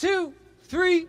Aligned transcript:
two, 0.00 0.32
three. 0.62 1.06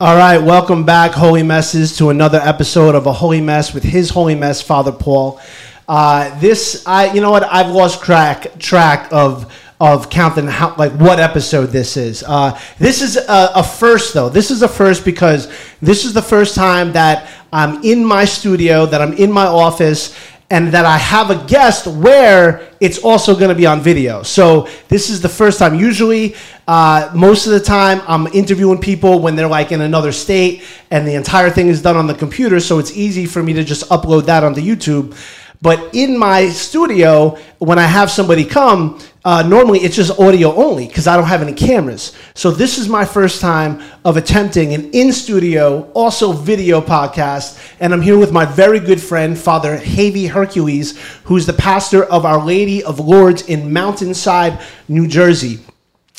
All 0.00 0.14
right, 0.14 0.36
welcome 0.36 0.84
back, 0.84 1.12
Holy 1.12 1.42
Messes, 1.42 1.96
to 1.96 2.10
another 2.10 2.38
episode 2.38 2.94
of 2.94 3.06
a 3.06 3.12
Holy 3.14 3.40
Mess 3.40 3.72
with 3.72 3.82
His 3.82 4.10
Holy 4.10 4.34
Mess, 4.34 4.60
Father 4.60 4.92
Paul. 4.92 5.40
Uh, 5.88 6.38
this, 6.38 6.86
I, 6.86 7.14
you 7.14 7.22
know 7.22 7.30
what? 7.30 7.44
I've 7.44 7.70
lost 7.70 8.02
track 8.04 8.58
track 8.58 9.08
of 9.10 9.50
of 9.80 10.10
counting 10.10 10.46
how 10.46 10.74
like 10.76 10.92
what 10.92 11.20
episode 11.20 11.66
this 11.66 11.96
is. 11.96 12.24
Uh, 12.26 12.58
this 12.78 13.00
is 13.00 13.16
a, 13.16 13.52
a 13.54 13.62
first 13.62 14.12
though. 14.14 14.28
This 14.28 14.50
is 14.50 14.62
a 14.62 14.68
first 14.68 15.04
because 15.04 15.52
this 15.80 16.04
is 16.04 16.12
the 16.12 16.22
first 16.22 16.54
time 16.54 16.92
that 16.92 17.30
I'm 17.52 17.82
in 17.84 18.04
my 18.04 18.24
studio, 18.24 18.86
that 18.86 19.00
I'm 19.00 19.12
in 19.14 19.30
my 19.30 19.46
office, 19.46 20.18
and 20.50 20.68
that 20.68 20.84
I 20.84 20.96
have 20.96 21.30
a 21.30 21.46
guest 21.46 21.86
where 21.86 22.68
it's 22.80 22.98
also 22.98 23.34
going 23.34 23.50
to 23.50 23.54
be 23.54 23.66
on 23.66 23.80
video. 23.80 24.22
So 24.22 24.68
this 24.88 25.10
is 25.10 25.20
the 25.20 25.28
first 25.28 25.58
time. 25.58 25.74
Usually, 25.74 26.34
uh, 26.66 27.10
most 27.14 27.46
of 27.46 27.52
the 27.52 27.60
time, 27.60 28.00
I'm 28.08 28.26
interviewing 28.28 28.78
people 28.78 29.20
when 29.20 29.36
they're 29.36 29.48
like 29.48 29.72
in 29.72 29.82
another 29.82 30.10
state, 30.10 30.62
and 30.90 31.06
the 31.06 31.14
entire 31.14 31.50
thing 31.50 31.68
is 31.68 31.82
done 31.82 31.96
on 31.96 32.06
the 32.06 32.14
computer. 32.14 32.60
So 32.60 32.78
it's 32.78 32.96
easy 32.96 33.26
for 33.26 33.42
me 33.42 33.52
to 33.52 33.62
just 33.62 33.88
upload 33.90 34.24
that 34.26 34.42
onto 34.42 34.60
YouTube. 34.60 35.14
But 35.60 35.94
in 35.94 36.16
my 36.16 36.48
studio, 36.48 37.36
when 37.58 37.78
I 37.78 37.86
have 37.86 38.10
somebody 38.10 38.44
come, 38.44 39.00
uh, 39.24 39.42
normally 39.42 39.80
it's 39.80 39.96
just 39.96 40.18
audio 40.20 40.54
only 40.54 40.86
because 40.86 41.06
I 41.06 41.16
don't 41.16 41.26
have 41.26 41.42
any 41.42 41.52
cameras. 41.52 42.12
So 42.34 42.50
this 42.50 42.78
is 42.78 42.88
my 42.88 43.04
first 43.04 43.40
time 43.40 43.82
of 44.04 44.16
attempting 44.16 44.74
an 44.74 44.90
in 44.92 45.12
studio, 45.12 45.90
also 45.92 46.32
video 46.32 46.80
podcast. 46.80 47.58
And 47.80 47.92
I'm 47.92 48.00
here 48.00 48.16
with 48.16 48.32
my 48.32 48.44
very 48.44 48.78
good 48.78 49.00
friend, 49.00 49.36
Father 49.36 49.78
Jeivi 49.78 50.28
Hercules, 50.28 50.98
who's 51.24 51.46
the 51.46 51.52
pastor 51.52 52.04
of 52.04 52.24
Our 52.24 52.44
Lady 52.44 52.84
of 52.84 53.00
Lourdes 53.00 53.42
in 53.42 53.72
Mountainside, 53.72 54.60
New 54.88 55.08
Jersey. 55.08 55.58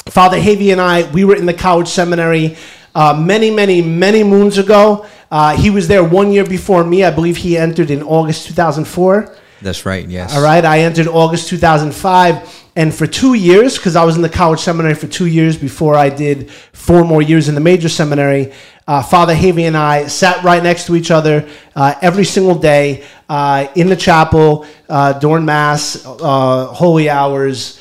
Father 0.08 0.38
Jeivi 0.38 0.72
and 0.72 0.82
I, 0.82 1.10
we 1.12 1.24
were 1.24 1.36
in 1.36 1.46
the 1.46 1.54
college 1.54 1.88
seminary 1.88 2.58
uh, 2.96 3.14
many, 3.14 3.50
many, 3.50 3.82
many 3.82 4.24
moons 4.24 4.58
ago. 4.58 5.06
Uh, 5.32 5.56
he 5.56 5.70
was 5.70 5.88
there 5.88 6.04
one 6.04 6.32
year 6.32 6.44
before 6.44 6.84
me. 6.84 7.04
I 7.04 7.12
believe 7.12 7.38
he 7.38 7.58
entered 7.58 7.92
in 7.92 8.04
August 8.04 8.48
2004. 8.48 9.36
That's 9.62 9.86
right, 9.86 10.08
yes. 10.08 10.36
All 10.36 10.42
right, 10.42 10.64
I 10.64 10.80
entered 10.80 11.08
August 11.08 11.50
2005. 11.50 12.66
And 12.76 12.94
for 12.94 13.06
two 13.06 13.34
years, 13.34 13.78
because 13.78 13.98
I 13.98 14.06
was 14.06 14.16
in 14.16 14.22
the 14.22 14.30
college 14.30 14.60
seminary 14.60 14.96
for 14.96 15.08
two 15.08 15.26
years 15.26 15.58
before 15.58 15.96
I 15.96 16.10
did 16.10 16.50
four 16.72 17.04
more 17.04 17.22
years 17.22 17.50
in 17.50 17.56
the 17.56 17.62
major 17.62 17.90
seminary, 17.90 18.54
uh, 18.88 19.04
Father 19.04 19.36
Jeivi 19.36 19.68
and 19.68 19.78
I 19.78 20.08
sat 20.08 20.44
right 20.44 20.64
next 20.64 20.88
to 20.88 20.96
each 20.96 21.12
other 21.12 21.48
uh, 21.76 21.94
every 22.02 22.24
single 22.24 22.56
day 22.56 23.06
uh, 23.28 23.68
in 23.76 23.88
the 23.88 23.96
chapel 23.96 24.66
uh, 24.88 25.14
during 25.20 25.46
Mass, 25.46 26.04
uh, 26.06 26.66
holy 26.68 27.10
hours, 27.10 27.80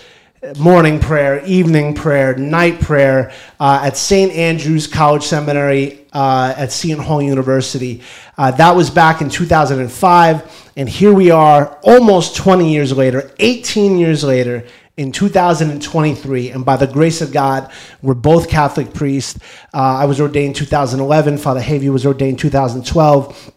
morning 0.59 1.01
prayer, 1.01 1.45
evening 1.47 1.95
prayer, 1.95 2.37
night 2.37 2.81
prayer 2.81 3.33
uh, 3.59 3.81
at 3.85 3.97
St. 3.97 4.33
Andrew's 4.33 4.87
College 4.87 5.23
Seminary 5.23 6.05
at 6.13 6.73
Seton 6.73 7.03
Hall 7.03 7.23
University. 7.23 8.03
That 8.37 8.77
was 8.77 8.91
back 8.91 9.21
in 9.23 9.31
2005. 9.31 10.68
And 10.79 10.89
here 10.89 11.13
we 11.13 11.33
are 11.33 11.77
almost 11.83 12.37
20 12.37 12.73
years 12.73 12.97
later, 12.97 13.33
18 13.41 13.99
years 13.99 14.23
later, 14.23 14.65
in 14.97 15.11
2023. 15.11 16.51
And 16.51 16.65
by 16.65 16.77
the 16.77 16.87
grace 16.87 17.21
of 17.21 17.33
God, 17.33 17.73
we're 18.01 18.15
both 18.15 18.49
Catholic 18.49 18.95
priests. 18.95 19.41
Uh, 19.75 19.97
I 19.97 20.05
was 20.05 20.21
ordained 20.21 20.55
2011, 20.55 21.39
Father 21.39 21.61
Jeivi 21.61 21.93
was 21.93 22.07
ordained 22.07 22.39
2012. 22.39 23.53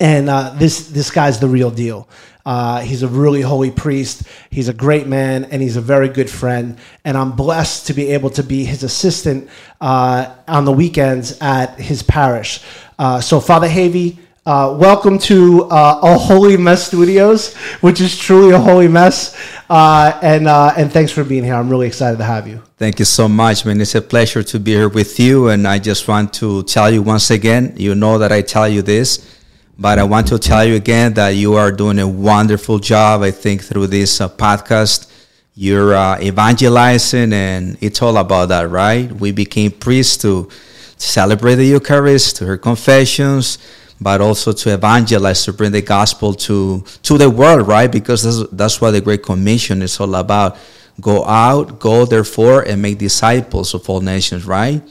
And 0.00 0.28
uh, 0.28 0.50
this, 0.56 0.88
this 0.88 1.12
guy's 1.12 1.38
the 1.38 1.46
real 1.46 1.70
deal. 1.70 2.08
Uh, 2.44 2.80
he's 2.80 3.04
a 3.04 3.08
really 3.08 3.40
holy 3.40 3.70
priest. 3.70 4.24
He's 4.50 4.68
a 4.68 4.74
great 4.74 5.06
man, 5.06 5.44
and 5.44 5.62
he's 5.62 5.76
a 5.76 5.80
very 5.80 6.08
good 6.08 6.28
friend. 6.28 6.76
And 7.04 7.16
I'm 7.16 7.36
blessed 7.36 7.86
to 7.86 7.94
be 7.94 8.08
able 8.08 8.30
to 8.30 8.42
be 8.42 8.64
his 8.64 8.82
assistant 8.82 9.48
uh, 9.80 10.34
on 10.48 10.64
the 10.64 10.72
weekends 10.72 11.38
at 11.40 11.78
his 11.78 12.02
parish. 12.02 12.64
Uh, 12.98 13.20
so, 13.20 13.38
Father 13.38 13.68
Jeivi, 13.68 14.18
uh, 14.48 14.74
welcome 14.74 15.18
to 15.18 15.64
uh, 15.64 16.00
a 16.02 16.16
Holy 16.16 16.56
Mess 16.56 16.86
Studios, 16.86 17.54
which 17.82 18.00
is 18.00 18.16
truly 18.16 18.54
a 18.54 18.58
holy 18.58 18.88
mess. 18.88 19.36
Uh, 19.68 20.18
and 20.22 20.48
and 20.48 20.90
thanks 20.90 21.12
for 21.12 21.22
being 21.22 21.44
here. 21.44 21.54
I'm 21.54 21.68
really 21.68 21.86
excited 21.86 22.16
to 22.16 22.24
have 22.24 22.48
you. 22.48 22.62
Thank 22.78 22.98
you 22.98 23.04
so 23.04 23.28
much, 23.28 23.66
man. 23.66 23.78
It's 23.78 23.94
a 23.94 24.00
pleasure 24.00 24.42
to 24.42 24.58
be 24.58 24.72
here 24.72 24.88
with 24.88 25.20
you. 25.20 25.48
And 25.48 25.68
I 25.68 25.78
just 25.78 26.08
want 26.08 26.32
to 26.34 26.62
tell 26.62 26.90
you 26.90 27.02
once 27.02 27.30
again, 27.30 27.74
you 27.76 27.94
know 27.94 28.16
that 28.18 28.32
I 28.32 28.40
tell 28.40 28.66
you 28.68 28.80
this 28.82 29.36
but 29.80 30.00
I 30.00 30.02
want 30.02 30.26
to 30.28 30.40
tell 30.40 30.64
you 30.64 30.74
again 30.74 31.14
that 31.14 31.36
you 31.36 31.54
are 31.54 31.70
doing 31.70 32.00
a 32.00 32.08
wonderful 32.08 32.80
job. 32.80 33.22
I 33.22 33.30
think 33.30 33.62
through 33.62 33.86
this 33.86 34.20
uh, 34.20 34.28
podcast, 34.28 35.08
you're 35.54 35.94
uh, 35.94 36.18
evangelizing, 36.20 37.32
and 37.32 37.78
it's 37.80 38.02
all 38.02 38.16
about 38.16 38.48
that, 38.48 38.70
right? 38.70 39.06
We 39.12 39.30
became 39.30 39.70
priests 39.70 40.16
to 40.22 40.50
celebrate 40.96 41.54
the 41.54 41.66
Eucharist, 41.66 42.36
to 42.36 42.44
hear 42.44 42.56
confessions, 42.56 43.58
but 44.00 44.20
also 44.20 44.52
to 44.52 44.74
evangelize, 44.74 45.44
to 45.44 45.52
bring 45.52 45.72
the 45.72 45.82
gospel 45.82 46.34
to 46.34 46.84
to 47.02 47.18
the 47.18 47.30
world, 47.30 47.66
right? 47.66 47.90
Because 47.90 48.22
that's, 48.22 48.50
that's 48.52 48.80
what 48.80 48.92
the 48.92 49.00
Great 49.00 49.22
Commission 49.22 49.82
is 49.82 49.98
all 50.00 50.14
about. 50.14 50.56
Go 51.00 51.24
out, 51.24 51.78
go 51.78 52.04
therefore, 52.04 52.62
and 52.62 52.82
make 52.82 52.98
disciples 52.98 53.74
of 53.74 53.88
all 53.88 54.00
nations, 54.00 54.44
right? 54.44 54.82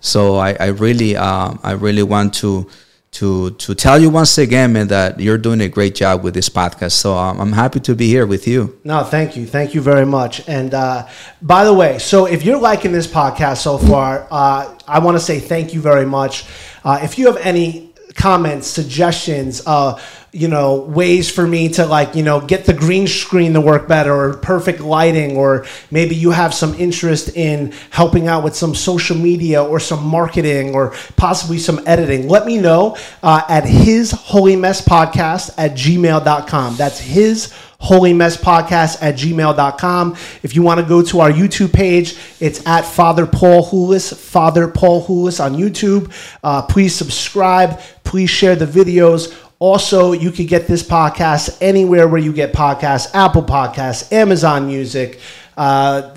So 0.00 0.36
I, 0.36 0.56
I 0.58 0.66
really, 0.68 1.16
um, 1.16 1.60
I 1.62 1.72
really 1.72 2.02
want 2.02 2.32
to 2.34 2.66
to 3.12 3.50
to 3.50 3.74
tell 3.74 4.00
you 4.00 4.08
once 4.08 4.38
again, 4.38 4.72
man, 4.72 4.86
that 4.88 5.18
you're 5.18 5.38
doing 5.38 5.60
a 5.60 5.68
great 5.68 5.94
job 5.96 6.22
with 6.22 6.32
this 6.32 6.48
podcast. 6.48 6.92
So 6.92 7.14
um, 7.14 7.40
I'm 7.40 7.52
happy 7.52 7.80
to 7.80 7.94
be 7.94 8.06
here 8.06 8.26
with 8.26 8.46
you. 8.46 8.78
No, 8.84 9.02
thank 9.02 9.36
you, 9.36 9.46
thank 9.46 9.74
you 9.74 9.80
very 9.80 10.06
much. 10.06 10.48
And 10.48 10.72
uh, 10.72 11.08
by 11.42 11.64
the 11.64 11.74
way, 11.74 11.98
so 11.98 12.26
if 12.26 12.44
you're 12.44 12.58
liking 12.58 12.92
this 12.92 13.06
podcast 13.06 13.58
so 13.58 13.78
far, 13.78 14.28
uh, 14.30 14.78
I 14.86 15.00
want 15.00 15.16
to 15.16 15.20
say 15.20 15.40
thank 15.40 15.74
you 15.74 15.80
very 15.80 16.06
much. 16.06 16.44
Uh, 16.84 17.00
if 17.02 17.18
you 17.18 17.26
have 17.26 17.36
any 17.38 17.89
comments, 18.14 18.66
suggestions, 18.66 19.62
uh, 19.66 20.00
you 20.32 20.46
know, 20.46 20.82
ways 20.82 21.28
for 21.30 21.46
me 21.46 21.68
to 21.70 21.84
like, 21.84 22.14
you 22.14 22.22
know, 22.22 22.40
get 22.40 22.64
the 22.64 22.72
green 22.72 23.08
screen 23.08 23.52
to 23.54 23.60
work 23.60 23.88
better 23.88 24.14
or 24.14 24.36
perfect 24.36 24.80
lighting, 24.80 25.36
or 25.36 25.66
maybe 25.90 26.14
you 26.14 26.30
have 26.30 26.54
some 26.54 26.74
interest 26.74 27.36
in 27.36 27.72
helping 27.90 28.28
out 28.28 28.44
with 28.44 28.54
some 28.54 28.74
social 28.74 29.16
media 29.16 29.62
or 29.62 29.80
some 29.80 30.04
marketing 30.04 30.74
or 30.74 30.94
possibly 31.16 31.58
some 31.58 31.80
editing, 31.86 32.28
let 32.28 32.46
me 32.46 32.58
know 32.58 32.96
uh, 33.22 33.42
at 33.48 33.64
his 33.64 34.12
holy 34.12 34.54
mess 34.54 34.86
podcast 34.86 35.50
at 35.58 35.72
gmail.com. 35.72 36.76
That's 36.76 37.00
his 37.00 37.52
holy 37.80 38.12
mess 38.12 38.36
podcast 38.36 39.02
at 39.02 39.16
gmail.com. 39.16 40.16
If 40.42 40.54
you 40.54 40.62
want 40.62 40.80
to 40.80 40.86
go 40.86 41.02
to 41.02 41.20
our 41.20 41.32
YouTube 41.32 41.72
page, 41.72 42.16
it's 42.38 42.64
at 42.66 42.82
Father 42.82 43.26
Paul 43.26 43.68
Houlis, 43.68 44.16
Father 44.16 44.68
Paul 44.68 45.04
Houlis 45.06 45.44
on 45.44 45.54
YouTube. 45.54 46.12
Uh, 46.44 46.62
please 46.62 46.94
subscribe. 46.94 47.80
Please 48.04 48.30
share 48.30 48.54
the 48.54 48.66
videos 48.66 49.34
also, 49.60 50.12
you 50.12 50.30
can 50.30 50.46
get 50.46 50.66
this 50.66 50.82
podcast 50.82 51.58
anywhere 51.60 52.08
where 52.08 52.20
you 52.20 52.32
get 52.32 52.54
podcasts 52.54 53.14
Apple 53.14 53.42
Podcasts, 53.42 54.10
Amazon 54.10 54.66
Music, 54.66 55.20
uh, 55.54 56.14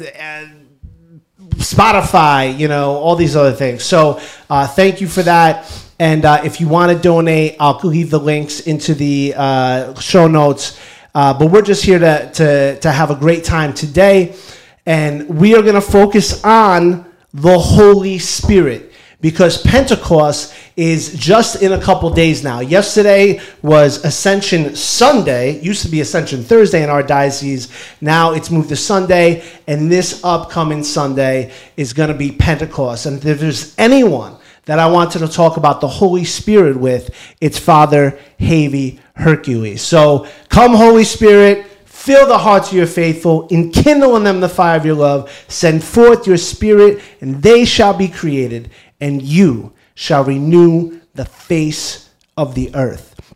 Spotify, 1.55 2.57
you 2.57 2.69
know, 2.69 2.91
all 2.91 3.17
these 3.17 3.35
other 3.35 3.51
things. 3.51 3.83
So, 3.83 4.21
uh, 4.49 4.65
thank 4.65 5.01
you 5.01 5.09
for 5.09 5.23
that. 5.23 5.69
And 5.99 6.23
uh, 6.23 6.41
if 6.45 6.61
you 6.61 6.69
want 6.69 6.93
to 6.93 6.97
donate, 6.97 7.57
I'll 7.59 7.81
leave 7.83 8.11
the 8.11 8.19
links 8.19 8.61
into 8.61 8.93
the 8.93 9.33
uh, 9.35 9.93
show 9.99 10.27
notes. 10.27 10.79
Uh, 11.13 11.37
but 11.37 11.51
we're 11.51 11.63
just 11.63 11.83
here 11.83 11.99
to, 11.99 12.31
to, 12.35 12.79
to 12.79 12.91
have 12.93 13.11
a 13.11 13.15
great 13.15 13.43
time 13.43 13.73
today. 13.73 14.37
And 14.85 15.27
we 15.27 15.53
are 15.53 15.61
going 15.61 15.75
to 15.75 15.81
focus 15.81 16.41
on 16.45 17.11
the 17.33 17.59
Holy 17.59 18.19
Spirit 18.19 18.92
because 19.23 19.61
Pentecost 19.61 20.53
is 20.75 21.13
just 21.13 21.63
in 21.63 21.71
a 21.71 21.81
couple 21.81 22.09
days 22.09 22.43
now. 22.43 22.59
Yesterday 22.59 23.39
was 23.61 24.03
Ascension 24.03 24.75
Sunday, 24.75 25.61
used 25.61 25.81
to 25.83 25.89
be 25.89 26.01
Ascension 26.01 26.43
Thursday 26.43 26.83
in 26.83 26.89
our 26.89 27.01
diocese. 27.01 27.71
Now 28.01 28.33
it's 28.33 28.51
moved 28.51 28.67
to 28.69 28.75
Sunday, 28.75 29.45
and 29.65 29.89
this 29.89 30.21
upcoming 30.25 30.83
Sunday 30.83 31.53
is 31.77 31.93
going 31.93 32.09
to 32.09 32.13
be 32.13 32.33
Pentecost. 32.33 33.05
And 33.05 33.23
if 33.23 33.39
there's 33.39 33.73
anyone 33.79 34.35
that 34.65 34.77
I 34.77 34.87
wanted 34.87 35.19
to 35.19 35.29
talk 35.29 35.55
about 35.55 35.79
the 35.79 35.87
Holy 35.87 36.25
Spirit 36.25 36.75
with, 36.75 37.09
it's 37.39 37.57
Father 37.57 38.19
Jeivi 38.41 38.99
Hercules. 39.15 39.81
So 39.81 40.27
come, 40.49 40.73
Holy 40.73 41.05
Spirit. 41.05 41.67
Fill 42.03 42.27
the 42.27 42.37
hearts 42.37 42.67
of 42.67 42.73
your 42.73 42.85
faithful, 42.85 43.47
enkindle 43.49 44.17
in 44.17 44.25
them 44.25 44.41
the 44.41 44.49
fire 44.49 44.75
of 44.75 44.85
your 44.85 44.95
love, 44.95 45.31
send 45.47 45.81
forth 45.81 46.27
your 46.27 46.35
spirit, 46.35 47.01
and 47.21 47.41
they 47.41 47.63
shall 47.63 47.93
be 47.93 48.09
created, 48.09 48.69
and 48.99 49.21
you 49.21 49.73
shall 49.95 50.23
renew 50.23 50.99
the 51.13 51.25
face 51.25 52.09
of 52.37 52.55
the 52.55 52.73
earth. 52.75 53.33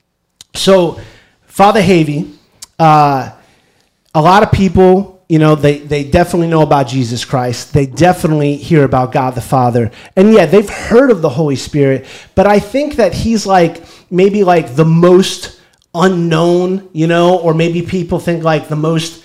So, 0.56 1.00
Father 1.46 1.82
Jeivi, 1.82 2.36
uh, 2.80 3.32
a 4.14 4.22
lot 4.22 4.44
of 4.44 4.52
people 4.52 5.18
you 5.30 5.40
know, 5.40 5.56
they, 5.56 5.80
they 5.80 6.06
definitely 6.06 6.48
know 6.48 6.62
about 6.62 6.88
Jesus 6.88 7.26
Christ. 7.26 7.74
They 7.74 7.86
definitely 7.86 8.56
hear 8.56 8.86
about 8.86 9.12
God 9.12 9.36
the 9.36 9.42
Father. 9.42 9.92
And 10.16 10.34
yeah, 10.34 10.46
they've 10.46 10.70
heard 10.70 11.12
of 11.12 11.22
the 11.22 11.30
Holy 11.30 11.58
Spirit, 11.58 12.06
but 12.34 12.48
I 12.48 12.60
think 12.60 12.96
that 12.96 13.14
he's 13.14 13.46
like 13.46 13.84
maybe 14.10 14.46
like 14.46 14.76
the 14.76 14.86
most 14.86 15.60
unknown, 15.94 16.90
you 16.94 17.08
know, 17.08 17.40
or 17.40 17.54
maybe 17.54 17.82
people 17.82 18.20
think 18.20 18.44
like 18.44 18.70
the 18.70 18.78
most, 18.78 19.24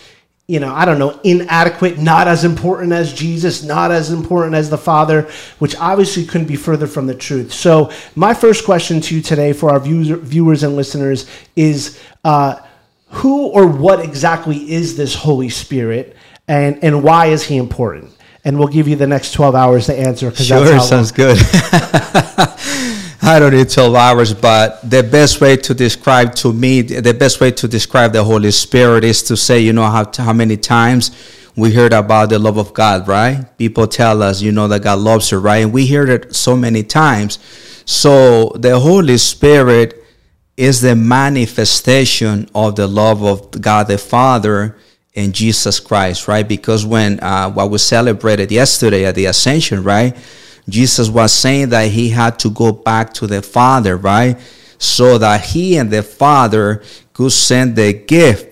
you 0.48 0.60
know, 0.60 0.74
I 0.74 0.84
don't 0.84 0.98
know, 0.98 1.18
inadequate, 1.24 1.98
not 1.98 2.28
as 2.28 2.44
important 2.44 2.92
as 2.92 3.12
Jesus, 3.12 3.62
not 3.62 3.90
as 3.90 4.10
important 4.10 4.54
as 4.54 4.68
the 4.68 4.78
Father, 4.78 5.30
which 5.60 5.76
obviously 5.76 6.24
couldn't 6.24 6.48
be 6.48 6.56
further 6.56 6.86
from 6.86 7.06
the 7.06 7.14
truth. 7.14 7.52
So, 7.52 7.90
my 8.16 8.34
first 8.34 8.64
question 8.64 9.00
to 9.02 9.14
you 9.14 9.22
today 9.22 9.52
for 9.52 9.70
our 9.70 9.80
viewers, 9.80 10.08
viewers 10.08 10.62
and 10.62 10.76
listeners 10.76 11.30
is, 11.56 12.00
uh, 12.24 12.56
who 13.12 13.48
or 13.48 13.66
what 13.66 14.00
exactly 14.00 14.72
is 14.72 14.96
this 14.96 15.14
Holy 15.14 15.48
Spirit 15.48 16.16
and, 16.48 16.82
and 16.82 17.02
why 17.02 17.26
is 17.26 17.44
he 17.44 17.56
important? 17.56 18.10
And 18.44 18.58
we'll 18.58 18.68
give 18.68 18.88
you 18.88 18.96
the 18.96 19.06
next 19.06 19.32
12 19.32 19.54
hours 19.54 19.86
to 19.86 19.94
answer. 19.94 20.34
Sure, 20.34 20.64
that's 20.64 20.88
sounds 20.88 21.12
good. 21.12 21.38
I 23.24 23.38
don't 23.38 23.52
need 23.52 23.70
12 23.70 23.94
hours, 23.94 24.34
but 24.34 24.80
the 24.82 25.04
best 25.04 25.40
way 25.40 25.56
to 25.56 25.74
describe 25.74 26.34
to 26.36 26.52
me, 26.52 26.82
the 26.82 27.14
best 27.14 27.40
way 27.40 27.52
to 27.52 27.68
describe 27.68 28.12
the 28.12 28.24
Holy 28.24 28.50
Spirit 28.50 29.04
is 29.04 29.22
to 29.22 29.36
say, 29.36 29.60
you 29.60 29.72
know, 29.72 29.84
how, 29.84 30.10
how 30.16 30.32
many 30.32 30.56
times 30.56 31.12
we 31.54 31.72
heard 31.72 31.92
about 31.92 32.30
the 32.30 32.40
love 32.40 32.56
of 32.56 32.74
God, 32.74 33.06
right? 33.06 33.46
People 33.58 33.86
tell 33.86 34.24
us, 34.24 34.42
you 34.42 34.50
know, 34.50 34.66
that 34.66 34.82
God 34.82 34.98
loves 34.98 35.30
you, 35.30 35.38
right? 35.38 35.58
And 35.58 35.72
we 35.72 35.86
hear 35.86 36.04
it 36.10 36.34
so 36.34 36.56
many 36.56 36.82
times. 36.82 37.38
So 37.86 38.50
the 38.56 38.80
Holy 38.80 39.18
Spirit 39.18 40.04
is 40.56 40.80
the 40.80 40.96
manifestation 40.96 42.50
of 42.56 42.74
the 42.74 42.88
love 42.88 43.22
of 43.22 43.52
God 43.60 43.86
the 43.86 43.98
Father 43.98 44.76
and 45.14 45.32
Jesus 45.32 45.78
Christ, 45.78 46.26
right? 46.26 46.46
Because 46.46 46.84
when 46.84 47.20
uh, 47.20 47.52
what 47.52 47.70
we 47.70 47.78
celebrated 47.78 48.50
yesterday 48.50 49.04
at 49.04 49.14
the 49.14 49.26
Ascension, 49.26 49.84
right? 49.84 50.16
Jesus 50.68 51.08
was 51.08 51.32
saying 51.32 51.70
that 51.70 51.90
he 51.90 52.10
had 52.10 52.38
to 52.40 52.50
go 52.50 52.72
back 52.72 53.12
to 53.14 53.26
the 53.26 53.42
Father, 53.42 53.96
right? 53.96 54.38
So 54.78 55.18
that 55.18 55.44
he 55.44 55.76
and 55.76 55.90
the 55.90 56.02
Father 56.02 56.82
could 57.12 57.32
send 57.32 57.76
the 57.76 57.92
gift 57.92 58.51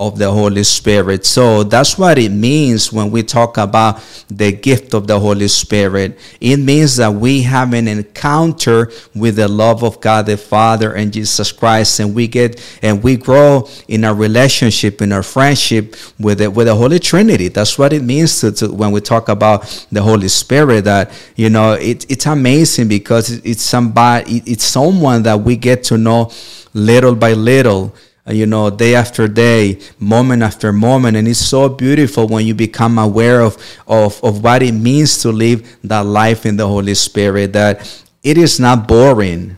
of 0.00 0.18
the 0.18 0.32
Holy 0.32 0.64
Spirit. 0.64 1.26
So 1.26 1.62
that's 1.62 1.98
what 1.98 2.18
it 2.18 2.30
means 2.30 2.90
when 2.90 3.10
we 3.10 3.22
talk 3.22 3.58
about 3.58 4.00
the 4.30 4.50
gift 4.50 4.94
of 4.94 5.06
the 5.06 5.20
Holy 5.20 5.46
Spirit. 5.46 6.18
It 6.40 6.56
means 6.56 6.96
that 6.96 7.12
we 7.12 7.42
have 7.42 7.74
an 7.74 7.86
encounter 7.86 8.90
with 9.14 9.36
the 9.36 9.46
love 9.46 9.84
of 9.84 10.00
God 10.00 10.24
the 10.24 10.38
Father 10.38 10.94
and 10.94 11.12
Jesus 11.12 11.52
Christ, 11.52 12.00
and 12.00 12.14
we 12.14 12.28
get 12.28 12.78
and 12.80 13.02
we 13.02 13.16
grow 13.16 13.68
in 13.88 14.04
our 14.04 14.14
relationship, 14.14 15.02
in 15.02 15.12
our 15.12 15.22
friendship 15.22 15.94
with 16.18 16.38
the, 16.38 16.50
with 16.50 16.66
the 16.66 16.74
Holy 16.74 16.98
Trinity. 16.98 17.48
That's 17.48 17.78
what 17.78 17.92
it 17.92 18.02
means 18.02 18.40
to, 18.40 18.52
to 18.52 18.72
when 18.72 18.92
we 18.92 19.02
talk 19.02 19.28
about 19.28 19.86
the 19.92 20.00
Holy 20.00 20.28
Spirit. 20.28 20.84
That 20.84 21.12
you 21.36 21.50
know, 21.50 21.74
it, 21.74 22.10
it's 22.10 22.24
amazing 22.24 22.88
because 22.88 23.30
it's 23.44 23.62
somebody, 23.62 24.42
it's 24.46 24.64
someone 24.64 25.24
that 25.24 25.40
we 25.40 25.56
get 25.56 25.84
to 25.84 25.98
know 25.98 26.32
little 26.72 27.14
by 27.14 27.34
little 27.34 27.94
you 28.32 28.46
know, 28.46 28.70
day 28.70 28.94
after 28.94 29.28
day, 29.28 29.78
moment 29.98 30.42
after 30.42 30.72
moment. 30.72 31.16
And 31.16 31.28
it's 31.28 31.38
so 31.38 31.68
beautiful 31.68 32.26
when 32.26 32.46
you 32.46 32.54
become 32.54 32.98
aware 32.98 33.40
of, 33.40 33.56
of, 33.86 34.22
of 34.24 34.42
what 34.42 34.62
it 34.62 34.72
means 34.72 35.22
to 35.22 35.30
live 35.30 35.78
that 35.84 36.06
life 36.06 36.46
in 36.46 36.56
the 36.56 36.66
Holy 36.66 36.94
Spirit, 36.94 37.52
that 37.52 38.04
it 38.22 38.38
is 38.38 38.60
not 38.60 38.86
boring. 38.86 39.56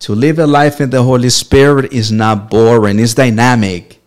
To 0.00 0.14
live 0.14 0.38
a 0.38 0.46
life 0.46 0.80
in 0.80 0.90
the 0.90 1.02
Holy 1.02 1.30
Spirit 1.30 1.92
is 1.92 2.10
not 2.10 2.50
boring, 2.50 2.98
it's 2.98 3.14
dynamic. 3.14 4.00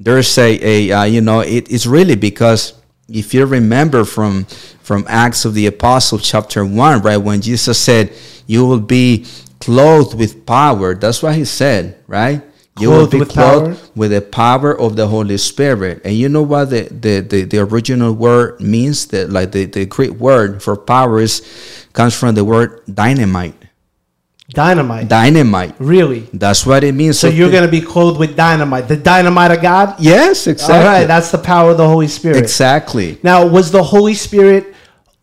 There's 0.00 0.36
a, 0.38 0.58
a 0.62 0.92
uh, 0.92 1.04
you 1.04 1.20
know, 1.20 1.40
it, 1.40 1.70
it's 1.70 1.86
really 1.86 2.16
because 2.16 2.72
if 3.08 3.34
you 3.34 3.44
remember 3.46 4.04
from 4.04 4.46
from 4.82 5.04
Acts 5.08 5.44
of 5.44 5.54
the 5.54 5.66
apostles 5.66 6.28
chapter 6.28 6.64
1, 6.64 7.02
right, 7.02 7.16
when 7.16 7.40
Jesus 7.40 7.78
said, 7.78 8.12
You 8.48 8.66
will 8.66 8.80
be 8.80 9.24
clothed 9.60 10.18
with 10.18 10.44
power, 10.46 10.96
that's 10.96 11.22
what 11.22 11.36
he 11.36 11.44
said, 11.44 11.96
right? 12.08 12.42
You 12.80 12.90
will 12.90 13.06
be 13.06 13.20
with 13.20 13.30
clothed 13.30 13.78
power? 13.78 13.90
with 13.94 14.10
the 14.10 14.20
power 14.20 14.78
of 14.78 14.96
the 14.96 15.06
Holy 15.06 15.36
Spirit. 15.36 16.02
And 16.04 16.14
you 16.14 16.28
know 16.28 16.42
what 16.42 16.70
the, 16.70 16.82
the, 16.82 17.20
the, 17.20 17.44
the 17.44 17.58
original 17.58 18.12
word 18.12 18.60
means? 18.60 19.06
That 19.08 19.30
like 19.30 19.52
the, 19.52 19.66
the 19.66 19.86
Greek 19.86 20.12
word 20.12 20.62
for 20.62 20.76
power 20.76 21.20
is 21.20 21.42
comes 21.92 22.18
from 22.18 22.34
the 22.34 22.44
word 22.44 22.82
dynamite. 22.92 23.54
Dynamite. 24.52 25.08
Dynamite. 25.08 25.74
Really? 25.78 26.20
That's 26.32 26.66
what 26.66 26.82
it 26.82 26.92
means. 26.92 27.18
So, 27.18 27.28
so 27.28 27.34
you're 27.34 27.50
going 27.50 27.64
to 27.64 27.70
be 27.70 27.80
clothed 27.80 28.18
with 28.18 28.34
dynamite. 28.36 28.88
The 28.88 28.96
dynamite 28.96 29.52
of 29.52 29.62
God? 29.62 30.00
Yes, 30.00 30.46
exactly. 30.48 30.76
All 30.76 30.84
right, 30.84 31.06
that's 31.06 31.30
the 31.30 31.38
power 31.38 31.70
of 31.70 31.76
the 31.76 31.86
Holy 31.86 32.08
Spirit. 32.08 32.38
Exactly. 32.38 33.18
Now, 33.22 33.46
was 33.46 33.70
the 33.70 33.82
Holy 33.82 34.14
Spirit 34.14 34.74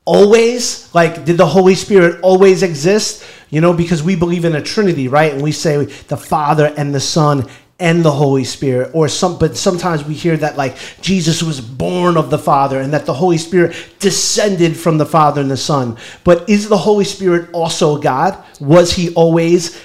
always 0.08 0.92
like 0.96 1.26
did 1.26 1.38
the 1.38 1.46
Holy 1.46 1.76
Spirit 1.76 2.22
always 2.24 2.64
exist? 2.64 3.24
You 3.50 3.62
know, 3.62 3.74
because 3.74 4.02
we 4.02 4.16
believe 4.16 4.46
in 4.46 4.56
a 4.56 4.62
Trinity, 4.62 5.08
right? 5.08 5.34
And 5.34 5.44
we 5.44 5.52
say 5.52 5.86
the 5.86 6.18
Father 6.18 6.74
and 6.78 6.96
the 6.96 7.00
Son 7.00 7.48
and 7.80 8.04
the 8.04 8.12
Holy 8.12 8.44
Spirit, 8.44 8.90
or 8.96 9.08
some, 9.08 9.38
but 9.38 9.56
sometimes 9.56 10.04
we 10.04 10.16
hear 10.16 10.36
that 10.36 10.58
like 10.58 10.78
Jesus 11.00 11.44
was 11.44 11.62
born 11.62 12.18
of 12.18 12.32
the 12.32 12.38
Father 12.40 12.82
and 12.82 12.92
that 12.92 13.06
the 13.06 13.14
Holy 13.14 13.38
Spirit 13.38 13.76
descended 14.00 14.76
from 14.76 14.98
the 14.98 15.06
Father 15.06 15.42
and 15.42 15.52
the 15.52 15.58
Son. 15.58 15.96
But 16.24 16.50
is 16.50 16.68
the 16.68 16.78
Holy 16.78 17.06
Spirit 17.06 17.50
also 17.54 18.00
God? 18.00 18.44
Was 18.60 18.94
he 18.94 19.14
always 19.14 19.80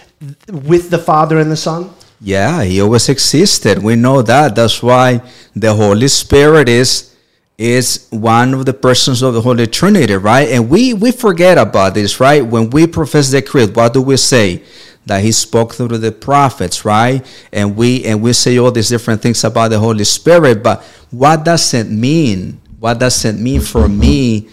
with 0.49 0.89
the 0.89 0.99
Father 0.99 1.39
and 1.39 1.51
the 1.51 1.57
Son? 1.57 1.91
Yeah, 2.19 2.63
he 2.63 2.81
always 2.81 3.09
existed. 3.09 3.83
We 3.83 3.97
know 3.97 4.23
that. 4.23 4.55
That's 4.55 4.83
why 4.83 5.21
the 5.55 5.75
Holy 5.75 6.09
Spirit 6.09 6.69
is 6.69 7.12
is 7.59 8.09
one 8.11 8.55
of 8.55 8.67
the 8.67 8.73
persons 8.73 9.23
of 9.23 9.35
the 9.35 9.41
Holy 9.41 9.67
Trinity, 9.67 10.15
right? 10.15 10.49
And 10.49 10.71
we 10.71 10.95
we 10.95 11.13
forget 11.13 11.59
about 11.59 11.95
this, 11.95 12.19
right? 12.21 12.45
When 12.45 12.71
we 12.71 12.87
profess 12.87 13.31
the 13.31 13.43
creed, 13.43 13.77
what 13.77 13.93
do 13.93 14.03
we 14.03 14.17
say? 14.17 14.63
That 15.07 15.23
he 15.23 15.33
spoke 15.33 15.75
through 15.75 15.99
the 15.99 16.13
prophets, 16.13 16.85
right? 16.85 17.25
And 17.53 17.77
we 17.77 18.05
and 18.05 18.23
we 18.23 18.33
say 18.33 18.59
all 18.59 18.71
these 18.71 18.89
different 18.89 19.21
things 19.21 19.45
about 19.45 19.69
the 19.69 19.79
Holy 19.79 20.05
Spirit, 20.05 20.63
but 20.63 20.83
what 21.11 21.45
does 21.45 21.75
it 21.75 21.89
mean? 21.89 22.61
What 22.79 22.99
does 22.99 23.25
it 23.25 23.35
mean 23.35 23.61
for 23.61 23.89
me 23.89 24.49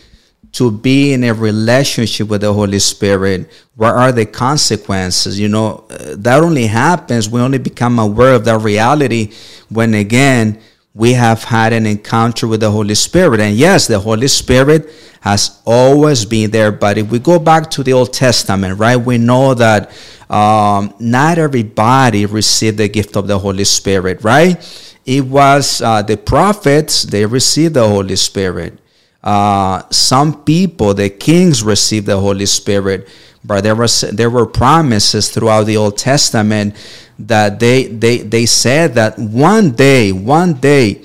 to 0.52 0.72
be 0.72 1.14
in 1.14 1.24
a 1.24 1.34
relationship 1.34 2.28
with 2.28 2.42
the 2.42 2.54
Holy 2.54 2.80
Spirit? 2.80 3.50
What 3.76 3.94
are 3.94 4.12
the 4.12 4.26
consequences? 4.26 5.40
You 5.40 5.48
know, 5.48 5.86
uh, 5.90 6.16
that 6.18 6.44
only 6.44 6.68
happens. 6.68 7.30
We 7.30 7.42
only 7.42 7.60
become 7.60 7.98
aware 7.98 8.34
of 8.34 8.46
that 8.46 8.60
reality 8.60 9.32
when 9.70 9.94
again 9.94 10.60
we 11.00 11.14
have 11.14 11.46
had 11.46 11.72
an 11.72 11.86
encounter 11.86 12.46
with 12.46 12.60
the 12.60 12.70
Holy 12.70 12.94
Spirit. 12.94 13.40
And 13.40 13.56
yes, 13.56 13.88
the 13.88 13.98
Holy 13.98 14.28
Spirit 14.28 14.90
has 15.22 15.62
always 15.66 16.26
been 16.26 16.52
there. 16.52 16.74
But 16.74 16.98
if 16.98 17.10
we 17.10 17.20
go 17.20 17.40
back 17.40 17.70
to 17.72 17.84
the 17.84 17.94
Old 17.94 18.12
Testament, 18.12 18.78
right, 18.78 18.98
we 18.98 19.18
know 19.18 19.54
that 19.54 19.92
um, 20.30 20.94
not 21.00 21.38
everybody 21.38 22.26
received 22.26 22.80
the 22.80 22.90
gift 22.90 23.16
of 23.16 23.28
the 23.28 23.40
Holy 23.40 23.64
Spirit, 23.64 24.26
right? 24.26 24.58
It 25.06 25.22
was 25.22 25.82
uh, 25.82 26.02
the 26.02 26.18
prophets, 26.18 27.04
they 27.04 27.26
received 27.26 27.76
the 27.76 27.88
Holy 27.88 28.18
Spirit. 28.18 28.78
Uh, 29.24 29.84
some 29.92 30.44
people, 30.44 30.94
the 30.94 31.10
kings, 31.10 31.64
received 31.64 32.08
the 32.08 32.20
Holy 32.20 32.46
Spirit, 32.46 33.08
but 33.46 33.64
there 33.64 33.76
was 33.76 34.02
there 34.02 34.30
were 34.30 34.46
promises 34.46 35.30
throughout 35.30 35.64
the 35.64 35.78
Old 35.78 35.98
Testament 35.98 36.76
that 37.20 37.60
they 37.60 37.88
they 37.88 38.20
they 38.20 38.46
said 38.46 38.96
that 38.96 39.20
one 39.20 39.72
day, 39.72 40.12
one 40.12 40.54
day, 40.54 41.04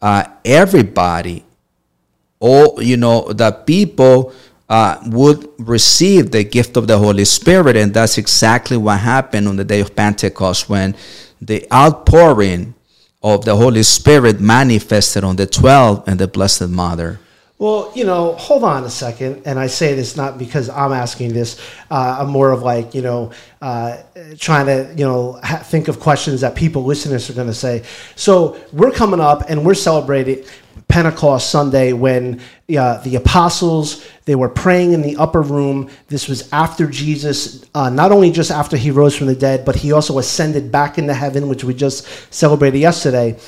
uh, 0.00 0.24
everybody, 0.44 1.44
all 2.40 2.82
you 2.82 2.96
know, 2.96 3.32
the 3.32 3.52
people 3.52 4.32
uh, 4.68 4.98
would 5.06 5.48
receive 5.58 6.30
the 6.30 6.42
gift 6.42 6.76
of 6.76 6.86
the 6.86 6.98
Holy 6.98 7.24
Spirit, 7.24 7.76
and 7.76 7.92
that's 7.92 8.16
exactly 8.16 8.76
what 8.76 9.00
happened 9.00 9.46
on 9.46 9.56
the 9.56 9.64
day 9.64 9.80
of 9.80 9.94
Pentecost 9.94 10.68
when 10.68 10.96
the 11.40 11.66
outpouring 11.72 12.74
of 13.22 13.44
the 13.44 13.56
Holy 13.56 13.82
Spirit 13.82 14.40
manifested 14.40 15.22
on 15.22 15.36
the 15.36 15.46
twelve 15.46 16.02
and 16.08 16.18
the 16.18 16.26
Blessed 16.26 16.68
Mother. 16.68 17.20
Well, 17.58 17.90
you 17.94 18.04
know, 18.04 18.34
hold 18.34 18.64
on 18.64 18.84
a 18.84 18.90
second. 18.90 19.42
And 19.46 19.58
I 19.58 19.66
say 19.66 19.94
this 19.94 20.14
not 20.14 20.36
because 20.36 20.68
I'm 20.68 20.92
asking 20.92 21.32
this. 21.32 21.58
Uh, 21.90 22.18
I'm 22.20 22.28
more 22.28 22.50
of 22.52 22.62
like, 22.62 22.94
you 22.94 23.00
know, 23.00 23.32
uh, 23.62 23.96
trying 24.38 24.66
to, 24.66 24.92
you 24.94 25.06
know, 25.06 25.40
ha- 25.42 25.58
think 25.58 25.88
of 25.88 25.98
questions 25.98 26.42
that 26.42 26.54
people, 26.54 26.84
listeners, 26.84 27.30
are 27.30 27.32
going 27.32 27.46
to 27.46 27.54
say. 27.54 27.82
So 28.14 28.58
we're 28.74 28.90
coming 28.90 29.20
up 29.20 29.48
and 29.48 29.64
we're 29.64 29.72
celebrating 29.72 30.44
Pentecost 30.88 31.50
Sunday 31.50 31.94
when 31.94 32.40
uh, 32.78 32.98
the 32.98 33.16
apostles 33.16 34.06
they 34.26 34.34
were 34.34 34.50
praying 34.50 34.92
in 34.92 35.00
the 35.00 35.16
upper 35.16 35.40
room. 35.40 35.88
This 36.08 36.28
was 36.28 36.52
after 36.52 36.86
Jesus, 36.86 37.64
uh, 37.74 37.88
not 37.88 38.12
only 38.12 38.30
just 38.30 38.50
after 38.50 38.76
he 38.76 38.90
rose 38.90 39.16
from 39.16 39.28
the 39.28 39.34
dead, 39.34 39.64
but 39.64 39.76
he 39.76 39.92
also 39.92 40.18
ascended 40.18 40.70
back 40.70 40.98
into 40.98 41.14
heaven, 41.14 41.48
which 41.48 41.64
we 41.64 41.72
just 41.72 42.06
celebrated 42.32 42.78
yesterday. 42.78 43.38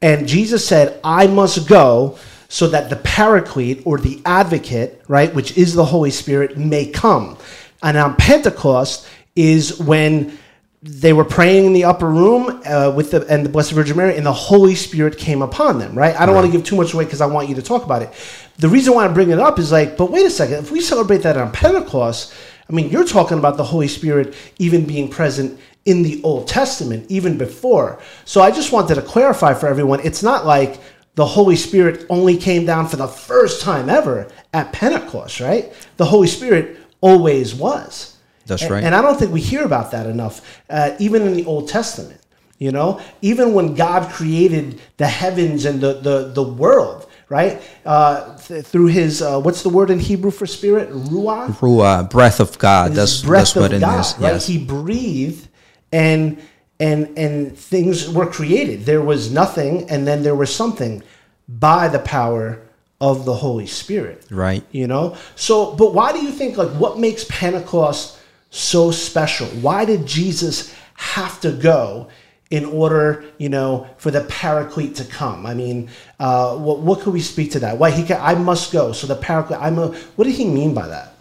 And 0.00 0.26
Jesus 0.26 0.66
said, 0.66 0.98
"I 1.04 1.26
must 1.26 1.68
go." 1.68 2.16
So 2.48 2.66
that 2.68 2.88
the 2.88 2.96
paraclete 2.96 3.82
or 3.84 3.98
the 3.98 4.20
advocate, 4.24 5.02
right, 5.06 5.34
which 5.34 5.56
is 5.56 5.74
the 5.74 5.84
Holy 5.84 6.10
Spirit, 6.10 6.56
may 6.56 6.86
come. 6.86 7.36
And 7.82 7.96
on 7.96 8.16
Pentecost 8.16 9.06
is 9.36 9.78
when 9.78 10.36
they 10.82 11.12
were 11.12 11.24
praying 11.24 11.66
in 11.66 11.72
the 11.72 11.84
upper 11.84 12.08
room 12.08 12.62
uh, 12.64 12.92
with 12.94 13.10
the 13.10 13.26
and 13.26 13.44
the 13.44 13.48
Blessed 13.48 13.72
Virgin 13.72 13.96
Mary, 13.96 14.16
and 14.16 14.24
the 14.24 14.32
Holy 14.32 14.74
Spirit 14.74 15.18
came 15.18 15.42
upon 15.42 15.78
them. 15.78 15.96
Right? 15.96 16.18
I 16.18 16.24
don't 16.24 16.34
want 16.34 16.46
to 16.46 16.52
give 16.52 16.64
too 16.64 16.76
much 16.76 16.94
away 16.94 17.04
because 17.04 17.20
I 17.20 17.26
want 17.26 17.48
you 17.48 17.54
to 17.56 17.62
talk 17.62 17.84
about 17.84 18.02
it. 18.02 18.12
The 18.58 18.68
reason 18.68 18.94
why 18.94 19.04
I'm 19.04 19.14
bringing 19.14 19.34
it 19.34 19.40
up 19.40 19.58
is 19.58 19.70
like, 19.70 19.96
but 19.96 20.10
wait 20.10 20.24
a 20.24 20.30
second. 20.30 20.56
If 20.56 20.70
we 20.70 20.80
celebrate 20.80 21.18
that 21.18 21.36
on 21.36 21.52
Pentecost, 21.52 22.32
I 22.68 22.72
mean, 22.72 22.90
you're 22.90 23.04
talking 23.04 23.38
about 23.38 23.56
the 23.56 23.64
Holy 23.64 23.88
Spirit 23.88 24.34
even 24.58 24.84
being 24.84 25.08
present 25.08 25.58
in 25.84 26.02
the 26.02 26.20
Old 26.22 26.46
Testament, 26.48 27.10
even 27.10 27.38
before. 27.38 28.00
So 28.24 28.42
I 28.42 28.50
just 28.50 28.72
wanted 28.72 28.96
to 28.96 29.02
clarify 29.02 29.54
for 29.54 29.68
everyone. 29.68 30.00
It's 30.00 30.22
not 30.22 30.44
like 30.44 30.80
the 31.18 31.26
Holy 31.26 31.56
Spirit 31.56 32.06
only 32.08 32.36
came 32.36 32.64
down 32.64 32.86
for 32.86 32.94
the 32.96 33.08
first 33.08 33.60
time 33.60 33.88
ever 33.90 34.28
at 34.54 34.72
Pentecost, 34.72 35.40
right? 35.40 35.72
The 35.96 36.04
Holy 36.04 36.28
Spirit 36.28 36.76
always 37.00 37.56
was. 37.56 38.14
That's 38.46 38.62
And- 38.62 38.70
right. 38.70 38.84
And 38.84 38.94
I 38.94 39.02
don't 39.02 39.18
think 39.18 39.32
we 39.32 39.40
hear 39.40 39.64
about 39.64 39.90
that 39.90 40.06
enough, 40.06 40.40
uh, 40.70 40.92
even 41.00 41.22
in 41.22 41.34
the 41.34 41.44
Old 41.44 41.68
Testament. 41.68 42.20
You 42.60 42.70
know, 42.70 43.00
even 43.20 43.52
when 43.52 43.74
God 43.74 44.10
created 44.12 44.80
the 44.96 45.06
heavens 45.08 45.64
and 45.64 45.80
the 45.80 45.92
the, 46.08 46.16
the 46.38 46.42
world, 46.42 47.06
right? 47.28 47.60
Uh, 47.84 48.36
th- 48.38 48.64
through 48.64 48.86
His 49.00 49.20
uh, 49.20 49.40
what's 49.40 49.62
the 49.64 49.68
word 49.78 49.90
in 49.90 49.98
Hebrew 49.98 50.30
for 50.32 50.46
spirit? 50.46 50.88
Ruah. 50.90 51.48
Ruah, 51.58 52.08
breath 52.10 52.38
of 52.40 52.58
God. 52.58 52.90
His 52.90 52.96
That's 52.96 53.22
breath 53.22 53.40
that's 53.54 53.56
what 53.56 53.72
of 53.72 53.78
it 53.78 53.80
God, 53.80 54.00
is. 54.00 54.14
right? 54.18 54.32
Yes. 54.34 54.46
He 54.46 54.58
breathed, 54.58 55.46
and 55.92 56.38
and 56.80 57.16
and 57.18 57.56
things 57.56 58.08
were 58.08 58.26
created. 58.26 58.86
There 58.86 59.02
was 59.02 59.32
nothing, 59.32 59.88
and 59.90 60.06
then 60.06 60.22
there 60.22 60.34
was 60.34 60.54
something 60.54 61.02
by 61.48 61.88
the 61.88 61.98
power 61.98 62.60
of 63.00 63.24
the 63.24 63.34
Holy 63.34 63.66
Spirit 63.66 64.26
Right. 64.28 64.64
you 64.72 64.86
know? 64.86 65.16
So 65.36 65.74
but 65.74 65.94
why 65.94 66.12
do 66.12 66.20
you 66.20 66.32
think 66.32 66.56
like 66.56 66.70
what 66.70 66.98
makes 66.98 67.24
pentecost 67.28 68.18
so 68.50 68.90
special? 68.90 69.46
Why 69.62 69.84
did 69.84 70.04
jesus 70.04 70.74
have 70.94 71.40
to 71.42 71.52
go 71.52 72.08
in 72.50 72.64
order 72.64 73.24
you 73.38 73.48
know 73.48 73.86
for 73.98 74.10
the 74.10 74.22
paraclete 74.24 74.96
to 74.96 75.04
come? 75.04 75.46
I 75.46 75.54
mean 75.54 75.88
uh, 76.18 76.56
what, 76.56 76.80
what 76.80 77.00
could 77.00 77.12
we 77.12 77.20
speak 77.20 77.52
to 77.52 77.60
that? 77.60 77.78
Why 77.78 77.90
he 77.92 78.02
can, 78.02 78.18
i 78.20 78.34
must 78.34 78.72
go 78.72 78.92
so 78.92 79.06
the 79.06 79.14
paraclete 79.16 79.60
i'm 79.60 79.78
a 79.78 79.88
what 80.16 80.24
did 80.24 80.34
he 80.34 80.44
mean 80.44 80.74
by 80.74 80.88
that? 80.88 81.14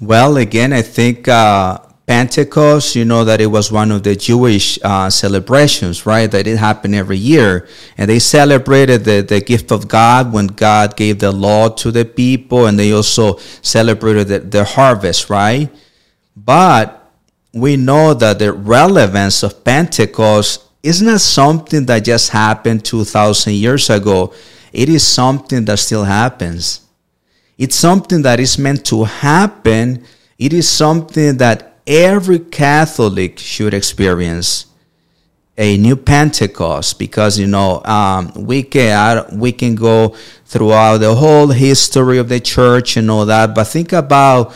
Well, 0.00 0.38
again, 0.38 0.72
I 0.72 0.82
think 0.82 1.28
uh, 1.28 1.78
Pentecost, 2.10 2.96
you 2.96 3.04
know 3.04 3.24
that 3.24 3.40
it 3.40 3.46
was 3.46 3.70
one 3.70 3.92
of 3.92 4.02
the 4.02 4.16
Jewish 4.16 4.80
uh, 4.82 5.08
celebrations, 5.08 6.06
right? 6.06 6.28
That 6.28 6.48
it 6.48 6.56
happened 6.56 6.96
every 6.96 7.16
year. 7.16 7.68
And 7.96 8.10
they 8.10 8.18
celebrated 8.18 9.04
the, 9.04 9.20
the 9.20 9.40
gift 9.40 9.70
of 9.70 9.86
God 9.86 10.32
when 10.32 10.48
God 10.48 10.96
gave 10.96 11.20
the 11.20 11.30
law 11.30 11.68
to 11.68 11.92
the 11.92 12.04
people, 12.04 12.66
and 12.66 12.76
they 12.76 12.90
also 12.90 13.36
celebrated 13.62 14.26
the, 14.26 14.40
the 14.40 14.64
harvest, 14.64 15.30
right? 15.30 15.70
But 16.34 17.12
we 17.54 17.76
know 17.76 18.12
that 18.14 18.40
the 18.40 18.54
relevance 18.54 19.44
of 19.44 19.62
Pentecost 19.62 20.64
is 20.82 21.00
not 21.00 21.20
something 21.20 21.86
that 21.86 22.00
just 22.00 22.30
happened 22.30 22.84
2,000 22.84 23.52
years 23.52 23.88
ago, 23.88 24.34
it 24.72 24.88
is 24.88 25.06
something 25.06 25.64
that 25.66 25.78
still 25.78 26.02
happens. 26.02 26.80
It's 27.56 27.76
something 27.76 28.22
that 28.22 28.40
is 28.40 28.58
meant 28.58 28.84
to 28.86 29.04
happen. 29.04 30.02
It 30.40 30.52
is 30.52 30.68
something 30.68 31.36
that 31.36 31.69
every 31.90 32.38
Catholic 32.38 33.38
should 33.38 33.74
experience. 33.74 34.66
A 35.58 35.76
new 35.76 35.94
Pentecost, 35.94 36.98
because 36.98 37.38
you 37.38 37.46
know 37.46 37.84
um, 37.84 38.32
we 38.34 38.62
can 38.62 39.26
we 39.38 39.52
can 39.52 39.74
go 39.74 40.16
throughout 40.46 40.98
the 40.98 41.14
whole 41.14 41.48
history 41.48 42.16
of 42.16 42.30
the 42.30 42.40
church 42.40 42.96
and 42.96 43.10
all 43.10 43.26
that, 43.26 43.54
but 43.54 43.64
think 43.64 43.92
about 43.92 44.54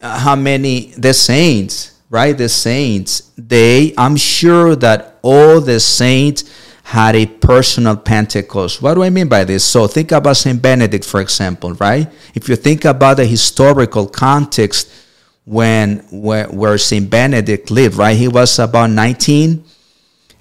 how 0.00 0.34
many 0.34 0.92
the 0.98 1.14
saints, 1.14 2.00
right? 2.10 2.36
The 2.36 2.48
saints, 2.48 3.30
they 3.38 3.94
I'm 3.96 4.16
sure 4.16 4.74
that 4.76 5.20
all 5.22 5.60
the 5.60 5.78
saints 5.78 6.42
had 6.82 7.14
a 7.14 7.26
personal 7.26 7.96
Pentecost. 7.96 8.82
What 8.82 8.94
do 8.94 9.04
I 9.04 9.10
mean 9.10 9.28
by 9.28 9.44
this? 9.44 9.64
So 9.64 9.86
think 9.86 10.10
about 10.10 10.38
Saint 10.38 10.60
Benedict, 10.60 11.04
for 11.04 11.20
example, 11.20 11.74
right? 11.74 12.10
If 12.34 12.48
you 12.48 12.56
think 12.56 12.84
about 12.84 13.18
the 13.18 13.26
historical 13.26 14.08
context 14.08 14.90
when 15.46 15.98
where, 16.10 16.48
where 16.48 16.76
Saint 16.76 17.08
Benedict 17.08 17.70
lived, 17.70 17.96
right? 17.96 18.16
He 18.16 18.28
was 18.28 18.58
about 18.58 18.90
19 18.90 19.64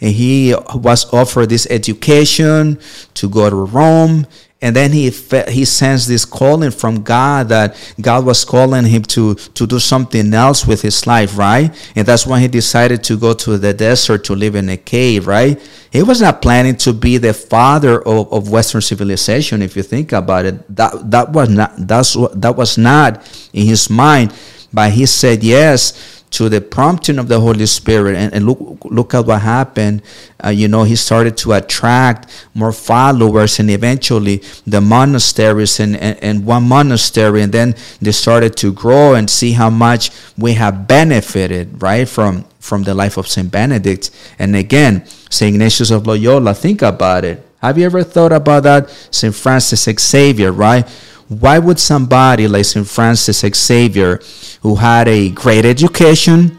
and 0.02 0.12
he 0.14 0.54
was 0.74 1.12
offered 1.14 1.50
this 1.50 1.68
education 1.70 2.80
to 3.14 3.30
go 3.30 3.50
to 3.50 3.56
Rome. 3.56 4.28
And 4.62 4.76
then 4.76 4.92
he 4.92 5.12
fe- 5.12 5.52
he 5.52 5.64
sensed 5.64 6.08
this 6.08 6.26
calling 6.26 6.72
from 6.72 7.04
God 7.04 7.50
that 7.50 7.76
God 8.02 8.26
was 8.26 8.44
calling 8.44 8.86
him 8.86 9.04
to 9.04 9.36
to 9.36 9.68
do 9.68 9.80
something 9.80 10.34
else 10.34 10.66
with 10.66 10.82
his 10.82 11.06
life, 11.06 11.38
right? 11.38 11.70
And 11.96 12.08
that's 12.08 12.26
when 12.26 12.42
he 12.42 12.48
decided 12.48 13.04
to 13.04 13.18
go 13.18 13.34
to 13.34 13.58
the 13.60 13.74
desert 13.74 14.24
to 14.24 14.34
live 14.34 14.56
in 14.56 14.70
a 14.70 14.78
cave, 14.78 15.28
right? 15.28 15.62
He 15.92 16.02
was 16.02 16.20
not 16.20 16.42
planning 16.42 16.78
to 16.78 16.94
be 16.94 17.18
the 17.18 17.34
father 17.34 18.02
of, 18.02 18.32
of 18.34 18.50
Western 18.50 18.82
civilization. 18.82 19.62
If 19.62 19.76
you 19.76 19.84
think 19.84 20.14
about 20.14 20.46
it, 20.46 20.76
that 20.76 21.12
that 21.12 21.32
was 21.32 21.50
not 21.50 21.74
that's 21.78 22.14
that 22.34 22.56
was 22.56 22.78
not 22.78 23.22
in 23.54 23.68
his 23.68 23.90
mind. 23.90 24.34
But 24.75 24.91
he 24.91 25.05
said 25.05 25.41
yes 25.41 26.24
to 26.32 26.50
the 26.50 26.60
prompting 26.60 27.17
of 27.17 27.29
the 27.29 27.39
Holy 27.39 27.65
Spirit, 27.65 28.15
and, 28.17 28.34
and 28.34 28.46
look 28.46 28.60
look 28.84 29.13
at 29.13 29.25
what 29.25 29.41
happened. 29.41 30.01
Uh, 30.44 30.50
you 30.50 30.67
know, 30.67 30.84
he 30.84 30.96
started 30.96 31.38
to 31.38 31.53
attract 31.53 32.27
more 32.53 32.74
followers, 32.74 33.58
and 33.58 33.72
eventually 33.72 34.44
the 34.67 34.82
monasteries 34.82 35.79
and, 35.79 35.96
and, 35.96 36.22
and 36.22 36.46
one 36.46 36.67
monastery, 36.67 37.41
and 37.41 37.53
then 37.53 37.74
they 38.01 38.12
started 38.12 38.58
to 38.58 38.74
grow 38.74 39.15
and 39.15 39.29
see 39.29 39.53
how 39.53 39.70
much 39.70 40.12
we 40.38 40.53
have 40.53 40.88
benefited, 40.88 41.82
right, 41.82 42.08
from 42.08 42.44
from 42.60 42.84
the 42.84 42.94
life 42.94 43.15
of 43.15 43.27
Saint 43.27 43.50
Benedict. 43.50 44.12
And 44.38 44.58
again, 44.58 45.05
Saint 45.29 45.55
Ignatius 45.55 45.91
of 45.91 46.05
Loyola. 46.05 46.53
Think 46.53 46.82
about 46.82 47.24
it. 47.24 47.48
Have 47.62 47.77
you 47.77 47.86
ever 47.86 48.03
thought 48.03 48.34
about 48.34 48.63
that? 48.63 48.89
Saint 49.10 49.34
Francis 49.34 49.88
Xavier, 49.88 50.51
right? 50.51 50.86
Why 51.27 51.60
would 51.60 51.79
somebody 51.79 52.48
like 52.48 52.65
St. 52.65 52.88
Francis 52.88 53.39
Xavier, 53.39 54.22
who 54.62 54.75
had 54.75 55.08
a 55.08 55.29
great 55.29 55.65
education, 55.65 56.58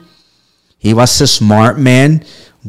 he 0.78 0.92
was 0.92 1.20
a 1.20 1.26
smart 1.26 1.78
man, 1.78 2.25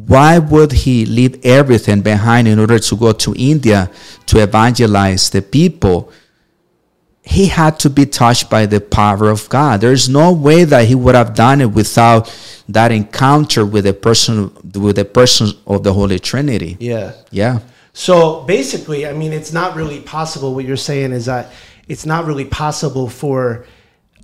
why 0.06 0.38
would 0.38 0.72
he 0.72 1.06
leave 1.06 1.44
everything 1.44 2.01
behind 2.01 2.48
in 2.48 2.60
order 2.60 2.77
to 2.77 2.96
go 2.96 3.13
to 3.13 3.34
India 3.36 3.89
to 4.27 4.42
evangelize 4.42 5.30
the 5.30 5.42
people? 5.42 6.12
He 7.24 7.48
had 7.48 7.80
to 7.80 7.89
be 7.89 8.06
touched 8.06 8.50
by 8.50 8.68
the 8.68 8.80
power 8.80 9.30
of 9.30 9.50
God. 9.50 9.82
There's 9.82 10.08
no 10.08 10.32
way 10.32 10.63
that 10.63 10.88
he 10.88 10.96
would 10.96 11.16
have 11.16 11.34
done 11.36 11.62
it 11.62 11.72
without 11.72 12.34
that 12.70 12.92
encounter 12.92 13.66
with 13.66 13.84
the 13.86 13.94
person 13.94 14.51
with 14.74 14.96
the 14.96 15.06
person 15.06 15.50
of 15.66 15.84
the 15.84 15.94
Holy 15.94 16.20
Trinity. 16.20 16.77
yeah 16.80 17.13
Yeah. 17.32 17.60
So 17.94 18.44
basically, 18.44 19.08
I 19.08 19.13
mean, 19.13 19.34
it's 19.34 19.51
not 19.51 19.75
really 19.75 20.01
possible. 20.01 20.54
What 20.54 20.66
you're 20.66 20.77
saying 20.77 21.13
is 21.13 21.25
that 21.25 21.51
it's 21.88 22.06
not 22.06 22.25
really 22.25 22.46
possible 22.46 23.10
for 23.10 23.65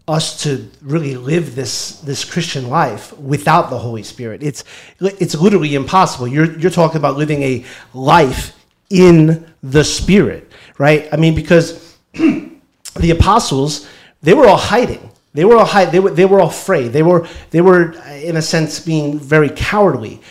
us 0.07 0.43
to 0.43 0.69
really 0.81 1.15
live 1.15 1.55
this 1.55 1.99
this 2.01 2.25
Christian 2.25 2.69
life 2.69 3.17
without 3.17 3.69
the 3.69 3.77
Holy 3.77 4.03
Spirit. 4.03 4.43
It's 4.43 4.63
it's 4.99 5.35
literally 5.35 5.75
impossible. 5.75 6.27
You're 6.27 6.57
you're 6.59 6.71
talking 6.71 6.97
about 6.97 7.17
living 7.17 7.41
a 7.41 7.65
life 7.93 8.53
in 8.89 9.45
the 9.61 9.83
Spirit, 9.83 10.51
right? 10.77 11.07
I 11.13 11.17
mean, 11.17 11.35
because 11.35 11.97
the 12.13 13.11
apostles 13.11 13.87
they 14.21 14.33
were 14.33 14.47
all 14.47 14.57
hiding. 14.57 15.09
They 15.33 15.45
were 15.45 15.57
all 15.57 15.65
hide. 15.65 15.91
They 15.91 15.99
were 15.99 16.11
they 16.11 16.25
were 16.25 16.41
all 16.41 16.49
afraid. 16.49 16.89
They 16.89 17.03
were 17.03 17.27
they 17.51 17.61
were 17.61 17.93
in 18.09 18.37
a 18.37 18.41
sense 18.41 18.79
being 18.79 19.19
very 19.19 19.49
cowardly 19.49 20.21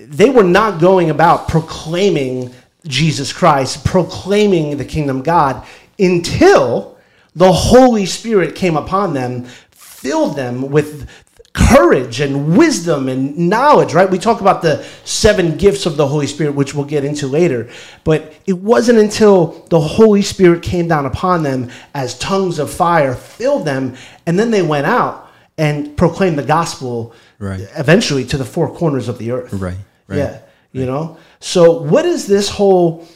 they 0.00 0.30
were 0.30 0.44
not 0.44 0.80
going 0.80 1.10
about 1.10 1.48
proclaiming 1.48 2.52
Jesus 2.86 3.32
Christ, 3.32 3.84
proclaiming 3.84 4.76
the 4.76 4.84
kingdom 4.84 5.22
God 5.22 5.66
until 6.00 6.96
the 7.36 7.52
Holy 7.52 8.06
Spirit 8.06 8.54
came 8.54 8.76
upon 8.76 9.14
them, 9.14 9.44
filled 9.70 10.36
them 10.36 10.70
with 10.70 11.08
courage 11.52 12.20
and 12.20 12.56
wisdom 12.56 13.08
and 13.08 13.36
knowledge, 13.36 13.92
right? 13.92 14.08
We 14.08 14.18
talk 14.18 14.40
about 14.40 14.62
the 14.62 14.84
seven 15.04 15.56
gifts 15.56 15.84
of 15.84 15.96
the 15.96 16.06
Holy 16.06 16.26
Spirit, 16.28 16.54
which 16.54 16.74
we'll 16.74 16.84
get 16.84 17.04
into 17.04 17.26
later. 17.26 17.68
But 18.04 18.32
it 18.46 18.58
wasn't 18.58 18.98
until 18.98 19.66
the 19.68 19.80
Holy 19.80 20.22
Spirit 20.22 20.62
came 20.62 20.86
down 20.88 21.06
upon 21.06 21.42
them 21.42 21.70
as 21.92 22.16
tongues 22.18 22.58
of 22.60 22.70
fire, 22.70 23.14
filled 23.14 23.64
them, 23.66 23.96
and 24.26 24.38
then 24.38 24.50
they 24.52 24.62
went 24.62 24.86
out 24.86 25.28
and 25.58 25.96
proclaimed 25.96 26.38
the 26.38 26.44
gospel 26.44 27.12
Right. 27.38 27.66
eventually 27.76 28.24
to 28.26 28.36
the 28.38 28.44
four 28.44 28.72
corners 28.72 29.08
of 29.08 29.18
the 29.18 29.32
earth. 29.32 29.52
Right, 29.52 29.76
right, 30.08 30.18
Yeah. 30.18 30.38
You 30.72 30.86
know? 30.86 31.16
So 31.40 31.80
what 31.82 32.04
is 32.06 32.26
this 32.26 32.48
whole 32.48 33.06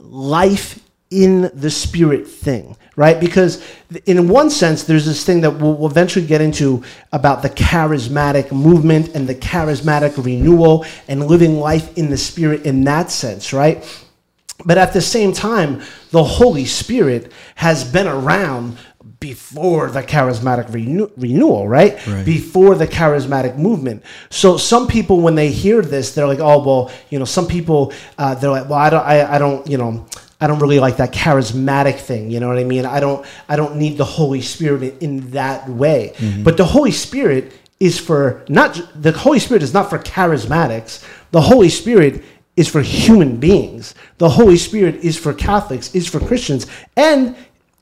life 0.00 0.80
in 1.14 1.50
the 1.54 1.70
spirit 1.70 2.26
thing, 2.26 2.76
right? 2.96 3.20
Because 3.20 3.64
in 4.06 4.28
one 4.28 4.50
sense, 4.50 4.82
there's 4.82 5.06
this 5.06 5.24
thing 5.24 5.40
that 5.42 5.52
we'll, 5.52 5.86
eventually 5.86 6.26
get 6.26 6.40
into 6.40 6.82
about 7.12 7.42
the 7.42 7.50
charismatic 7.50 8.50
movement 8.50 9.14
and 9.14 9.28
the 9.28 9.34
charismatic 9.34 10.22
renewal 10.22 10.84
and 11.06 11.26
living 11.26 11.60
life 11.60 11.96
in 11.96 12.10
the 12.10 12.16
spirit 12.16 12.66
in 12.66 12.82
that 12.84 13.10
sense, 13.10 13.52
right? 13.52 13.84
But 14.64 14.78
at 14.78 14.92
the 14.92 15.00
same 15.00 15.32
time, 15.32 15.82
the 16.10 16.24
Holy 16.24 16.64
Spirit 16.64 17.32
has 17.54 17.84
been 17.84 18.08
around 18.08 18.76
before 19.20 19.90
the 19.90 20.02
charismatic 20.02 20.72
renew- 20.72 21.10
renewal, 21.16 21.66
right? 21.66 21.94
Right. 22.06 22.26
Before 22.26 22.74
the 22.74 22.86
charismatic 22.86 23.56
movement. 23.56 24.02
So 24.28 24.58
some 24.58 24.86
people, 24.86 25.20
when 25.20 25.34
they 25.34 25.50
hear 25.50 25.80
this, 25.80 26.14
they're 26.14 26.26
like, 26.26 26.40
"Oh, 26.40 26.62
well, 26.62 26.90
you 27.08 27.18
know." 27.18 27.24
Some 27.24 27.46
people, 27.46 27.92
uh, 28.18 28.34
they're 28.34 28.50
like, 28.50 28.68
"Well, 28.68 28.78
I 28.78 28.90
don't, 28.90 29.06
I, 29.06 29.36
I 29.36 29.38
don't, 29.38 29.66
you 29.66 29.78
know." 29.78 30.04
I 30.44 30.46
don't 30.46 30.58
really 30.58 30.78
like 30.78 30.98
that 30.98 31.12
charismatic 31.12 31.98
thing, 31.98 32.30
you 32.30 32.38
know 32.38 32.48
what 32.48 32.58
I 32.58 32.64
mean? 32.64 32.84
I 32.84 33.00
don't 33.00 33.24
I 33.48 33.56
don't 33.56 33.76
need 33.76 33.96
the 33.96 34.04
Holy 34.04 34.42
Spirit 34.42 34.82
in, 34.82 34.98
in 34.98 35.30
that 35.30 35.66
way. 35.70 36.12
Mm-hmm. 36.16 36.42
But 36.42 36.58
the 36.58 36.66
Holy 36.66 36.90
Spirit 36.90 37.52
is 37.80 37.98
for 37.98 38.44
not 38.50 38.78
the 38.94 39.12
Holy 39.12 39.38
Spirit 39.38 39.62
is 39.62 39.72
not 39.72 39.88
for 39.88 39.98
charismatics. 39.98 41.02
The 41.30 41.40
Holy 41.40 41.70
Spirit 41.70 42.22
is 42.58 42.68
for 42.68 42.82
human 42.82 43.38
beings. 43.38 43.94
The 44.18 44.28
Holy 44.28 44.58
Spirit 44.58 44.96
is 44.96 45.16
for 45.16 45.32
Catholics, 45.32 45.94
is 45.94 46.06
for 46.06 46.20
Christians, 46.20 46.66
and 46.94 47.34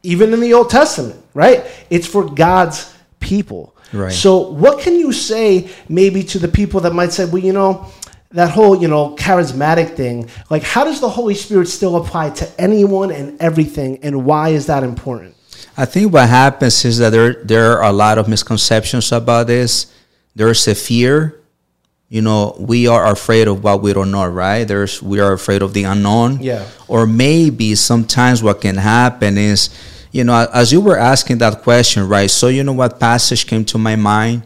even 0.05 0.33
in 0.33 0.39
the 0.39 0.55
Old 0.55 0.71
Testament, 0.71 1.21
right? 1.35 1.67
It's 1.91 2.07
for 2.07 2.25
God's 2.25 2.95
people. 3.19 3.75
Right. 3.93 4.13
So, 4.13 4.39
what 4.39 4.81
can 4.81 4.95
you 4.95 5.13
say 5.13 5.69
maybe 5.89 6.23
to 6.25 6.39
the 6.39 6.49
people 6.49 6.81
that 6.83 6.95
might 6.95 7.13
say, 7.13 7.25
well, 7.25 7.43
you 7.43 7.53
know, 7.53 7.91
that 8.33 8.51
whole, 8.51 8.81
you 8.81 8.89
know, 8.89 9.15
charismatic 9.17 9.95
thing, 9.97 10.29
like 10.51 10.63
how 10.63 10.85
does 10.85 11.01
the 11.01 11.09
Holy 11.09 11.35
Spirit 11.35 11.67
still 11.69 11.97
apply 11.97 12.31
to 12.31 12.61
anyone 12.61 13.11
and 13.11 13.41
everything, 13.41 13.99
and 14.03 14.25
why 14.25 14.51
is 14.51 14.67
that 14.67 14.83
important? 14.83 15.35
I 15.77 15.85
think 15.85 16.13
what 16.13 16.29
happens 16.29 16.85
is 16.85 16.99
that 16.99 17.11
there 17.11 17.35
there 17.45 17.79
are 17.79 17.85
a 17.85 17.93
lot 17.93 18.19
of 18.19 18.29
misconceptions 18.29 19.13
about 19.13 19.47
this. 19.47 19.93
There's 20.35 20.67
a 20.69 20.75
fear. 20.75 21.39
You 22.09 22.21
know, 22.21 22.55
we 22.59 22.89
are 22.89 23.11
afraid 23.11 23.49
of 23.49 23.65
what 23.65 23.81
we 23.81 23.95
don't 23.95 24.11
know, 24.11 24.27
right? 24.27 24.65
There's 24.65 25.03
we 25.03 25.21
are 25.21 25.33
afraid 25.33 25.63
of 25.63 25.73
the 25.73 25.85
unknown. 25.85 26.41
Yeah. 26.41 26.67
Or 26.89 27.07
maybe 27.07 27.75
sometimes 27.75 28.43
what 28.43 28.61
can 28.61 28.77
happen 28.77 29.39
is, 29.39 29.71
you 30.11 30.25
know, 30.25 30.47
as 30.53 30.73
you 30.73 30.83
were 30.83 30.99
asking 30.99 31.39
that 31.39 31.63
question, 31.63 32.07
right? 32.07 32.31
So 32.31 32.49
you 32.49 32.65
know 32.65 32.75
what 32.75 33.01
passage 33.01 33.47
came 33.47 33.65
to 33.67 33.79
my 33.79 33.97
mind? 33.97 34.43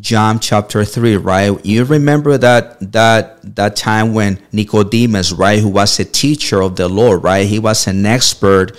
John 0.00 0.40
chapter 0.40 0.84
3, 0.84 1.16
right? 1.18 1.64
You 1.64 1.84
remember 1.84 2.36
that 2.38 2.92
that 2.92 3.54
that 3.54 3.76
time 3.76 4.12
when 4.12 4.40
Nicodemus, 4.52 5.32
right, 5.32 5.60
who 5.60 5.68
was 5.68 6.00
a 6.00 6.04
teacher 6.04 6.60
of 6.60 6.74
the 6.74 6.88
Lord, 6.88 7.22
right? 7.22 7.46
He 7.46 7.60
was 7.60 7.86
an 7.86 8.04
expert 8.04 8.76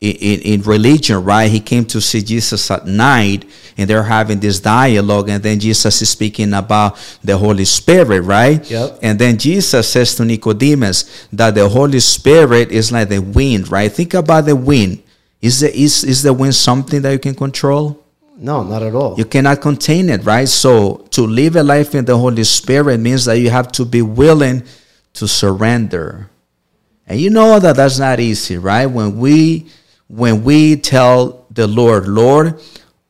in, 0.00 0.14
in, 0.16 0.40
in 0.42 0.62
religion, 0.62 1.24
right? 1.24 1.50
He 1.50 1.58
came 1.58 1.84
to 1.86 2.00
see 2.00 2.22
Jesus 2.22 2.70
at 2.70 2.86
night 2.86 3.46
and 3.76 3.90
they're 3.90 4.04
having 4.04 4.38
this 4.38 4.60
dialogue, 4.60 5.28
and 5.28 5.42
then 5.42 5.58
Jesus 5.58 6.00
is 6.00 6.10
speaking 6.10 6.54
about 6.54 6.96
the 7.24 7.36
Holy 7.36 7.64
Spirit, 7.64 8.20
right? 8.20 8.70
Yep. 8.70 9.00
And 9.02 9.18
then 9.18 9.36
Jesus 9.36 9.90
says 9.90 10.14
to 10.14 10.24
Nicodemus 10.24 11.26
that 11.32 11.56
the 11.56 11.68
Holy 11.68 11.98
Spirit 11.98 12.70
is 12.70 12.92
like 12.92 13.08
the 13.08 13.18
wind, 13.18 13.72
right? 13.72 13.90
Think 13.90 14.14
about 14.14 14.44
the 14.44 14.54
wind. 14.54 15.02
Is 15.42 15.60
the 15.60 15.76
is, 15.76 16.04
is 16.04 16.22
the 16.22 16.32
wind 16.32 16.54
something 16.54 17.02
that 17.02 17.10
you 17.10 17.18
can 17.18 17.34
control? 17.34 18.03
No, 18.44 18.62
not 18.62 18.82
at 18.82 18.94
all. 18.94 19.14
You 19.16 19.24
cannot 19.24 19.62
contain 19.62 20.10
it, 20.10 20.22
right? 20.26 20.46
So 20.46 21.06
to 21.12 21.26
live 21.26 21.56
a 21.56 21.62
life 21.62 21.94
in 21.94 22.04
the 22.04 22.18
Holy 22.18 22.44
Spirit 22.44 23.00
means 23.00 23.24
that 23.24 23.38
you 23.38 23.48
have 23.48 23.72
to 23.72 23.86
be 23.86 24.02
willing 24.02 24.64
to 25.14 25.26
surrender. 25.26 26.28
And 27.06 27.18
you 27.18 27.30
know 27.30 27.58
that 27.58 27.76
that's 27.76 27.98
not 27.98 28.20
easy, 28.20 28.58
right? 28.58 28.84
When 28.84 29.18
we 29.18 29.70
when 30.08 30.44
we 30.44 30.76
tell 30.76 31.46
the 31.50 31.66
Lord, 31.66 32.06
Lord, 32.06 32.60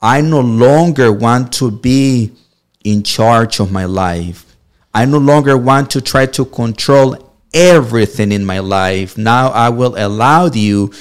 I 0.01 0.21
no 0.21 0.39
longer 0.39 1.13
want 1.13 1.53
to 1.55 1.73
be 1.73 2.31
in 2.85 3.03
charge 3.03 3.59
of 3.59 3.73
my 3.73 3.87
life. 3.87 4.55
I 4.95 5.05
no 5.05 5.19
longer 5.19 5.59
want 5.59 5.91
to 5.91 6.01
try 6.01 6.27
to 6.27 6.45
control 6.45 7.35
everything 7.53 8.31
in 8.31 8.45
my 8.45 8.61
life. 8.61 9.19
Now 9.19 9.49
I 9.49 9.71
will 9.71 9.97
allow 9.99 10.47
you 10.47 10.93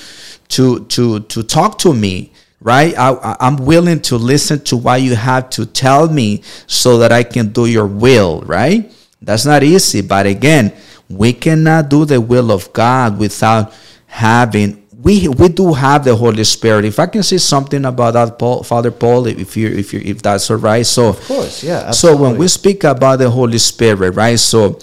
to 0.49 0.85
to 0.85 1.19
to 1.19 1.43
talk 1.43 1.77
to 1.79 1.93
me 1.93 2.32
right 2.63 2.97
I, 2.97 3.35
i'm 3.39 3.57
willing 3.57 4.01
to 4.03 4.15
listen 4.17 4.63
to 4.65 4.77
what 4.77 5.01
you 5.01 5.15
have 5.15 5.49
to 5.51 5.65
tell 5.65 6.09
me 6.09 6.41
so 6.65 6.97
that 6.99 7.11
i 7.11 7.23
can 7.23 7.51
do 7.51 7.65
your 7.65 7.85
will 7.87 8.41
right 8.41 8.91
that's 9.21 9.45
not 9.45 9.63
easy 9.63 10.01
but 10.01 10.25
again 10.25 10.73
we 11.09 11.33
cannot 11.33 11.89
do 11.89 12.05
the 12.05 12.19
will 12.19 12.51
of 12.51 12.71
god 12.73 13.19
without 13.19 13.73
having 14.07 14.79
we 15.01 15.27
we 15.27 15.49
do 15.49 15.73
have 15.73 16.05
the 16.05 16.15
holy 16.15 16.45
spirit 16.45 16.85
if 16.85 16.97
i 16.97 17.05
can 17.05 17.21
say 17.23 17.37
something 17.37 17.83
about 17.83 18.13
that 18.13 18.39
paul 18.39 18.63
father 18.63 18.89
paul 18.91 19.27
if 19.27 19.57
you 19.57 19.67
if 19.67 19.93
you 19.93 19.99
if 19.99 20.21
that's 20.21 20.49
all 20.49 20.55
right 20.57 20.85
so 20.85 21.09
Of 21.09 21.19
course, 21.27 21.63
yeah. 21.63 21.91
so 21.91 22.15
when 22.15 22.37
we 22.37 22.47
speak 22.47 22.85
about 22.85 23.19
the 23.19 23.29
Holy 23.29 23.57
Spirit, 23.57 24.15
right? 24.15 24.39
So 24.39 24.79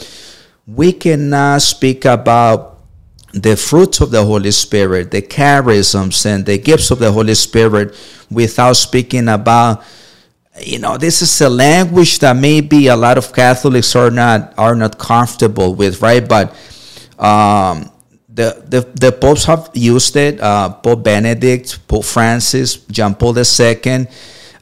we 0.66 0.93
cannot 0.93 1.62
speak 1.62 2.05
about 2.05 2.80
the 3.33 3.57
fruits 3.57 4.01
of 4.01 4.11
the 4.11 4.25
Holy 4.25 4.51
Spirit, 4.51 5.11
the 5.11 5.23
charisms 5.23 6.27
and 6.27 6.45
the 6.45 6.59
gifts 6.59 6.90
of 6.90 6.99
the 6.99 7.12
Holy 7.12 7.35
Spirit 7.35 7.97
without 8.31 8.75
speaking 8.75 9.29
about 9.29 9.83
you 10.61 10.79
know 10.79 10.99
this 10.99 11.23
is 11.23 11.40
a 11.40 11.49
language 11.49 12.19
that 12.19 12.37
maybe 12.37 12.88
a 12.88 12.97
lot 12.97 13.16
of 13.16 13.33
Catholics 13.33 13.95
are 13.95 14.11
not 14.11 14.53
are 14.59 14.75
not 14.75 14.99
comfortable 14.99 15.75
with, 15.75 16.03
right? 16.03 16.27
But 16.29 16.55
um 17.19 17.90
the, 18.33 18.62
the, 18.66 18.81
the 18.95 19.12
popes 19.12 19.45
have 19.45 19.71
used 19.75 20.16
it. 20.16 20.40
Uh, 20.40 20.71
Pope 20.71 21.03
Benedict, 21.03 21.87
Pope 21.88 22.05
Francis, 22.05 22.77
John 22.87 23.14
Paul 23.14 23.37
II. 23.37 24.07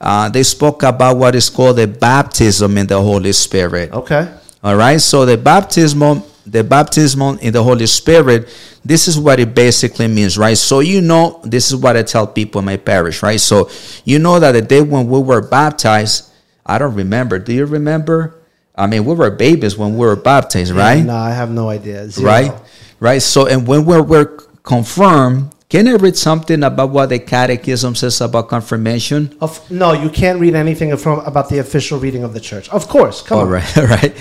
Uh, 0.01 0.29
they 0.31 0.43
spoke 0.43 0.83
about 0.83 1.17
what 1.17 1.35
is 1.35 1.51
called 1.51 1.77
the 1.77 1.87
baptism 1.87 2.79
in 2.79 2.87
the 2.87 3.01
Holy 3.01 3.33
Spirit. 3.33 3.93
okay. 3.93 4.33
All 4.63 4.75
right. 4.75 5.01
So 5.01 5.25
the 5.25 5.37
baptismal, 5.37 6.27
the 6.51 6.65
baptismal 6.65 7.39
in 7.39 7.53
the 7.53 7.63
Holy 7.63 7.87
Spirit, 7.87 8.49
this 8.85 9.07
is 9.09 9.19
what 9.19 9.39
it 9.41 9.55
basically 9.55 10.09
means, 10.09 10.39
right? 10.39 10.57
So 10.57 10.81
you 10.81 11.01
know, 11.01 11.41
this 11.45 11.71
is 11.71 11.77
what 11.77 11.97
I 11.97 12.03
tell 12.03 12.27
people 12.27 12.61
in 12.61 12.65
my 12.65 12.77
parish, 12.77 13.23
right? 13.23 13.41
So 13.41 13.71
you 14.05 14.19
know 14.19 14.39
that 14.41 14.53
the 14.53 14.63
day 14.63 14.81
when 14.83 15.09
we 15.09 15.21
were 15.21 15.47
baptized, 15.47 16.31
I 16.65 16.79
don't 16.79 16.95
remember. 16.95 17.39
Do 17.39 17.53
you 17.53 17.67
remember? 17.67 18.35
I 18.75 18.87
mean, 18.87 19.05
we 19.05 19.15
were 19.15 19.31
babies 19.31 19.77
when 19.77 19.93
we 19.97 20.07
were 20.07 20.17
baptized, 20.17 20.73
right? 20.73 21.05
No, 21.05 21.17
I 21.17 21.31
have 21.33 21.51
no 21.51 21.69
idea. 21.69 22.09
Zero. 22.09 22.27
right? 22.29 22.53
Right. 23.01 23.19
So, 23.23 23.47
and 23.47 23.67
when 23.67 23.85
we're, 23.85 24.03
we're 24.03 24.37
confirmed, 24.63 25.53
can 25.69 25.89
I 25.89 25.95
read 25.97 26.17
something 26.17 26.63
about 26.63 26.91
what 26.91 27.09
the 27.11 27.19
Catechism 27.19 27.95
says 27.97 28.21
about 28.21 28.49
confirmation? 28.49 29.37
Of, 29.41 29.69
no, 29.71 29.93
you 29.93 30.09
can't 30.11 30.39
read 30.41 30.55
anything 30.55 30.97
from 30.97 31.19
about 31.21 31.49
the 31.49 31.59
official 31.59 31.99
reading 31.99 32.23
of 32.23 32.33
the 32.35 32.41
church. 32.41 32.69
Of 32.71 32.89
course, 32.89 33.21
come 33.21 33.39
All 33.39 33.45
on. 33.45 33.51
right, 33.51 33.79
all 33.79 33.87
right. 33.99 34.15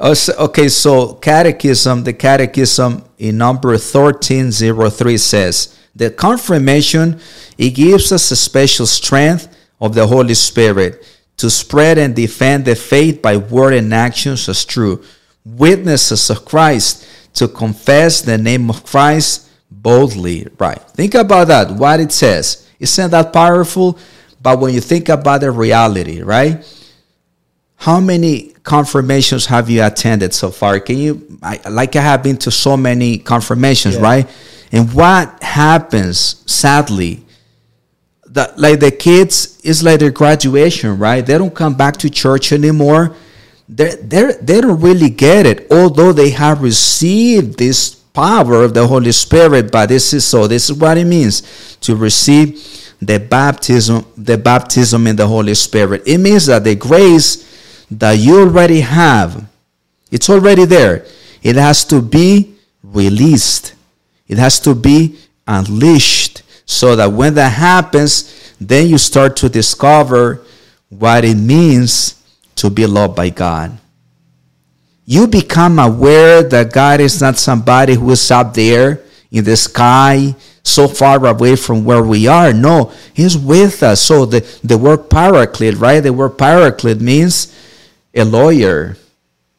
Okay, 0.00 0.68
so 0.68 1.14
Catechism, 1.14 2.04
the 2.04 2.12
Catechism 2.12 3.04
in 3.18 3.38
number 3.38 3.70
1303 3.70 5.16
says, 5.16 5.78
the 5.94 6.10
confirmation, 6.10 7.18
it 7.56 7.70
gives 7.70 8.12
us 8.12 8.30
a 8.30 8.36
special 8.36 8.86
strength 8.86 9.48
of 9.80 9.94
the 9.94 10.06
Holy 10.06 10.34
Spirit 10.34 11.04
to 11.36 11.50
spread 11.50 11.98
and 11.98 12.14
defend 12.14 12.64
the 12.64 12.76
faith 12.76 13.20
by 13.20 13.36
word 13.36 13.74
and 13.74 13.92
actions 13.92 14.48
as 14.48 14.64
true, 14.64 15.02
witnesses 15.44 16.30
of 16.30 16.44
Christ, 16.44 17.06
to 17.34 17.48
confess 17.48 18.20
the 18.20 18.38
name 18.38 18.70
of 18.70 18.84
Christ 18.84 19.48
boldly. 19.70 20.46
Right. 20.58 20.80
Think 20.80 21.14
about 21.14 21.48
that, 21.48 21.72
what 21.72 21.98
it 21.98 22.12
says. 22.12 22.68
Isn't 22.78 23.10
that 23.10 23.32
powerful? 23.32 23.98
But 24.40 24.60
when 24.60 24.74
you 24.74 24.80
think 24.80 25.08
about 25.08 25.40
the 25.40 25.50
reality, 25.50 26.22
right? 26.22 26.64
How 27.80 28.00
many 28.00 28.54
confirmations 28.64 29.46
have 29.46 29.70
you 29.70 29.84
attended 29.84 30.34
so 30.34 30.50
far? 30.50 30.80
Can 30.80 30.98
you 30.98 31.38
I, 31.42 31.60
like 31.70 31.94
i 31.94 32.00
have 32.02 32.24
been 32.24 32.36
to 32.38 32.50
so 32.50 32.76
many 32.76 33.18
confirmations 33.18 33.94
Yeah. 33.94 34.02
right? 34.02 34.28
And 34.72 34.92
what 34.92 35.42
happens 35.42 36.42
sadly 36.44 37.24
that 38.26 38.58
like 38.58 38.80
the 38.80 38.90
kids 38.90 39.60
is 39.62 39.82
like 39.84 40.00
their 40.00 40.10
graduation 40.10 40.98
right? 40.98 41.24
They 41.24 41.38
don't 41.38 41.54
come 41.54 41.74
back 41.74 41.96
to 41.98 42.10
church 42.10 42.52
anymore. 42.52 43.14
They 43.68 43.94
they 43.94 44.32
they 44.42 44.60
don't 44.60 44.80
really 44.80 45.10
get 45.10 45.46
it 45.46 45.68
although 45.70 46.12
they 46.12 46.30
have 46.30 46.60
received 46.62 47.58
this 47.58 47.94
power 47.94 48.64
of 48.64 48.74
the 48.74 48.84
holy 48.88 49.12
spirit 49.12 49.70
but 49.70 49.88
this 49.88 50.12
is 50.12 50.24
so 50.26 50.48
this 50.48 50.68
is 50.68 50.76
what 50.76 50.98
it 50.98 51.04
means 51.04 51.76
to 51.82 51.94
receive 51.94 52.60
the 53.00 53.18
baptism 53.20 54.04
the 54.16 54.36
baptism 54.36 55.06
in 55.06 55.14
the 55.14 55.28
holy 55.28 55.54
spirit. 55.54 56.02
It 56.06 56.18
means 56.18 56.46
that 56.46 56.64
the 56.64 56.74
grace 56.74 57.44
that 57.90 58.12
you 58.12 58.40
already 58.40 58.80
have 58.80 59.48
it's 60.10 60.28
already 60.28 60.64
there 60.64 61.04
it 61.42 61.56
has 61.56 61.84
to 61.84 62.00
be 62.02 62.54
released 62.82 63.74
it 64.28 64.38
has 64.38 64.60
to 64.60 64.74
be 64.74 65.18
unleashed 65.46 66.42
so 66.68 66.94
that 66.96 67.10
when 67.10 67.34
that 67.34 67.54
happens, 67.54 68.54
then 68.60 68.88
you 68.88 68.98
start 68.98 69.36
to 69.36 69.48
discover 69.48 70.44
what 70.90 71.24
it 71.24 71.36
means 71.36 72.22
to 72.56 72.68
be 72.68 72.86
loved 72.86 73.16
by 73.16 73.30
God. 73.30 73.78
You 75.06 75.26
become 75.26 75.78
aware 75.78 76.42
that 76.42 76.72
God 76.72 77.00
is 77.00 77.22
not 77.22 77.38
somebody 77.38 77.94
who 77.94 78.10
is 78.10 78.30
up 78.30 78.52
there 78.52 79.00
in 79.30 79.44
the 79.44 79.56
sky, 79.56 80.34
so 80.62 80.86
far 80.86 81.24
away 81.24 81.56
from 81.56 81.86
where 81.86 82.02
we 82.02 82.26
are. 82.26 82.52
No, 82.52 82.92
He's 83.14 83.38
with 83.38 83.82
us. 83.82 84.02
So 84.02 84.26
the, 84.26 84.40
the 84.62 84.76
word 84.76 85.08
paraclete, 85.08 85.78
right? 85.78 86.00
The 86.00 86.12
word 86.12 86.36
paraclete 86.36 87.00
means 87.00 87.57
a 88.18 88.24
lawyer, 88.24 88.96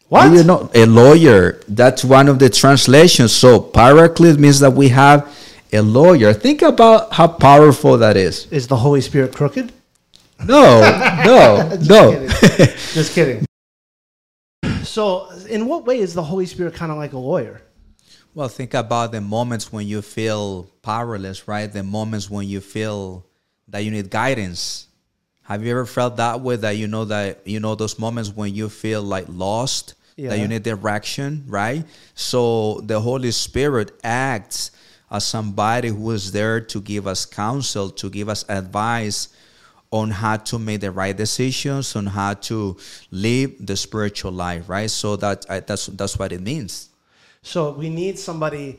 What? 0.10 0.30
Do 0.30 0.36
you 0.36 0.44
know 0.44 0.70
a 0.74 0.86
lawyer? 0.86 1.62
That's 1.68 2.04
one 2.04 2.28
of 2.28 2.40
the 2.40 2.50
translations. 2.50 3.32
So 3.32 3.60
paraclete 3.60 4.38
means 4.40 4.60
that 4.60 4.72
we 4.74 4.90
have 4.90 5.28
a 5.72 5.82
lawyer. 5.82 6.34
Think 6.34 6.62
about 6.62 7.14
how 7.14 7.28
powerful 7.28 7.98
that 8.00 8.18
is. 8.18 8.48
Is 8.52 8.68
the 8.68 8.76
Holy 8.78 9.02
Spirit 9.02 9.36
crooked? 9.36 9.72
No, 10.44 10.82
no, 11.26 11.70
Just 11.78 11.90
no. 11.90 12.12
kidding. 12.12 12.68
Just 12.94 13.14
kidding. 13.14 13.46
So, 14.84 15.30
in 15.48 15.66
what 15.68 15.86
way 15.86 16.00
is 16.00 16.14
the 16.14 16.24
Holy 16.24 16.46
Spirit 16.46 16.74
kind 16.74 16.92
of 16.92 16.98
like 16.98 17.14
a 17.14 17.18
lawyer? 17.18 17.62
Well, 18.34 18.48
think 18.48 18.74
about 18.74 19.12
the 19.12 19.22
moments 19.22 19.72
when 19.72 19.86
you 19.88 20.02
feel 20.02 20.70
powerless, 20.82 21.48
right? 21.48 21.68
The 21.72 21.84
moments 21.84 22.30
when 22.30 22.48
you 22.48 22.62
feel 22.62 23.26
that 23.68 23.80
you 23.84 23.92
need 23.92 24.10
guidance. 24.10 24.88
Have 25.50 25.66
you 25.66 25.72
ever 25.72 25.88
felt 25.88 26.18
that 26.18 26.42
way? 26.42 26.58
That 26.58 26.78
you 26.78 26.88
know 26.88 27.06
that 27.06 27.46
you 27.46 27.60
know 27.60 27.74
those 27.74 27.98
moments 27.98 28.30
when 28.30 28.54
you 28.54 28.70
feel 28.70 29.02
like 29.02 29.26
lost, 29.28 29.96
Yeah. 30.16 30.30
that 30.30 30.40
you 30.40 30.48
need 30.48 30.62
direction, 30.62 31.44
right? 31.48 31.84
So 32.14 32.82
the 32.86 33.00
Holy 33.02 33.32
Spirit 33.32 33.92
acts 34.04 34.70
as 35.10 35.26
somebody 35.26 35.88
who 35.90 36.12
is 36.12 36.32
there 36.32 36.62
to 36.62 36.80
give 36.80 37.08
us 37.08 37.26
counsel, 37.26 37.90
to 37.90 38.10
give 38.12 38.30
us 38.30 38.46
advice 38.48 39.30
on 39.92 40.12
how 40.12 40.38
to 40.38 40.60
make 40.60 40.82
the 40.82 40.92
right 40.92 41.18
decisions, 41.18 41.96
on 41.96 42.06
how 42.06 42.36
to 42.36 42.78
live 43.10 43.54
the 43.60 43.76
spiritual 43.76 44.32
life, 44.32 44.70
right? 44.70 44.92
So 44.92 45.16
that 45.16 45.48
uh, 45.50 45.62
that's 45.66 45.88
that's 45.88 46.20
what 46.20 46.32
it 46.32 46.42
means. 46.42 46.90
So, 47.42 47.72
we 47.72 47.90
need 47.90 48.20
somebody 48.20 48.78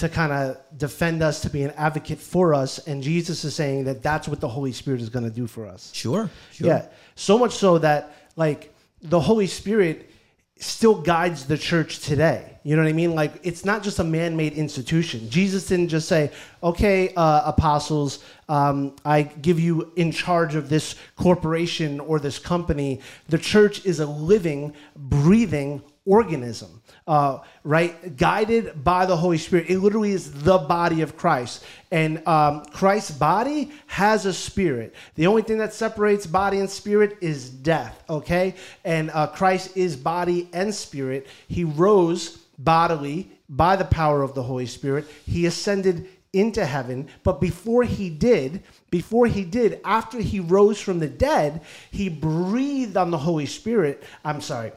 to 0.00 0.08
kind 0.08 0.32
of 0.32 0.58
defend 0.76 1.22
us, 1.22 1.40
to 1.42 1.50
be 1.50 1.62
an 1.62 1.70
advocate 1.76 2.18
for 2.18 2.52
us. 2.52 2.78
And 2.86 3.02
Jesus 3.02 3.44
is 3.44 3.54
saying 3.54 3.84
that 3.84 4.02
that's 4.02 4.28
what 4.28 4.40
the 4.40 4.48
Holy 4.48 4.72
Spirit 4.72 5.00
is 5.00 5.08
going 5.08 5.24
to 5.24 5.30
do 5.30 5.46
for 5.46 5.66
us. 5.66 5.90
Sure, 5.94 6.28
sure. 6.52 6.66
Yeah. 6.66 6.86
So 7.14 7.38
much 7.38 7.52
so 7.52 7.78
that, 7.78 8.14
like, 8.36 8.74
the 9.02 9.20
Holy 9.20 9.46
Spirit 9.46 10.10
still 10.58 11.00
guides 11.00 11.46
the 11.46 11.56
church 11.56 12.00
today. 12.00 12.58
You 12.64 12.76
know 12.76 12.82
what 12.82 12.90
I 12.90 12.92
mean? 12.92 13.14
Like, 13.14 13.32
it's 13.42 13.64
not 13.64 13.82
just 13.82 13.98
a 13.98 14.04
man 14.04 14.36
made 14.36 14.52
institution. 14.52 15.30
Jesus 15.30 15.66
didn't 15.66 15.88
just 15.88 16.06
say, 16.06 16.30
okay, 16.62 17.14
uh, 17.14 17.42
apostles, 17.46 18.22
um, 18.48 18.94
I 19.04 19.22
give 19.22 19.58
you 19.58 19.90
in 19.96 20.12
charge 20.12 20.54
of 20.54 20.68
this 20.68 20.96
corporation 21.16 22.00
or 22.00 22.20
this 22.20 22.38
company. 22.38 23.00
The 23.28 23.38
church 23.38 23.86
is 23.86 24.00
a 24.00 24.06
living, 24.06 24.74
breathing 24.94 25.82
organism. 26.04 26.79
Uh, 27.10 27.42
right, 27.64 28.16
guided 28.16 28.84
by 28.84 29.04
the 29.04 29.16
Holy 29.16 29.36
Spirit. 29.36 29.68
It 29.68 29.80
literally 29.80 30.12
is 30.12 30.30
the 30.44 30.58
body 30.58 31.00
of 31.00 31.16
Christ, 31.16 31.64
and 31.90 32.24
um, 32.24 32.64
Christ's 32.66 33.10
body 33.10 33.72
has 33.88 34.26
a 34.26 34.32
spirit. 34.32 34.94
The 35.16 35.26
only 35.26 35.42
thing 35.42 35.58
that 35.58 35.74
separates 35.74 36.24
body 36.24 36.60
and 36.60 36.70
spirit 36.70 37.18
is 37.20 37.50
death. 37.50 38.00
Okay, 38.08 38.54
and 38.84 39.10
uh, 39.10 39.26
Christ 39.26 39.76
is 39.76 39.96
body 39.96 40.48
and 40.52 40.72
spirit. 40.72 41.26
He 41.48 41.64
rose 41.64 42.36
bodily 42.58 43.32
by 43.48 43.74
the 43.74 43.86
power 43.86 44.22
of 44.22 44.34
the 44.34 44.44
Holy 44.44 44.66
Spirit. 44.66 45.04
He 45.26 45.46
ascended 45.46 46.06
into 46.32 46.64
heaven, 46.64 47.08
but 47.24 47.40
before 47.40 47.82
he 47.82 48.08
did, 48.08 48.62
before 48.88 49.26
he 49.26 49.42
did, 49.42 49.80
after 49.84 50.20
he 50.20 50.38
rose 50.38 50.80
from 50.80 51.00
the 51.00 51.08
dead, 51.08 51.62
he 51.90 52.08
breathed 52.08 52.96
on 52.96 53.10
the 53.10 53.18
Holy 53.18 53.46
Spirit. 53.46 54.04
I'm 54.24 54.40
sorry 54.40 54.70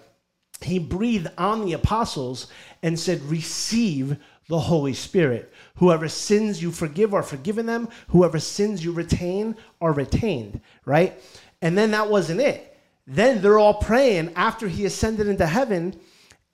he 0.65 0.79
breathed 0.79 1.27
on 1.37 1.65
the 1.65 1.73
apostles 1.73 2.47
and 2.81 2.99
said, 2.99 3.21
Receive 3.23 4.17
the 4.47 4.59
Holy 4.59 4.93
Spirit. 4.93 5.51
Whoever 5.75 6.07
sins 6.07 6.61
you 6.61 6.71
forgive 6.71 7.13
are 7.13 7.23
forgiven 7.23 7.65
them. 7.65 7.89
Whoever 8.09 8.39
sins 8.39 8.83
you 8.83 8.91
retain 8.91 9.55
are 9.81 9.93
retained, 9.93 10.61
right? 10.85 11.19
And 11.61 11.77
then 11.77 11.91
that 11.91 12.09
wasn't 12.09 12.41
it. 12.41 12.77
Then 13.07 13.41
they're 13.41 13.59
all 13.59 13.75
praying 13.75 14.33
after 14.35 14.67
he 14.67 14.85
ascended 14.85 15.27
into 15.27 15.45
heaven, 15.45 15.99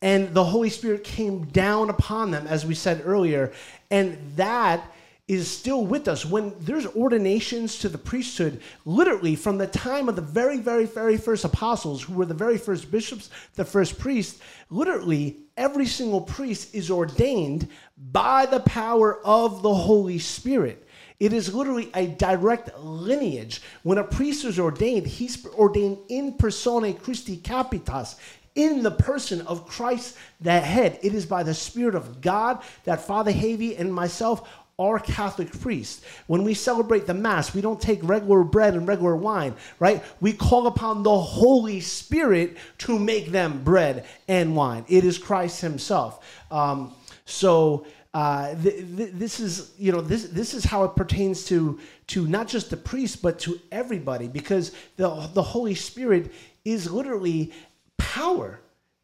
and 0.02 0.34
the 0.34 0.44
Holy 0.44 0.70
Spirit 0.70 1.04
came 1.04 1.46
down 1.46 1.90
upon 1.90 2.32
them, 2.32 2.48
as 2.48 2.66
we 2.66 2.74
said 2.74 3.02
earlier. 3.06 3.52
And 3.92 4.18
that 4.36 4.84
is 5.30 5.48
still 5.48 5.86
with 5.86 6.08
us. 6.08 6.26
When 6.26 6.56
there's 6.60 6.88
ordinations 6.88 7.78
to 7.80 7.88
the 7.88 8.00
priesthood 8.00 8.62
literally 8.84 9.36
from 9.36 9.60
the 9.60 9.68
time 9.68 10.10
of 10.10 10.16
the 10.16 10.24
very 10.24 10.58
very 10.58 10.86
very 10.86 11.18
first 11.18 11.46
apostles 11.46 12.02
who 12.02 12.16
were 12.16 12.26
the 12.26 12.34
very 12.34 12.58
first 12.58 12.90
bishops 12.92 13.30
the 13.54 13.64
first 13.64 14.00
priests 14.00 14.42
literally 14.72 15.38
every 15.56 15.86
single 15.86 16.22
priest 16.22 16.74
is 16.74 16.90
ordained 16.90 17.68
by 18.12 18.48
the 18.48 18.60
power 18.62 19.24
of 19.24 19.62
the 19.62 19.74
holy 19.74 20.18
spirit. 20.20 20.88
It 21.20 21.34
is 21.34 21.54
literally 21.54 21.92
a 21.94 22.08
direct 22.08 22.80
lineage. 22.80 23.62
When 23.84 23.98
a 23.98 24.04
priest 24.04 24.46
is 24.46 24.58
ordained 24.58 25.06
he's 25.06 25.46
ordained 25.46 26.00
in 26.10 26.34
persona 26.34 26.92
christi 26.92 27.38
capitis 27.38 28.16
in 28.56 28.82
the 28.82 28.92
person 28.92 29.42
of 29.42 29.68
Christ, 29.68 30.18
that 30.42 30.64
head. 30.64 31.00
It 31.04 31.14
is 31.14 31.26
by 31.26 31.44
the 31.44 31.54
Spirit 31.54 31.96
of 31.96 32.20
God 32.20 32.62
that 32.84 33.00
Father 33.00 33.32
Jeivi 33.32 33.80
and 33.80 33.94
myself 33.94 34.50
are 34.80 34.98
Catholic 34.98 35.52
priests. 35.60 36.04
When 36.28 36.44
we 36.44 36.54
celebrate 36.54 37.06
the 37.06 37.14
Mass, 37.14 37.54
we 37.54 37.62
don't 37.62 37.82
take 37.82 38.00
regular 38.02 38.44
bread 38.44 38.76
and 38.76 38.88
regular 38.88 39.16
wine, 39.16 39.54
right? 39.80 40.02
We 40.22 40.34
call 40.34 40.68
upon 40.68 41.04
the 41.04 41.20
Holy 41.20 41.82
Spirit 41.82 42.58
to 42.80 42.98
make 42.98 43.28
them 43.32 43.64
bread 43.64 44.06
and 44.28 44.56
wine. 44.56 44.86
It 44.88 45.04
is 45.04 45.18
Christ 45.18 45.62
Himself. 45.62 46.26
Um, 46.50 46.94
so, 47.26 47.86
uh, 48.14 48.56
th- 48.56 48.86
th- 48.98 49.12
this 49.14 49.40
is 49.40 49.72
you 49.78 49.92
know 49.92 50.02
this 50.02 50.24
this 50.30 50.56
is 50.56 50.64
how 50.64 50.84
it 50.84 50.96
pertains 50.96 51.46
to 51.46 51.80
to 52.08 52.26
not 52.26 52.48
just 52.48 52.72
the 52.72 52.78
priest 52.78 53.22
but 53.22 53.38
to 53.38 53.60
everybody 53.72 54.28
because 54.28 54.72
the 54.96 55.30
the 55.36 55.44
Holy 55.44 55.76
Spirit 55.76 56.34
is 56.66 56.90
literally 56.90 57.54
power 57.98 58.60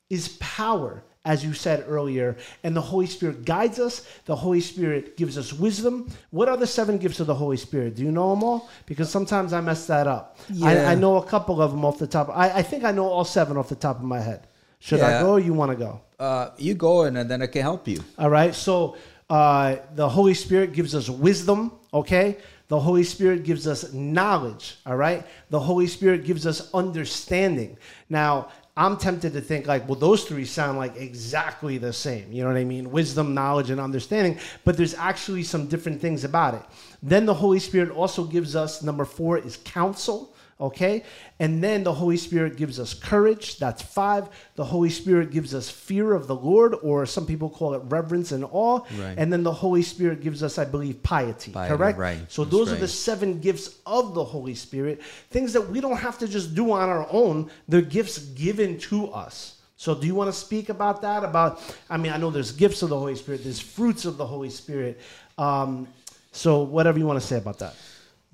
is 0.10 0.30
power 0.40 1.04
as 1.26 1.44
you 1.44 1.54
said 1.54 1.84
earlier 1.88 2.38
and 2.64 2.76
the 2.76 2.82
holy 2.82 3.08
spirit 3.08 3.44
guides 3.46 3.80
us 3.80 4.08
the 4.26 4.36
holy 4.36 4.62
spirit 4.62 5.18
gives 5.18 5.38
us 5.38 5.52
wisdom 5.52 6.08
what 6.32 6.48
are 6.48 6.58
the 6.58 6.68
seven 6.68 6.98
gifts 6.98 7.20
of 7.20 7.28
the 7.28 7.36
holy 7.36 7.58
spirit 7.58 7.96
do 7.96 8.04
you 8.04 8.12
know 8.12 8.30
them 8.30 8.44
all 8.44 8.70
because 8.86 9.10
sometimes 9.10 9.52
i 9.54 9.60
mess 9.60 9.88
that 9.88 10.08
up 10.08 10.38
I, 10.64 10.74
Yeah. 10.76 10.90
I 10.92 10.96
know 10.96 11.18
a 11.18 11.26
couple 11.26 11.62
of 11.62 11.72
them 11.72 11.84
off 11.84 11.98
the 12.00 12.08
top 12.08 12.30
I, 12.30 12.50
I 12.60 12.62
think 12.62 12.84
i 12.84 12.92
know 12.92 13.08
all 13.08 13.26
seven 13.26 13.58
off 13.58 13.68
the 13.70 13.76
top 13.76 13.98
of 13.98 14.04
my 14.04 14.20
head 14.22 14.48
should 14.80 15.02
i 15.02 15.20
go 15.22 15.32
or 15.34 15.40
you 15.40 15.54
want 15.54 15.72
to 15.72 15.78
go 15.78 16.02
Uh, 16.20 16.50
you 16.58 16.74
go 16.76 17.04
and 17.04 17.18
then 17.30 17.42
I 17.42 17.48
can 17.48 17.62
help 17.62 17.88
you. 17.90 18.00
all 18.18 18.30
right. 18.30 18.56
So 18.56 18.96
uh, 19.30 19.76
the 19.96 20.08
Holy 20.08 20.34
Spirit 20.34 20.72
gives 20.72 20.94
us 20.96 21.10
wisdom. 21.10 21.60
Okay. 21.92 22.38
The 22.70 22.80
Holy 22.80 23.04
Spirit 23.04 23.44
gives 23.44 23.68
us 23.68 23.92
knowledge. 23.92 24.78
All 24.86 24.96
right. 24.96 25.26
The 25.50 25.60
Holy 25.60 25.88
Spirit 25.88 26.24
gives 26.24 26.46
us 26.48 26.72
understanding. 26.74 27.78
Now, 28.10 28.48
I'm 28.78 28.98
tempted 28.98 29.32
to 29.34 29.42
think 29.42 29.68
like, 29.68 29.88
well, 29.88 29.98
those 29.98 30.26
three 30.26 30.44
sound 30.44 30.78
like 30.78 30.98
exactly 30.98 31.78
the 31.78 31.94
same. 31.94 32.30
You 32.32 32.44
know 32.44 32.50
what 32.50 32.58
I 32.58 32.66
mean? 32.66 32.92
Wisdom, 32.92 33.34
knowledge, 33.34 33.70
and 33.70 33.80
understanding. 33.80 34.38
But 34.66 34.76
there's 34.76 34.94
actually 34.94 35.44
some 35.44 35.68
different 35.68 36.02
things 36.02 36.26
about 36.26 36.56
it. 36.56 36.64
Then 37.02 37.26
the 37.26 37.34
Holy 37.34 37.60
Spirit 37.60 37.90
also 37.90 38.26
gives 38.26 38.54
us 38.54 38.84
number 38.84 39.06
four 39.06 39.38
is 39.38 39.58
counsel. 39.64 40.35
Okay. 40.60 41.04
And 41.40 41.62
then 41.62 41.84
the 41.84 41.92
Holy 41.92 42.16
Spirit 42.16 42.56
gives 42.56 42.80
us 42.80 42.94
courage. 42.94 43.58
That's 43.58 43.82
five. 43.82 44.30
The 44.56 44.64
Holy 44.64 44.90
Spirit 44.90 45.32
gives 45.32 45.54
us 45.54 45.70
fear 45.70 46.14
of 46.14 46.28
the 46.28 46.36
Lord, 46.36 46.76
or 46.82 47.06
some 47.06 47.26
people 47.26 47.50
call 47.50 47.74
it 47.74 47.82
reverence 47.86 48.32
and 48.32 48.46
awe. 48.50 48.80
Right. 48.98 49.16
And 49.18 49.34
then 49.34 49.44
the 49.44 49.52
Holy 49.52 49.82
Spirit 49.82 50.22
gives 50.22 50.44
us, 50.44 50.58
I 50.58 50.64
believe, 50.64 51.04
piety. 51.04 51.52
Piety, 51.52 51.76
correct? 51.76 51.98
right. 51.98 52.20
So 52.30 52.46
That's 52.46 52.56
those 52.56 52.72
are 52.72 52.76
the 52.76 52.88
seven 52.88 53.40
gifts 53.42 53.80
of 53.86 54.14
the 54.14 54.24
Holy 54.24 54.56
Spirit, 54.56 55.02
things 55.30 55.52
that 55.54 55.70
we 55.70 55.82
don't 55.82 55.98
have 55.98 56.18
to 56.20 56.28
just 56.28 56.56
do 56.56 56.72
on 56.72 56.88
our 56.88 57.06
own. 57.12 57.52
They're 57.68 57.82
gifts 57.82 58.20
given 58.20 58.78
to 58.80 59.10
us. 59.10 59.56
So 59.76 59.94
do 59.94 60.08
you 60.08 60.16
want 60.16 60.30
to 60.30 60.40
speak 60.40 60.70
about 60.70 61.02
that? 61.02 61.26
About, 61.26 61.62
I 61.90 61.98
mean, 61.98 62.14
I 62.14 62.18
know 62.18 62.32
there's 62.32 62.54
gifts 62.54 62.82
of 62.82 62.88
the 62.88 62.98
Holy 62.98 63.16
Spirit, 63.16 63.44
there's 63.44 63.60
fruits 63.60 64.06
of 64.06 64.16
the 64.16 64.26
Holy 64.26 64.50
Spirit. 64.50 65.02
Um, 65.38 65.90
so 66.32 66.64
whatever 66.64 66.98
you 66.98 67.06
want 67.06 67.20
to 67.20 67.28
say 67.28 67.38
about 67.38 67.60
that. 67.60 67.76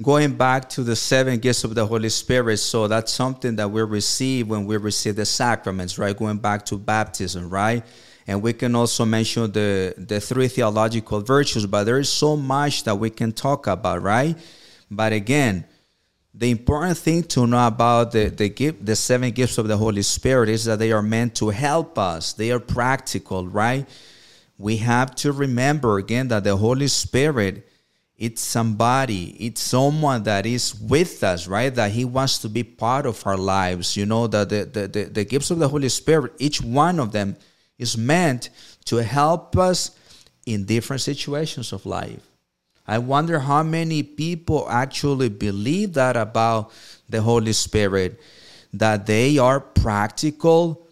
Going 0.02 0.34
back 0.34 0.70
to 0.70 0.84
the 0.84 0.96
seven 0.96 1.38
gifts 1.40 1.64
of 1.64 1.76
the 1.76 1.86
Holy 1.86 2.10
Spirit, 2.10 2.58
so 2.58 2.88
that's 2.88 3.12
something 3.12 3.56
that 3.58 3.70
we 3.70 3.82
receive 3.82 4.48
when 4.48 4.66
we 4.66 4.78
receive 4.78 5.16
the 5.16 5.26
sacraments, 5.26 5.98
right? 6.00 6.16
Going 6.18 6.38
back 6.38 6.66
to 6.68 6.78
baptism, 6.78 7.50
right? 7.50 7.84
And 8.26 8.42
we 8.42 8.54
can 8.54 8.74
also 8.76 9.04
mention 9.04 9.52
the, 9.52 9.94
the 9.98 10.22
three 10.22 10.48
theological 10.48 11.22
virtues, 11.22 11.66
but 11.66 11.84
there 11.84 12.00
is 12.00 12.10
so 12.10 12.38
much 12.38 12.86
that 12.86 12.96
we 12.96 13.10
can 13.10 13.32
talk 13.32 13.68
about, 13.68 14.02
right? 14.02 14.38
But 14.90 15.14
again, 15.14 15.66
the 16.34 16.50
important 16.50 16.98
thing 16.98 17.24
to 17.24 17.46
know 17.46 17.68
about 17.68 18.14
the, 18.14 18.30
the 18.30 18.48
gift, 18.48 18.86
the 18.86 18.96
seven 18.96 19.32
gifts 19.32 19.58
of 19.58 19.68
the 19.68 19.76
Holy 19.76 20.02
Spirit 20.02 20.48
is 20.48 20.66
that 20.66 20.80
they 20.80 20.94
are 20.94 21.02
meant 21.02 21.36
to 21.36 21.50
help 21.50 22.00
us. 22.00 22.34
They 22.34 22.52
are 22.52 22.60
practical, 22.60 23.46
right? 23.48 23.88
We 24.58 24.78
have 24.78 25.14
to 25.16 25.34
remember 25.34 25.98
again 25.98 26.30
that 26.30 26.46
the 26.46 26.56
Holy 26.56 26.88
Spirit 26.88 27.68
it's 28.22 28.42
somebody 28.44 29.36
it's 29.44 29.60
someone 29.60 30.22
that 30.22 30.46
is 30.46 30.76
with 30.80 31.24
us 31.24 31.48
right? 31.48 31.74
That 31.74 31.90
he 31.92 32.06
wants 32.06 32.38
to 32.44 32.50
be 32.50 32.64
part 32.64 33.08
of 33.08 33.26
our 33.26 33.36
lives. 33.36 33.98
You 33.98 34.06
know 34.06 34.28
that 34.28 34.50
the, 34.50 34.66
the, 34.66 35.06
the, 35.06 35.26
gifts 35.26 35.50
of 35.50 35.58
the 35.58 35.68
holy 35.68 35.90
spirit 35.90 36.34
each 36.38 36.62
one 36.62 37.00
of 37.00 37.12
them 37.14 37.36
is 37.80 37.98
meant 37.98 38.52
to 38.86 38.98
help 38.98 39.58
us 39.58 39.98
in 40.46 40.66
different 40.66 41.02
situations 41.02 41.74
of 41.74 41.84
life. 41.88 42.22
I 42.88 43.00
wonder 43.00 43.40
how 43.40 43.64
many 43.64 44.04
people 44.04 44.68
actually 44.70 45.30
believe 45.30 45.94
that 45.94 46.16
about 46.16 46.72
the 47.10 47.24
holy 47.24 47.54
spirit 47.54 48.20
that 48.72 49.08
they 49.08 49.40
are 49.40 49.60
practical. 49.60 50.88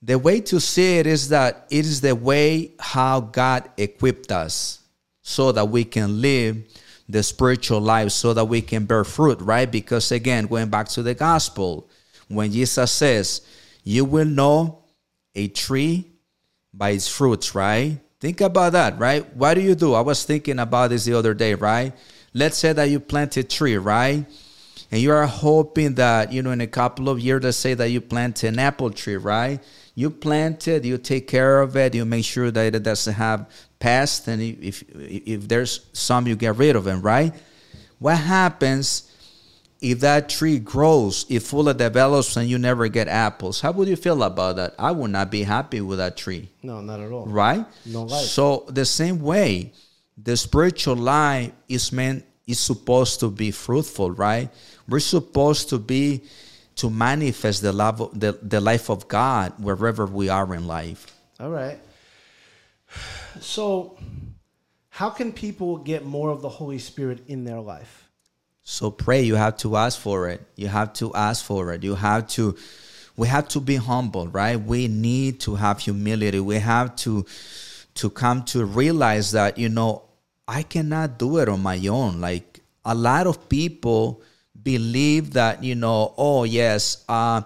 The 0.00 0.16
way 0.16 0.40
to 0.42 0.60
see 0.60 0.98
it 0.98 1.08
is 1.08 1.30
that 1.30 1.66
it 1.70 1.84
is 1.84 2.00
the 2.00 2.14
way 2.14 2.72
how 2.78 3.20
God 3.20 3.68
equipped 3.76 4.30
us 4.30 4.79
so 5.30 5.52
that 5.52 5.68
we 5.68 5.84
can 5.84 6.20
live 6.20 6.56
the 7.08 7.22
spiritual 7.22 7.80
life, 7.80 8.10
so 8.10 8.34
that 8.34 8.44
we 8.44 8.60
can 8.60 8.84
bear 8.84 9.04
fruit, 9.04 9.40
right? 9.40 9.70
Because 9.70 10.10
again, 10.12 10.46
going 10.46 10.68
back 10.68 10.88
to 10.88 11.02
the 11.02 11.14
gospel, 11.14 11.88
when 12.28 12.52
Jesus 12.52 12.90
says, 12.90 13.42
You 13.84 14.04
will 14.04 14.26
know 14.26 14.84
a 15.34 15.48
tree 15.48 16.06
by 16.74 16.90
its 16.90 17.08
fruits, 17.08 17.54
right? 17.54 17.98
Think 18.20 18.40
about 18.40 18.72
that, 18.72 18.98
right? 18.98 19.24
What 19.34 19.54
do 19.54 19.60
you 19.60 19.74
do? 19.74 19.94
I 19.94 20.00
was 20.00 20.24
thinking 20.24 20.58
about 20.58 20.90
this 20.90 21.04
the 21.04 21.14
other 21.14 21.32
day, 21.32 21.54
right? 21.54 21.92
Let's 22.34 22.58
say 22.58 22.72
that 22.72 22.90
you 22.90 23.00
plant 23.00 23.36
a 23.36 23.44
tree, 23.44 23.76
right? 23.76 24.26
And 24.90 25.00
you 25.00 25.12
are 25.12 25.26
hoping 25.26 25.94
that, 25.94 26.32
you 26.32 26.42
know, 26.42 26.50
in 26.50 26.60
a 26.60 26.66
couple 26.66 27.08
of 27.08 27.20
years, 27.20 27.42
let's 27.42 27.56
say 27.56 27.74
that 27.74 27.90
you 27.90 28.00
plant 28.00 28.42
an 28.42 28.58
apple 28.58 28.90
tree, 28.90 29.16
right? 29.16 29.60
You 29.94 30.10
plant 30.10 30.66
it, 30.68 30.84
you 30.84 30.98
take 30.98 31.28
care 31.28 31.60
of 31.60 31.76
it, 31.76 31.94
you 31.94 32.04
make 32.04 32.24
sure 32.24 32.50
that 32.50 32.74
it 32.74 32.82
doesn't 32.82 33.14
have 33.14 33.46
pests, 33.80 34.28
and 34.28 34.40
if, 34.40 34.84
if 34.94 35.48
there's 35.48 35.86
some, 35.92 36.28
you 36.28 36.36
get 36.36 36.56
rid 36.56 36.76
of 36.76 36.84
them, 36.84 37.02
right? 37.02 37.34
What 37.98 38.16
happens 38.16 39.10
if 39.80 40.00
that 40.00 40.28
tree 40.28 40.58
grows, 40.58 41.26
it 41.28 41.40
fully 41.40 41.74
develops, 41.74 42.36
and 42.36 42.48
you 42.48 42.58
never 42.58 42.86
get 42.88 43.08
apples? 43.08 43.60
How 43.60 43.72
would 43.72 43.88
you 43.88 43.96
feel 43.96 44.22
about 44.22 44.56
that? 44.56 44.74
I 44.78 44.92
would 44.92 45.10
not 45.10 45.30
be 45.30 45.42
happy 45.42 45.80
with 45.80 45.98
that 45.98 46.16
tree. 46.16 46.50
No, 46.62 46.80
not 46.80 47.00
at 47.00 47.10
all. 47.10 47.26
Right? 47.26 47.64
No 47.86 48.02
life. 48.02 48.26
So 48.26 48.66
the 48.68 48.84
same 48.84 49.20
way, 49.20 49.72
the 50.22 50.36
spiritual 50.36 50.96
life 50.96 51.52
is 51.68 51.92
meant 51.92 52.24
is 52.46 52.58
supposed 52.58 53.20
to 53.20 53.30
be 53.30 53.50
fruitful, 53.50 54.10
right? 54.10 54.50
We're 54.88 55.00
supposed 55.00 55.70
to 55.70 55.78
be 55.78 56.22
to 56.76 56.90
manifest 56.90 57.62
the 57.62 57.72
love 57.72 58.00
of, 58.00 58.18
the, 58.18 58.32
the 58.42 58.60
life 58.60 58.90
of 58.90 59.08
God 59.08 59.52
wherever 59.58 60.06
we 60.06 60.28
are 60.28 60.54
in 60.54 60.66
life. 60.66 61.06
All 61.38 61.50
right. 61.50 61.78
So, 63.40 63.98
how 64.88 65.10
can 65.10 65.32
people 65.32 65.78
get 65.78 66.04
more 66.04 66.30
of 66.30 66.42
the 66.42 66.48
Holy 66.48 66.78
Spirit 66.78 67.20
in 67.28 67.44
their 67.44 67.60
life? 67.60 68.10
So 68.62 68.90
pray. 68.90 69.22
You 69.22 69.34
have 69.34 69.56
to 69.58 69.76
ask 69.76 69.98
for 69.98 70.28
it. 70.28 70.42
You 70.54 70.68
have 70.68 70.92
to 70.94 71.12
ask 71.14 71.44
for 71.44 71.72
it. 71.72 71.82
You 71.82 71.94
have 71.94 72.28
to. 72.28 72.56
We 73.16 73.28
have 73.28 73.48
to 73.48 73.60
be 73.60 73.76
humble, 73.76 74.28
right? 74.28 74.56
We 74.56 74.88
need 74.88 75.40
to 75.40 75.56
have 75.56 75.80
humility. 75.80 76.40
We 76.40 76.56
have 76.56 76.94
to 76.96 77.26
to 77.94 78.10
come 78.10 78.44
to 78.44 78.64
realize 78.64 79.32
that 79.32 79.58
you 79.58 79.68
know 79.68 80.04
I 80.46 80.62
cannot 80.62 81.18
do 81.18 81.38
it 81.38 81.48
on 81.48 81.60
my 81.60 81.84
own. 81.86 82.20
Like 82.20 82.60
a 82.84 82.94
lot 82.94 83.26
of 83.26 83.48
people 83.48 84.22
believe 84.62 85.32
that 85.32 85.64
you 85.64 85.74
know, 85.74 86.14
oh 86.16 86.44
yes, 86.44 87.04
uh, 87.08 87.42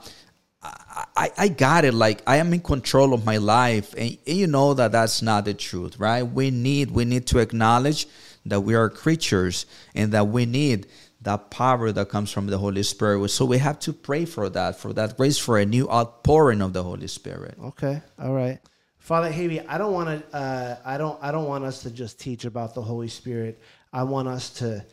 I, 1.16 1.30
I 1.36 1.48
got 1.48 1.84
it. 1.84 1.94
Like 1.94 2.22
I 2.26 2.36
am 2.36 2.52
in 2.52 2.60
control 2.60 3.14
of 3.14 3.24
my 3.24 3.38
life, 3.38 3.94
and, 3.94 4.16
and 4.26 4.36
you 4.36 4.46
know 4.46 4.74
that 4.74 4.92
that's 4.92 5.22
not 5.22 5.44
the 5.44 5.54
truth, 5.54 5.98
right? 5.98 6.22
We 6.22 6.50
need 6.50 6.90
we 6.90 7.04
need 7.04 7.26
to 7.28 7.38
acknowledge 7.38 8.06
that 8.46 8.60
we 8.60 8.74
are 8.74 8.88
creatures 8.88 9.66
and 9.94 10.12
that 10.12 10.28
we 10.28 10.46
need 10.46 10.86
that 11.22 11.50
power 11.50 11.90
that 11.90 12.08
comes 12.08 12.30
from 12.30 12.46
the 12.46 12.58
Holy 12.58 12.82
Spirit. 12.82 13.28
So 13.30 13.44
we 13.44 13.58
have 13.58 13.78
to 13.80 13.92
pray 13.92 14.24
for 14.24 14.48
that, 14.50 14.76
for 14.76 14.92
that 14.92 15.16
grace, 15.16 15.38
for 15.38 15.58
a 15.58 15.64
new 15.64 15.88
outpouring 15.90 16.60
of 16.60 16.72
the 16.74 16.82
Holy 16.82 17.06
Spirit. 17.08 17.56
Okay, 17.62 18.00
all 18.18 18.34
right. 18.34 18.60
Father 18.98 19.30
Jeivi, 19.30 19.64
I 19.68 19.78
don't 19.78 19.92
want 19.92 20.30
to. 20.30 20.36
Uh, 20.36 20.76
I 20.84 20.96
don't. 20.96 21.18
I 21.22 21.32
don't 21.32 21.46
want 21.46 21.64
us 21.64 21.82
to 21.82 21.90
just 21.90 22.20
teach 22.20 22.44
about 22.44 22.74
the 22.74 22.82
Holy 22.82 23.08
Spirit. 23.08 23.60
I 23.92 24.04
want 24.04 24.28
us 24.28 24.50
to 24.60 24.84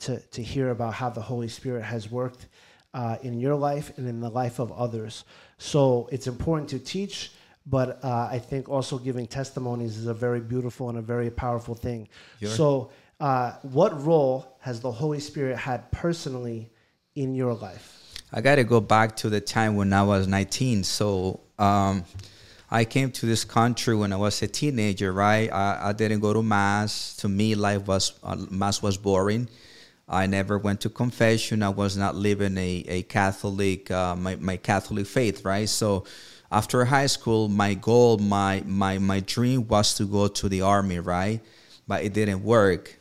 to 0.00 0.18
to 0.18 0.42
hear 0.42 0.70
about 0.70 0.94
how 0.94 1.10
the 1.10 1.20
Holy 1.20 1.48
Spirit 1.48 1.82
has 1.84 2.10
worked 2.10 2.46
uh, 2.94 3.16
in 3.22 3.38
your 3.38 3.54
life 3.54 3.96
and 3.96 4.08
in 4.08 4.20
the 4.20 4.30
life 4.30 4.58
of 4.58 4.72
others. 4.72 5.24
So 5.60 6.08
it's 6.10 6.26
important 6.26 6.70
to 6.70 6.78
teach, 6.78 7.32
but 7.66 8.02
uh, 8.02 8.28
I 8.32 8.38
think 8.38 8.70
also 8.70 8.96
giving 8.98 9.26
testimonies 9.26 9.98
is 9.98 10.06
a 10.06 10.14
very 10.14 10.40
beautiful 10.40 10.88
and 10.88 10.96
a 10.96 11.02
very 11.02 11.30
powerful 11.30 11.74
thing. 11.74 12.08
So, 12.42 12.90
uh, 13.20 13.52
what 13.60 14.02
role 14.02 14.56
has 14.60 14.80
the 14.80 14.90
Holy 14.90 15.20
Spirit 15.20 15.58
had 15.58 15.92
personally 15.92 16.70
in 17.14 17.34
your 17.34 17.52
life? 17.52 18.22
I 18.32 18.40
got 18.40 18.54
to 18.54 18.64
go 18.64 18.80
back 18.80 19.16
to 19.16 19.28
the 19.28 19.42
time 19.42 19.76
when 19.76 19.92
I 19.92 20.02
was 20.02 20.26
19. 20.26 20.82
So, 20.82 21.40
um, 21.58 22.04
I 22.70 22.86
came 22.86 23.10
to 23.12 23.26
this 23.26 23.44
country 23.44 23.94
when 23.94 24.14
I 24.14 24.16
was 24.16 24.40
a 24.40 24.48
teenager, 24.48 25.12
right? 25.12 25.52
I, 25.52 25.90
I 25.90 25.92
didn't 25.92 26.20
go 26.20 26.32
to 26.32 26.42
mass. 26.42 27.16
To 27.16 27.28
me, 27.28 27.54
life 27.54 27.86
was 27.86 28.14
uh, 28.22 28.36
mass 28.48 28.80
was 28.80 28.96
boring. 28.96 29.50
I 30.10 30.26
never 30.26 30.58
went 30.58 30.80
to 30.80 30.90
confession. 30.90 31.62
I 31.62 31.68
was 31.68 31.96
not 31.96 32.16
living 32.16 32.58
a, 32.58 32.84
a 32.88 33.02
Catholic, 33.04 33.90
uh, 33.90 34.16
my, 34.16 34.34
my 34.36 34.56
Catholic 34.56 35.06
faith, 35.06 35.44
right? 35.44 35.68
So 35.68 36.04
after 36.50 36.84
high 36.84 37.06
school, 37.06 37.48
my 37.48 37.74
goal, 37.74 38.18
my, 38.18 38.62
my, 38.66 38.98
my 38.98 39.20
dream 39.20 39.68
was 39.68 39.94
to 39.94 40.04
go 40.04 40.26
to 40.26 40.48
the 40.48 40.62
army, 40.62 40.98
right? 40.98 41.40
But 41.86 42.02
it 42.02 42.12
didn't 42.12 42.42
work. 42.42 42.98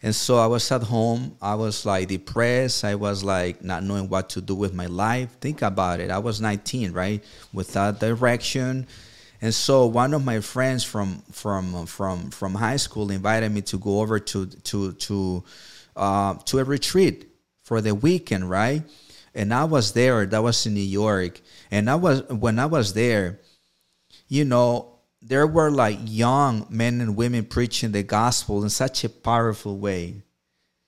And 0.00 0.14
so 0.14 0.38
I 0.38 0.46
was 0.46 0.70
at 0.70 0.84
home. 0.84 1.36
I 1.42 1.56
was 1.56 1.84
like 1.84 2.06
depressed. 2.06 2.84
I 2.84 2.94
was 2.94 3.24
like 3.24 3.64
not 3.64 3.82
knowing 3.82 4.08
what 4.08 4.28
to 4.30 4.40
do 4.40 4.54
with 4.54 4.74
my 4.74 4.86
life. 4.86 5.36
Think 5.40 5.62
about 5.62 5.98
it. 5.98 6.10
I 6.10 6.18
was 6.18 6.40
19, 6.40 6.92
right? 6.92 7.24
Without 7.52 7.98
direction. 7.98 8.86
And 9.42 9.52
so 9.52 9.86
one 9.86 10.14
of 10.14 10.24
my 10.24 10.40
friends 10.40 10.84
from 10.84 11.22
from 11.32 11.86
from 11.86 12.30
from 12.30 12.54
high 12.54 12.76
school 12.76 13.10
invited 13.10 13.50
me 13.50 13.62
to 13.62 13.78
go 13.78 14.00
over 14.00 14.18
to 14.18 14.46
to 14.46 14.92
to 14.92 15.44
uh, 15.96 16.34
to 16.44 16.58
a 16.58 16.64
retreat 16.64 17.28
for 17.62 17.80
the 17.80 17.94
weekend, 17.94 18.48
right? 18.48 18.82
And 19.34 19.52
I 19.52 19.64
was 19.64 19.92
there. 19.92 20.26
That 20.26 20.42
was 20.42 20.64
in 20.66 20.74
New 20.74 20.80
York. 20.80 21.40
And 21.70 21.90
I 21.90 21.96
was 21.96 22.22
when 22.28 22.58
I 22.58 22.66
was 22.66 22.94
there, 22.94 23.40
you 24.28 24.44
know, 24.44 24.98
there 25.20 25.46
were 25.46 25.70
like 25.70 25.98
young 26.04 26.66
men 26.70 27.00
and 27.00 27.16
women 27.16 27.44
preaching 27.44 27.92
the 27.92 28.02
gospel 28.02 28.62
in 28.62 28.70
such 28.70 29.04
a 29.04 29.08
powerful 29.08 29.78
way 29.78 30.22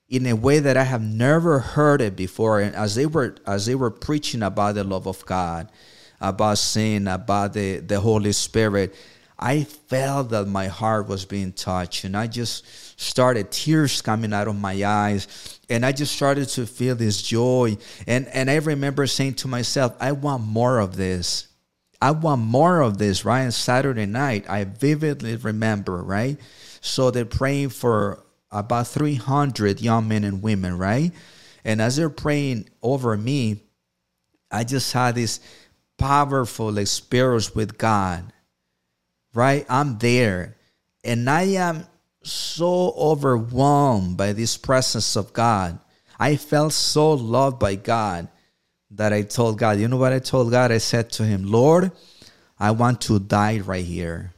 in 0.09 0.25
a 0.25 0.33
way 0.33 0.59
that 0.59 0.75
I 0.75 0.83
have 0.83 1.03
never 1.03 1.59
heard 1.59 2.01
it 2.01 2.15
before. 2.15 2.59
And 2.59 2.75
as 2.75 2.95
they 2.95 3.05
were 3.05 3.35
as 3.45 3.65
they 3.65 3.75
were 3.75 3.91
preaching 3.91 4.41
about 4.41 4.75
the 4.75 4.83
love 4.83 5.07
of 5.07 5.25
God, 5.25 5.71
about 6.19 6.57
sin, 6.57 7.07
about 7.07 7.53
the, 7.53 7.77
the 7.77 7.99
Holy 7.99 8.31
Spirit, 8.31 8.95
I 9.41 9.63
felt 9.63 10.31
that 10.31 10.49
my 10.49 10.67
heart 10.67 11.07
was 11.07 11.23
being 11.23 11.53
touched 11.53 12.03
and 12.03 12.17
I 12.17 12.27
just 12.27 12.65
started 12.99 13.51
tears 13.51 14.01
coming 14.01 14.33
out 14.33 14.49
of 14.49 14.59
my 14.59 14.83
eyes 14.83 15.59
and 15.69 15.85
I 15.85 15.93
just 15.93 16.13
started 16.13 16.49
to 16.49 16.65
feel 16.67 16.95
this 16.95 17.21
joy. 17.21 17.77
And 18.05 18.27
and 18.27 18.51
I 18.51 18.57
remember 18.57 19.07
saying 19.07 19.35
to 19.35 19.47
myself 19.47 19.95
I 20.01 20.11
want 20.11 20.43
more 20.43 20.79
of 20.79 20.97
this. 20.97 21.47
I 22.01 22.11
want 22.11 22.41
more 22.41 22.81
of 22.81 22.97
this 22.97 23.23
right? 23.23 23.41
And 23.41 23.53
Saturday 23.53 24.05
night 24.05 24.49
I 24.49 24.65
vividly 24.65 25.37
remember 25.37 26.03
right? 26.03 26.37
So 26.81 27.09
they're 27.09 27.23
praying 27.23 27.69
for 27.69 28.21
about 28.51 28.87
300 28.87 29.79
young 29.79 30.09
men 30.09 30.25
and 30.25 30.41
women 30.41 30.77
right? 30.77 31.13
And 31.63 31.81
as 31.81 31.95
they're 31.95 32.09
praying 32.09 32.67
over 32.83 33.15
me 33.15 33.61
I 34.51 34.65
just 34.65 34.91
had 34.91 35.15
this 35.15 35.39
powerful 35.97 36.77
experience 36.77 37.55
with 37.55 37.77
God 37.77 38.33
right? 39.33 39.65
I'm 39.69 39.97
there. 39.97 40.55
And 41.03 41.29
I 41.29 41.43
am 41.43 41.85
so 42.23 42.93
overwhelmed 42.97 44.17
by 44.17 44.33
this 44.33 44.57
presence 44.57 45.15
of 45.15 45.33
God. 45.33 45.79
I 46.19 46.35
felt 46.35 46.73
so 46.73 47.13
loved 47.13 47.59
by 47.59 47.75
God 47.75 48.27
that 48.91 49.13
I 49.13 49.21
told 49.21 49.57
God, 49.57 49.79
you 49.79 49.87
know 49.87 49.97
what 49.97 50.13
I 50.13 50.19
told 50.19 50.51
God? 50.51 50.71
I 50.71 50.79
said 50.79 51.11
to 51.13 51.23
him, 51.23 51.49
Lord, 51.49 51.91
I 52.59 52.71
want 52.71 53.01
to 53.01 53.19
die 53.19 53.59
right 53.59 53.85
here. 53.85 54.33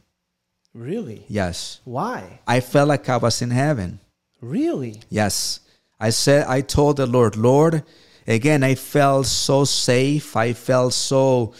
Really? 0.74 1.26
Yes. 1.28 1.82
Why? 1.84 2.40
I 2.48 2.60
felt 2.60 2.88
like 2.88 3.10
I 3.10 3.18
was 3.18 3.42
in 3.42 3.52
heaven. 3.52 4.00
Really? 4.42 5.02
Yes. 5.10 5.60
I 6.00 6.12
said, 6.12 6.48
I 6.48 6.62
told 6.62 6.98
the 6.98 7.08
Lord, 7.08 7.36
Lord, 7.36 7.84
again, 8.28 8.64
I 8.64 8.76
felt 8.76 9.26
so 9.26 9.66
safe. 9.66 10.36
I 10.36 10.54
felt 10.54 10.94
so 10.94 11.54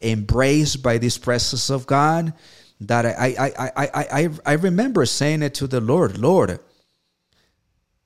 embraced 0.00 0.82
by 0.82 0.98
this 0.98 1.18
presence 1.18 1.70
of 1.70 1.86
God 1.86 2.32
that 2.80 3.06
I, 3.06 3.34
I, 3.38 3.52
I, 3.58 3.70
I, 3.76 4.04
I, 4.12 4.28
I 4.46 4.52
remember 4.54 5.06
saying 5.06 5.42
it 5.42 5.54
to 5.54 5.66
the 5.66 5.80
Lord, 5.80 6.18
Lord, 6.18 6.58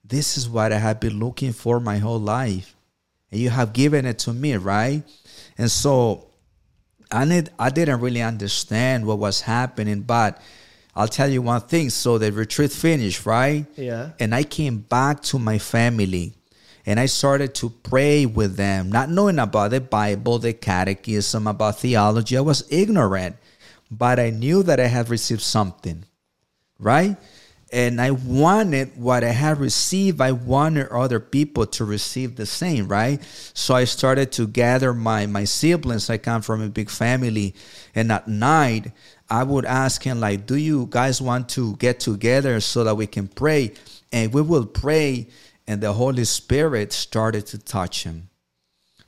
this 0.04 0.38
is 0.38 0.48
what 0.48 0.72
I 0.72 0.78
have 0.78 1.00
been 1.00 1.18
looking 1.18 1.52
for 1.52 1.81
my 1.81 1.98
whole 1.98 2.20
life. 2.20 2.74
And 3.31 3.40
you 3.40 3.50
have 3.50 3.72
given 3.72 4.07
it 4.07 4.18
to 4.20 4.33
me, 4.33 4.57
right? 4.57 5.02
And 5.59 5.70
so 5.70 6.28
I 7.11 7.24
need, 7.24 7.50
I 7.59 7.70
didn't 7.70 8.00
really 8.00 8.22
understand 8.22 9.07
what 9.07 9.18
was 9.18 9.42
happening, 9.42 10.00
but 10.02 10.40
I'll 10.94 11.09
tell 11.09 11.28
you 11.28 11.42
one 11.42 11.61
thing. 11.61 11.90
So 11.90 12.18
the 12.18 12.33
retreat 12.33 12.72
finished, 12.72 13.26
right? 13.26 13.66
Yeah. 13.76 14.11
And 14.18 14.35
I 14.35 14.44
came 14.44 14.78
back 14.78 15.22
to 15.24 15.38
my 15.38 15.59
family 15.59 16.35
and 16.87 16.98
I 16.98 17.07
started 17.07 17.54
to 17.57 17.68
pray 17.68 18.24
with 18.24 18.57
them, 18.57 18.90
not 18.90 19.11
knowing 19.11 19.38
about 19.38 19.72
the 19.72 19.81
Bible, 19.81 20.38
the 20.38 20.54
catechism, 20.54 21.46
about 21.46 21.78
theology. 21.78 22.37
I 22.37 22.40
was 22.40 22.66
ignorant 22.70 23.37
but 23.90 24.18
I 24.18 24.31
knew 24.31 24.62
that 24.62 24.81
I 24.81 24.87
had 24.87 25.09
received 25.09 25.42
something, 25.42 26.05
right? 26.79 27.16
and 27.70 28.01
I 28.01 28.12
wanted 28.12 28.96
what 28.96 29.22
I 29.22 29.31
had 29.31 29.59
received, 29.59 30.20
I 30.20 30.33
wanted 30.33 30.88
other 30.88 31.20
people 31.20 31.66
to 31.66 31.85
receive 31.85 32.37
the 32.37 32.46
same, 32.46 32.88
right? 32.88 33.20
So 33.53 33.74
I 33.74 33.85
started 33.85 34.33
to 34.33 34.46
gather 34.46 34.94
my, 34.94 35.27
my 35.27 35.44
siblings. 35.44 36.09
I 36.09 36.16
come 36.16 36.40
from 36.40 36.62
a 36.62 36.68
big 36.68 36.88
family. 36.88 37.55
And 37.94 38.11
at 38.11 38.27
night, 38.27 38.92
I 39.29 39.42
would 39.42 39.66
ask 39.66 40.03
him, 40.03 40.20
like, 40.20 40.46
do 40.46 40.57
you 40.57 40.87
guys 40.88 41.20
want 41.20 41.51
to 41.51 41.77
get 41.77 42.01
together 42.01 42.61
so 42.61 42.85
that 42.85 42.94
we 42.94 43.07
can 43.07 43.29
pray? 43.29 43.74
And 44.12 44.33
we 44.33 44.40
will 44.40 44.64
pray, 44.64 45.29
and 45.66 45.83
the 45.83 45.92
Holy 45.92 46.24
Spirit 46.24 46.94
started 46.94 47.44
to 47.48 47.59
touch 47.59 48.05
him 48.05 48.31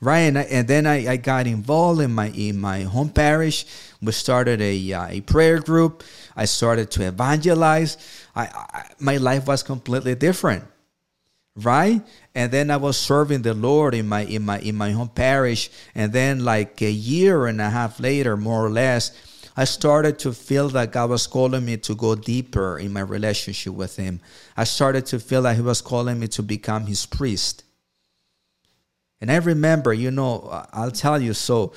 right? 0.01 0.21
And, 0.21 0.39
I, 0.39 0.43
and 0.43 0.69
then 0.69 0.87
I, 0.87 1.13
I, 1.13 1.17
got 1.17 1.47
involved 1.47 2.01
in 2.01 2.13
my 2.13 2.29
in 2.29 2.59
my 2.59 2.83
home 2.83 3.11
parish. 3.11 3.67
We 4.01 4.13
started 4.13 4.61
a, 4.61 4.93
uh, 4.93 5.07
a 5.09 5.21
prayer 5.21 5.61
group. 5.61 6.03
I 6.35 6.47
started 6.47 6.91
to 6.93 7.07
evangelize. 7.07 7.99
I, 8.35 8.45
I, 8.47 8.85
my 8.99 9.19
life 9.19 9.47
was 9.47 9.63
completely 9.63 10.15
different, 10.15 10.65
right? 11.57 12.01
And 12.35 12.51
then 12.51 12.71
I 12.71 12.79
was 12.79 12.97
serving 12.97 13.43
the 13.43 13.55
Lord 13.55 13.95
in 13.95 14.09
my 14.09 14.23
in 14.23 14.45
my 14.45 14.59
in 14.61 14.75
my 14.75 14.93
home 14.93 15.11
parish. 15.11 15.71
And 15.95 16.13
then 16.13 16.45
like 16.45 16.81
a 16.81 16.91
year 16.91 17.47
and 17.47 17.61
a 17.61 17.71
half 17.71 18.01
later, 18.01 18.37
more 18.37 18.65
or 18.65 18.71
less. 18.71 19.13
I 19.57 19.65
started 19.65 20.19
to 20.21 20.33
feel 20.33 20.69
that 20.71 20.93
God 20.93 21.11
was 21.11 21.27
calling 21.27 21.65
me 21.65 21.77
to 21.79 21.95
go 21.95 22.15
deeper 22.15 22.79
in 22.79 22.93
my 22.95 23.01
relationship 23.01 23.75
with 23.75 23.97
Him. 23.97 24.21
I 24.57 24.65
started 24.65 25.05
to 25.07 25.19
feel 25.19 25.43
that 25.43 25.57
He 25.57 25.61
was 25.61 25.83
calling 25.83 26.19
me 26.19 26.29
to 26.29 26.43
become 26.43 26.87
His 26.87 27.05
priest. 27.05 27.65
And 29.21 29.31
I 29.31 29.37
remember, 29.37 29.93
you 29.93 30.11
know, 30.11 30.67
I'll 30.73 30.91
tell 30.91 31.21
you, 31.21 31.35
so 31.35 31.73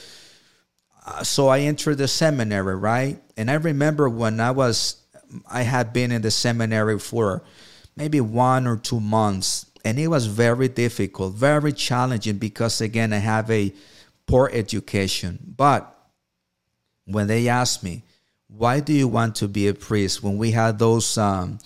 uh, 1.05 1.23
so 1.23 1.47
I 1.49 1.59
entered 1.59 1.97
the 1.97 2.07
seminary, 2.07 2.75
right? 2.75 3.21
And 3.35 3.51
I 3.51 3.55
remember 3.55 4.07
when 4.07 4.39
I 4.39 4.51
was, 4.51 4.97
I 5.49 5.63
had 5.63 5.91
been 5.91 6.11
in 6.11 6.21
the 6.21 6.31
seminary 6.31 6.97
for 6.99 7.43
maybe 7.95 8.21
one 8.21 8.67
or 8.67 8.77
two 8.77 8.99
months, 8.99 9.65
and 9.83 9.99
it 9.99 10.07
was 10.07 10.27
very 10.27 10.69
difficult, 10.69 11.33
very 11.33 11.73
challenging 11.73 12.37
because, 12.37 12.79
again, 12.79 13.11
I 13.11 13.17
have 13.17 13.51
a 13.51 13.73
poor 14.27 14.49
education. 14.53 15.39
But 15.57 15.93
when 17.05 17.27
they 17.27 17.49
asked 17.49 17.83
me, 17.83 18.03
why 18.47 18.79
do 18.79 18.93
you 18.93 19.07
want 19.07 19.35
to 19.35 19.47
be 19.47 19.67
a 19.67 19.73
priest? 19.73 20.23
When 20.23 20.37
we 20.37 20.51
had 20.51 20.79
those, 20.79 21.17
um, 21.17 21.59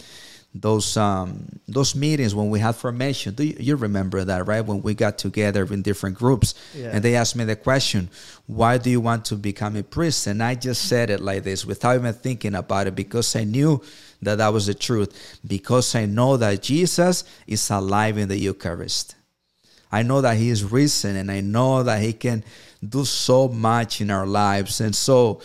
those 0.62 0.98
um, 0.98 1.48
those 1.68 1.96
meetings 1.96 2.34
when 2.34 2.50
we 2.50 2.60
had 2.60 2.76
formation. 2.76 3.34
Do 3.34 3.44
you, 3.44 3.56
you, 3.60 3.76
remember 3.76 4.24
that, 4.24 4.48
right? 4.48 4.62
When 4.62 4.82
we 4.82 4.94
got 4.94 5.18
together 5.18 5.64
in 5.72 5.82
different 5.82 6.18
groups, 6.18 6.56
yeah. 6.76 6.92
and 6.94 7.04
they 7.04 7.16
asked 7.16 7.36
me 7.36 7.44
the 7.46 7.56
question, 7.56 8.10
"Why 8.48 8.78
do 8.78 8.90
you 8.90 9.02
want 9.02 9.26
to 9.26 9.36
become 9.36 9.76
a 9.76 9.84
priest?" 9.84 10.28
And 10.28 10.42
I 10.42 10.56
just 10.56 10.88
said 10.88 11.10
it 11.10 11.22
like 11.22 11.44
this, 11.44 11.66
without 11.66 11.96
even 11.96 12.14
thinking 12.14 12.56
about 12.56 12.88
it, 12.88 12.96
because 12.96 13.36
I 13.36 13.44
knew 13.44 13.82
that 14.22 14.40
that 14.40 14.54
was 14.54 14.68
the 14.68 14.74
truth. 14.74 15.40
Because 15.46 15.96
I 15.96 16.06
know 16.06 16.38
that 16.38 16.62
Jesus 16.62 17.24
is 17.46 17.70
alive 17.70 18.18
in 18.18 18.30
the 18.30 18.38
Eucharist. 18.38 19.16
I 19.92 20.04
know 20.04 20.22
that 20.22 20.38
He 20.38 20.50
is 20.50 20.64
risen, 20.64 21.16
and 21.16 21.32
I 21.32 21.42
know 21.42 21.84
that 21.84 22.02
He 22.02 22.14
can 22.14 22.44
do 22.88 23.06
so 23.06 23.48
much 23.48 24.02
in 24.02 24.12
our 24.12 24.26
lives, 24.26 24.82
and 24.82 24.96
so 24.96 25.42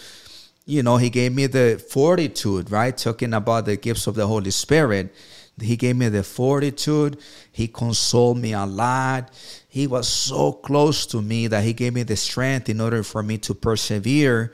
you 0.64 0.82
know, 0.82 0.96
he 0.96 1.10
gave 1.10 1.34
me 1.34 1.46
the 1.46 1.82
fortitude, 1.90 2.70
right? 2.70 2.96
Talking 2.96 3.34
about 3.34 3.66
the 3.66 3.76
gifts 3.76 4.06
of 4.06 4.14
the 4.14 4.26
Holy 4.26 4.50
Spirit. 4.50 5.14
He 5.60 5.76
gave 5.76 5.96
me 5.96 6.08
the 6.08 6.22
fortitude. 6.22 7.18
He 7.50 7.68
consoled 7.68 8.38
me 8.38 8.52
a 8.52 8.64
lot. 8.64 9.30
He 9.68 9.86
was 9.86 10.08
so 10.08 10.52
close 10.52 11.04
to 11.06 11.20
me 11.20 11.46
that 11.48 11.64
he 11.64 11.72
gave 11.72 11.94
me 11.94 12.04
the 12.04 12.16
strength 12.16 12.68
in 12.68 12.80
order 12.80 13.02
for 13.02 13.22
me 13.22 13.38
to 13.38 13.54
persevere. 13.54 14.52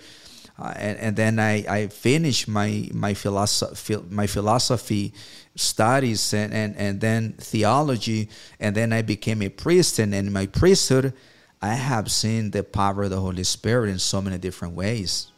Uh, 0.59 0.75
and, 0.77 0.99
and, 0.99 1.17
then 1.17 1.39
I, 1.39 1.65
I 1.69 1.87
finished 1.87 2.49
my 2.49 2.89
my 2.93 3.15
philosophy 3.15 3.97
my 4.11 4.27
philosophy 4.27 5.15
studies 5.55 6.35
and, 6.35 6.53
and, 6.53 6.75
and 6.77 7.01
then 7.01 7.35
theology 7.39 8.29
and 8.59 8.75
then 8.75 8.93
I 8.93 9.03
became 9.03 9.41
a 9.43 9.51
priest 9.51 10.01
and 10.01 10.13
in 10.13 10.33
my 10.33 10.47
priesthood 10.47 11.15
I 11.63 11.75
have 11.75 12.11
seen 12.11 12.51
the 12.51 12.65
power 12.65 13.05
of 13.05 13.11
the 13.11 13.21
Holy 13.21 13.45
Spirit 13.45 13.89
in 13.89 14.01
so 14.01 14.21
many 14.21 14.37
different 14.37 14.75
ways. 14.75 15.31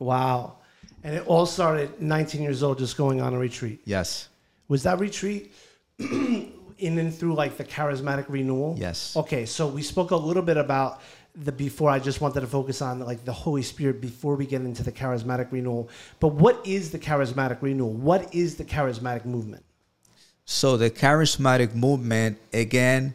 Wow. 0.00 0.56
And 1.04 1.14
it 1.14 1.26
all 1.26 1.46
started 1.46 2.02
19 2.02 2.42
years 2.42 2.62
old, 2.62 2.78
just 2.78 2.96
going 2.96 3.20
on 3.20 3.32
a 3.32 3.38
retreat. 3.38 3.80
Yes. 3.84 4.28
Was 4.68 4.82
that 4.82 4.98
retreat 4.98 5.52
in 5.98 6.52
and 6.98 7.14
through 7.14 7.34
like 7.34 7.56
the 7.56 7.64
charismatic 7.64 8.26
renewal? 8.28 8.74
Yes. 8.78 9.16
Okay, 9.16 9.46
so 9.46 9.68
we 9.68 9.82
spoke 9.82 10.10
a 10.10 10.16
little 10.16 10.42
bit 10.42 10.56
about 10.56 11.00
the 11.34 11.52
before. 11.52 11.90
I 11.90 11.98
just 11.98 12.20
wanted 12.20 12.40
to 12.40 12.46
focus 12.46 12.82
on 12.82 13.00
like 13.00 13.24
the 13.24 13.32
Holy 13.32 13.62
Spirit 13.62 14.00
before 14.00 14.34
we 14.34 14.46
get 14.46 14.62
into 14.62 14.82
the 14.82 14.92
charismatic 14.92 15.52
renewal. 15.52 15.88
But 16.18 16.28
what 16.28 16.66
is 16.66 16.90
the 16.90 16.98
charismatic 16.98 17.58
renewal? 17.62 17.92
What 17.92 18.34
is 18.34 18.56
the 18.56 18.64
charismatic 18.64 19.24
movement? 19.24 19.64
So 20.44 20.76
the 20.76 20.90
charismatic 20.90 21.74
movement, 21.74 22.38
again, 22.52 23.14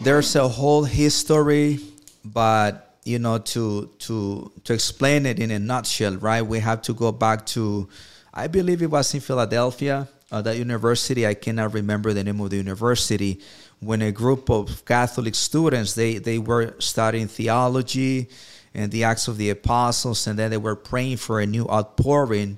there's 0.00 0.34
a 0.34 0.48
whole 0.48 0.84
history, 0.84 1.78
but 2.24 2.91
you 3.04 3.18
know 3.18 3.38
to 3.38 3.90
to 3.98 4.52
to 4.64 4.72
explain 4.72 5.26
it 5.26 5.38
in 5.38 5.50
a 5.50 5.58
nutshell 5.58 6.16
right? 6.16 6.42
We 6.42 6.60
have 6.60 6.82
to 6.82 6.92
go 6.92 7.12
back 7.12 7.46
to 7.46 7.88
i 8.34 8.46
believe 8.46 8.80
it 8.80 8.90
was 8.90 9.12
in 9.12 9.20
philadelphia 9.20 10.08
uh, 10.32 10.40
that 10.42 10.56
university. 10.56 11.26
I 11.26 11.34
cannot 11.34 11.74
remember 11.74 12.12
the 12.14 12.24
name 12.24 12.40
of 12.40 12.50
the 12.50 12.56
university. 12.56 13.40
When 13.80 14.00
a 14.00 14.10
group 14.10 14.48
of 14.48 14.84
catholic 14.84 15.34
students 15.34 15.94
they 15.94 16.18
they 16.18 16.38
were 16.38 16.74
studying 16.78 17.28
theology 17.28 18.28
and 18.74 18.90
the 18.90 19.04
acts 19.04 19.28
of 19.28 19.36
the 19.36 19.50
apostles 19.50 20.26
and 20.26 20.38
then 20.38 20.50
they 20.50 20.56
were 20.56 20.76
praying 20.76 21.18
for 21.18 21.40
a 21.40 21.46
new 21.46 21.66
outpouring 21.68 22.56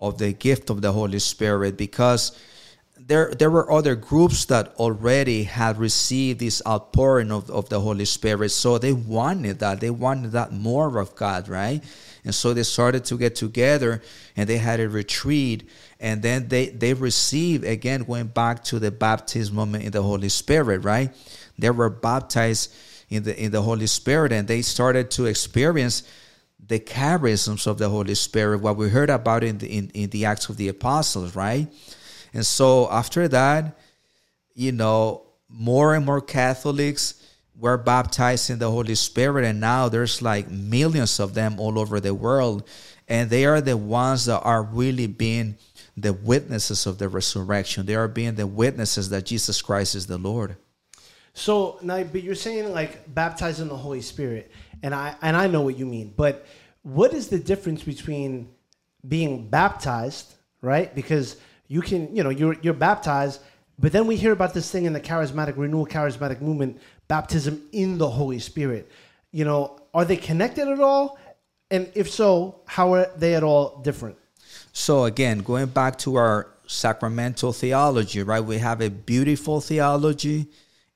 of 0.00 0.18
the 0.18 0.32
gift 0.32 0.70
of 0.70 0.82
the 0.82 0.92
holy 0.92 1.18
spirit 1.18 1.76
because 1.76 2.38
there 2.98 3.32
there 3.34 3.50
were 3.50 3.70
other 3.70 3.94
groups 3.94 4.44
that 4.46 4.74
already 4.76 5.44
had 5.44 5.78
received 5.78 6.40
this 6.40 6.60
outpouring 6.66 7.30
of, 7.30 7.50
of 7.50 7.68
the 7.68 7.80
Holy 7.80 8.04
Spirit. 8.04 8.50
So 8.50 8.78
they 8.78 8.92
wanted 8.92 9.60
that. 9.60 9.80
They 9.80 9.90
wanted 9.90 10.32
that 10.32 10.52
more 10.52 10.98
of 10.98 11.14
God, 11.14 11.48
right? 11.48 11.82
And 12.24 12.34
so 12.34 12.52
they 12.52 12.64
started 12.64 13.04
to 13.06 13.16
get 13.16 13.36
together 13.36 14.02
and 14.36 14.48
they 14.48 14.58
had 14.58 14.80
a 14.80 14.88
retreat. 14.88 15.68
And 16.00 16.22
then 16.22 16.48
they, 16.48 16.66
they 16.66 16.92
received, 16.92 17.64
again, 17.64 18.02
going 18.02 18.26
back 18.26 18.64
to 18.64 18.78
the 18.78 18.90
baptism 18.90 19.54
moment 19.54 19.84
in 19.84 19.92
the 19.92 20.02
Holy 20.02 20.28
Spirit, 20.28 20.84
right? 20.84 21.14
They 21.58 21.70
were 21.70 21.90
baptized 21.90 22.74
in 23.08 23.22
the 23.22 23.42
in 23.42 23.50
the 23.52 23.62
Holy 23.62 23.86
Spirit 23.86 24.32
and 24.32 24.46
they 24.46 24.62
started 24.62 25.10
to 25.12 25.26
experience 25.26 26.02
the 26.66 26.78
charisms 26.78 27.66
of 27.66 27.78
the 27.78 27.88
Holy 27.88 28.14
Spirit, 28.14 28.60
what 28.60 28.76
we 28.76 28.90
heard 28.90 29.08
about 29.08 29.42
in 29.42 29.58
the 29.58 29.66
in, 29.66 29.90
in 29.94 30.10
the 30.10 30.26
Acts 30.26 30.48
of 30.48 30.56
the 30.56 30.68
Apostles, 30.68 31.34
right? 31.34 31.68
And 32.32 32.44
so 32.44 32.90
after 32.90 33.28
that, 33.28 33.78
you 34.54 34.72
know, 34.72 35.22
more 35.48 35.94
and 35.94 36.04
more 36.04 36.20
Catholics 36.20 37.22
were 37.58 37.78
baptized 37.78 38.50
in 38.50 38.58
the 38.58 38.70
Holy 38.70 38.94
Spirit, 38.94 39.44
and 39.44 39.60
now 39.60 39.88
there's 39.88 40.22
like 40.22 40.48
millions 40.50 41.18
of 41.18 41.34
them 41.34 41.58
all 41.58 41.78
over 41.78 42.00
the 42.00 42.14
world. 42.14 42.68
And 43.08 43.30
they 43.30 43.46
are 43.46 43.60
the 43.60 43.76
ones 43.76 44.26
that 44.26 44.40
are 44.40 44.62
really 44.62 45.06
being 45.06 45.56
the 45.96 46.12
witnesses 46.12 46.86
of 46.86 46.98
the 46.98 47.08
resurrection. 47.08 47.86
They 47.86 47.94
are 47.94 48.08
being 48.08 48.34
the 48.34 48.46
witnesses 48.46 49.08
that 49.08 49.26
Jesus 49.26 49.62
Christ 49.62 49.94
is 49.94 50.06
the 50.06 50.18
Lord. 50.18 50.56
So 51.32 51.78
now, 51.82 52.02
but 52.02 52.22
you're 52.22 52.34
saying 52.34 52.72
like 52.72 53.12
baptized 53.12 53.60
in 53.60 53.68
the 53.68 53.76
Holy 53.76 54.02
Spirit, 54.02 54.50
and 54.82 54.94
I 54.94 55.14
and 55.22 55.36
I 55.36 55.46
know 55.46 55.62
what 55.62 55.78
you 55.78 55.86
mean. 55.86 56.12
But 56.16 56.46
what 56.82 57.12
is 57.12 57.28
the 57.28 57.38
difference 57.38 57.82
between 57.82 58.48
being 59.06 59.48
baptized, 59.48 60.34
right? 60.62 60.92
Because 60.94 61.36
you 61.68 61.82
can, 61.82 62.14
you 62.14 62.24
know, 62.24 62.30
you're 62.30 62.56
you're 62.62 62.74
baptized, 62.74 63.40
but 63.78 63.92
then 63.92 64.06
we 64.06 64.16
hear 64.16 64.32
about 64.32 64.54
this 64.54 64.70
thing 64.70 64.86
in 64.86 64.92
the 64.92 65.00
charismatic 65.00 65.56
renewal, 65.56 65.86
charismatic 65.86 66.40
movement, 66.40 66.80
baptism 67.06 67.62
in 67.72 67.98
the 67.98 68.08
Holy 68.08 68.38
Spirit. 68.38 68.90
You 69.30 69.44
know, 69.44 69.78
are 69.94 70.04
they 70.04 70.16
connected 70.16 70.66
at 70.66 70.80
all? 70.80 71.18
And 71.70 71.90
if 71.94 72.10
so, 72.10 72.62
how 72.66 72.94
are 72.94 73.10
they 73.16 73.34
at 73.34 73.44
all 73.44 73.80
different? 73.82 74.16
So 74.72 75.04
again, 75.04 75.40
going 75.40 75.66
back 75.66 75.98
to 75.98 76.16
our 76.16 76.48
sacramental 76.66 77.52
theology, 77.52 78.22
right? 78.22 78.40
We 78.40 78.58
have 78.58 78.80
a 78.80 78.90
beautiful 78.90 79.60
theology. 79.60 80.46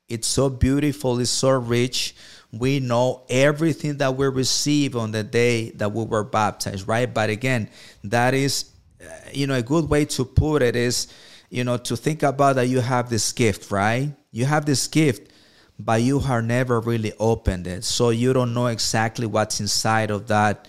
It's 0.09 0.27
so 0.27 0.49
beautiful, 0.49 1.19
it's 1.19 1.29
so 1.29 1.51
rich. 1.51 2.15
We 2.51 2.79
know 2.79 3.23
everything 3.29 3.97
that 3.97 4.15
we 4.15 4.27
receive 4.27 4.95
on 4.95 5.11
the 5.11 5.23
day 5.23 5.71
that 5.71 5.91
we 5.91 6.03
were 6.03 6.23
baptized, 6.23 6.87
right? 6.87 7.11
But 7.11 7.29
again, 7.29 7.69
that 8.03 8.33
is 8.33 8.72
Uh, 9.03 9.29
you 9.31 9.47
know, 9.47 9.55
a 9.55 9.61
good 9.61 9.89
way 9.89 10.05
to 10.05 10.25
put 10.25 10.61
it 10.61 10.75
is, 10.75 11.07
you 11.49 11.63
know, 11.63 11.77
to 11.77 11.95
think 11.95 12.23
about 12.23 12.55
that 12.55 12.67
you 12.67 12.79
have 12.79 13.09
this 13.09 13.31
gift, 13.31 13.71
right? 13.71 14.13
You 14.31 14.45
have 14.45 14.65
this 14.65 14.87
gift, 14.87 15.31
but 15.79 16.01
you 16.01 16.19
have 16.19 16.43
never 16.43 16.79
really 16.79 17.13
opened 17.19 17.67
it. 17.67 17.83
So 17.83 18.09
you 18.09 18.33
don't 18.33 18.53
know 18.53 18.67
exactly 18.67 19.25
what's 19.25 19.59
inside 19.59 20.11
of 20.11 20.27
that 20.27 20.67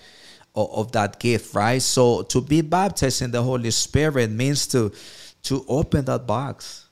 of 0.55 0.93
that 0.93 1.19
gift, 1.19 1.53
right? 1.53 1.81
So 1.81 2.21
to 2.23 2.41
be 2.41 2.61
baptized 2.61 3.21
in 3.21 3.31
the 3.31 3.43
Holy 3.43 3.71
Spirit 3.71 4.31
means 4.31 4.67
to 4.67 4.91
to 5.43 5.65
open 5.67 6.05
that 6.05 6.25
box 6.25 6.85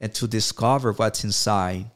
and 0.00 0.12
to 0.14 0.26
discover 0.26 0.92
what's 0.92 1.24
inside. 1.24 1.86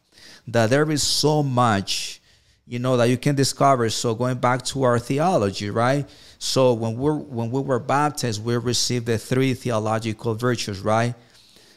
That 0.49 0.70
there 0.70 0.91
is 0.91 1.03
so 1.03 1.43
much, 1.43 2.20
you 2.66 2.79
know, 2.79 2.97
that 2.97 3.09
you 3.09 3.16
can 3.16 3.35
discover. 3.35 3.91
So 3.91 4.14
going 4.14 4.39
back 4.39 4.64
to 4.66 4.85
our 4.85 4.99
theology, 4.99 5.70
right? 5.70 6.09
So 6.39 6.74
when 6.74 6.97
we're 6.97 7.14
when 7.14 7.51
we 7.51 7.61
were 7.61 7.78
baptized, 7.78 8.45
we 8.45 8.57
received 8.57 9.07
the 9.07 9.18
three 9.18 9.55
theological 9.55 10.34
virtues, 10.34 10.80
right? 10.80 11.14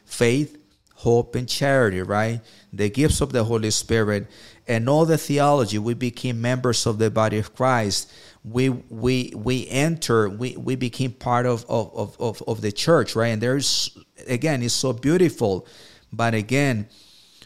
Faith, 0.05 0.57
hope, 0.95 1.35
and 1.35 1.47
charity, 1.47 2.01
right? 2.01 2.41
The 2.73 2.89
gifts 2.89 3.21
of 3.21 3.31
the 3.31 3.43
Holy 3.43 3.71
Spirit 3.71 4.27
and 4.67 4.87
all 4.87 5.05
the 5.05 5.17
theology. 5.17 5.79
We 5.79 5.95
became 5.95 6.39
members 6.41 6.85
of 6.85 6.99
the 6.99 7.09
body 7.09 7.39
of 7.39 7.55
Christ. 7.55 8.11
We 8.43 8.69
we 8.69 9.33
we 9.35 9.67
enter, 9.67 10.29
we, 10.29 10.55
we 10.55 10.75
became 10.75 11.11
part 11.11 11.45
of, 11.45 11.65
of, 11.67 12.15
of, 12.19 12.41
of 12.47 12.61
the 12.61 12.71
church, 12.71 13.15
right? 13.15 13.29
And 13.29 13.41
there's 13.41 13.97
again, 14.27 14.61
it's 14.61 14.73
so 14.73 14.93
beautiful. 14.93 15.67
But 16.13 16.33
again, 16.33 16.87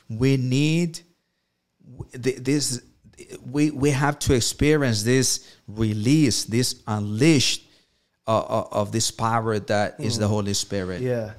we 0.10 0.38
need 0.38 1.00
this 2.14 2.82
we 3.50 3.72
we 3.72 3.92
have 3.92 4.20
to 4.20 4.34
experience 4.34 5.04
this 5.04 5.56
release, 5.68 6.44
this 6.44 6.82
unleashed 6.88 7.68
uh, 8.28 8.40
uh 8.40 8.68
of 8.72 8.92
this 8.92 9.12
power 9.12 9.60
that 9.60 10.00
is 10.00 10.18
the 10.18 10.28
Holy 10.28 10.54
Spirit. 10.54 11.02
Yeah. 11.02 11.34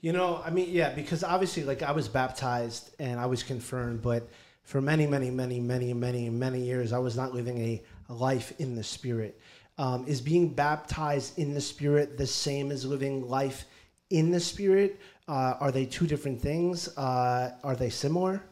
You 0.00 0.12
know, 0.12 0.40
I 0.42 0.48
mean, 0.48 0.70
yeah, 0.70 0.94
because 0.94 1.22
obviously, 1.22 1.64
like, 1.64 1.82
I 1.82 1.92
was 1.92 2.08
baptized 2.08 2.94
and 2.98 3.20
I 3.20 3.26
was 3.26 3.42
confirmed, 3.42 4.00
but 4.00 4.26
for 4.62 4.80
many, 4.80 5.06
many, 5.06 5.30
many, 5.30 5.60
many, 5.60 5.92
many, 5.92 6.30
many 6.30 6.60
years, 6.60 6.94
I 6.94 6.98
was 6.98 7.16
not 7.16 7.34
living 7.34 7.58
a, 7.58 7.82
a 8.08 8.14
life 8.14 8.54
in 8.58 8.74
the 8.74 8.82
Spirit. 8.82 9.38
Um, 9.76 10.06
is 10.06 10.22
being 10.22 10.48
baptized 10.48 11.38
in 11.38 11.52
the 11.52 11.60
Spirit 11.60 12.16
the 12.16 12.26
same 12.26 12.70
as 12.70 12.84
living 12.86 13.28
life 13.28 13.66
in 14.08 14.30
the 14.30 14.40
Spirit? 14.40 14.98
Uh, 15.28 15.54
are 15.60 15.70
they 15.70 15.84
two 15.84 16.06
different 16.06 16.40
things? 16.40 16.88
Uh, 16.96 17.52
are 17.62 17.76
they 17.76 17.90
similar? 17.90 18.42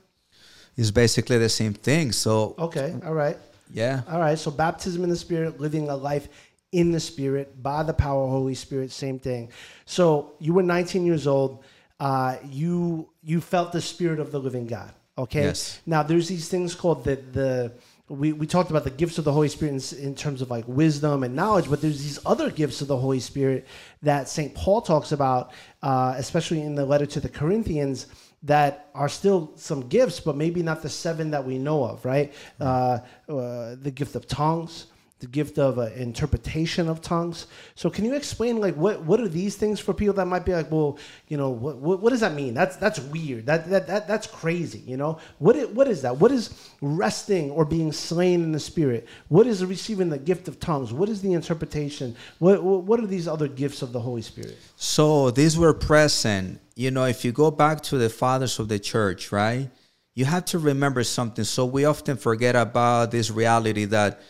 It's 0.79 0.93
basically 0.93 1.39
the 1.39 1.49
same 1.49 1.75
thing. 1.75 2.13
So, 2.13 2.55
okay, 2.57 2.95
all 3.05 3.13
right. 3.13 3.37
Yeah. 3.73 4.03
All 4.09 4.21
right. 4.21 4.39
So, 4.39 4.53
baptism 4.53 5.03
in 5.03 5.11
the 5.11 5.17
Spirit, 5.17 5.61
living 5.61 5.89
a 5.89 5.97
life 5.97 6.29
in 6.71 6.93
the 6.93 7.01
Spirit 7.01 7.61
by 7.61 7.83
the 7.83 7.93
power 7.93 8.23
of 8.23 8.31
Holy 8.31 8.55
Spirit, 8.55 8.93
same 8.93 9.19
thing. 9.19 9.51
So, 9.87 10.35
you 10.39 10.55
were 10.55 10.63
19 10.63 11.05
years 11.05 11.27
old. 11.27 11.65
Uh, 11.99 12.37
you 12.45 13.11
you 13.25 13.41
felt 13.41 13.73
the 13.73 13.81
Spirit 13.81 14.21
of 14.21 14.31
the 14.31 14.39
living 14.39 14.69
God. 14.69 14.93
Okay. 15.19 15.43
Yes. 15.43 15.81
Now, 15.85 16.05
there's 16.05 16.29
these 16.29 16.49
things 16.49 16.77
called 16.77 17.03
the 17.03 17.17
the 17.17 17.73
we, 18.09 18.33
we 18.33 18.47
talked 18.47 18.71
about 18.71 18.85
the 18.85 18.91
gifts 18.91 19.19
of 19.19 19.25
the 19.25 19.33
Holy 19.33 19.49
Spirit 19.49 19.93
in, 19.93 19.99
in, 19.99 20.15
terms 20.15 20.41
of 20.41 20.51
like 20.51 20.65
wisdom 20.67 21.25
and 21.25 21.35
knowledge, 21.35 21.69
but 21.69 21.83
there's 21.83 22.03
these 22.03 22.19
other 22.25 22.51
gifts 22.51 22.81
of 22.81 22.89
the 22.89 22.97
Holy 22.97 23.21
Spirit 23.21 23.67
that 24.03 24.29
St. 24.29 24.55
Paul 24.55 24.81
talks 24.81 25.13
about, 25.13 25.53
uh, 25.83 26.15
especially 26.17 26.63
in 26.63 26.75
the 26.75 26.87
letter 26.87 27.05
to 27.05 27.21
the 27.21 27.29
Corinthians, 27.29 28.07
that 28.43 28.89
are 28.95 29.09
still 29.09 29.53
some 29.57 29.89
gifts, 29.89 30.21
but 30.21 30.37
maybe 30.37 30.63
not 30.63 30.83
the 30.83 30.89
seven 30.89 31.31
that 31.33 31.45
we 31.45 31.59
know 31.59 31.85
of, 31.85 32.05
right? 32.05 32.33
Uh, 32.61 32.99
uh, 33.29 33.75
the 33.81 33.91
gift 33.95 34.15
of 34.15 34.27
tongues, 34.27 34.87
the 35.21 35.27
gift 35.27 35.59
of 35.59 35.79
uh, 35.79 35.91
interpretation 35.97 36.89
of 36.89 37.01
tongues. 37.01 37.49
So, 37.75 37.91
can 37.91 38.05
you 38.05 38.15
explain 38.15 38.61
like 38.61 38.77
what 38.77 39.03
what 39.03 39.21
are 39.21 39.29
these 39.29 39.57
things 39.57 39.81
for 39.81 39.93
people 39.93 40.15
that 40.15 40.27
might 40.27 40.45
be 40.45 40.55
like, 40.55 40.71
well, 40.71 40.99
you 41.27 41.37
know, 41.37 41.51
what 41.51 41.77
what, 41.77 42.01
what 42.01 42.11
does 42.11 42.21
that 42.21 42.35
mean? 42.35 42.55
That's 42.55 42.77
that's 42.77 43.01
weird. 43.01 43.47
That, 43.47 43.69
that 43.71 43.87
that 43.89 44.07
that's 44.07 44.27
crazy. 44.27 44.79
You 44.87 44.97
know, 44.97 45.19
what 45.39 45.57
is, 45.57 45.69
what 45.69 45.89
is 45.89 46.03
that? 46.03 46.19
What 46.19 46.31
is 46.31 46.71
resting 46.81 47.51
or 47.51 47.65
being 47.65 47.91
slain 47.91 48.43
in 48.43 48.53
the 48.53 48.61
spirit? 48.61 49.09
What 49.29 49.47
is 49.47 49.65
receiving 49.65 50.09
the 50.09 50.19
gift 50.19 50.47
of 50.47 50.61
tongues? 50.61 50.93
What 50.93 51.09
is 51.09 51.21
the 51.21 51.33
interpretation? 51.33 52.15
What 52.39 52.63
what 52.63 53.01
are 53.01 53.07
these 53.07 53.27
other 53.27 53.49
gifts 53.49 53.83
of 53.83 53.93
the 53.93 54.01
Holy 54.01 54.23
Spirit? 54.23 54.57
So 54.77 55.33
these 55.33 55.59
were 55.59 55.75
present. 55.75 56.61
You 56.77 56.93
know, 56.93 57.07
if 57.07 57.25
you 57.25 57.33
go 57.33 57.51
back 57.51 57.81
to 57.83 57.99
the 57.99 58.09
fathers 58.09 58.61
of 58.61 58.69
the 58.69 58.79
church, 58.79 59.33
right? 59.33 59.69
You 60.15 60.25
have 60.27 60.45
to 60.47 60.59
remember 60.59 61.03
something. 61.03 61.45
So 61.45 61.65
we 61.65 61.85
often 61.85 62.17
forget 62.17 62.55
about 62.55 63.11
this 63.11 63.31
reality 63.31 63.85
that 63.87 64.21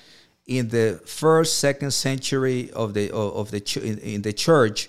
in 0.49 0.69
the 0.71 1.01
first 1.05 1.59
second 1.59 1.93
century 1.93 2.71
of 2.73 2.95
the 2.95 3.13
of 3.13 3.51
the 3.51 3.61
in 4.03 4.23
the 4.23 4.33
church 4.33 4.89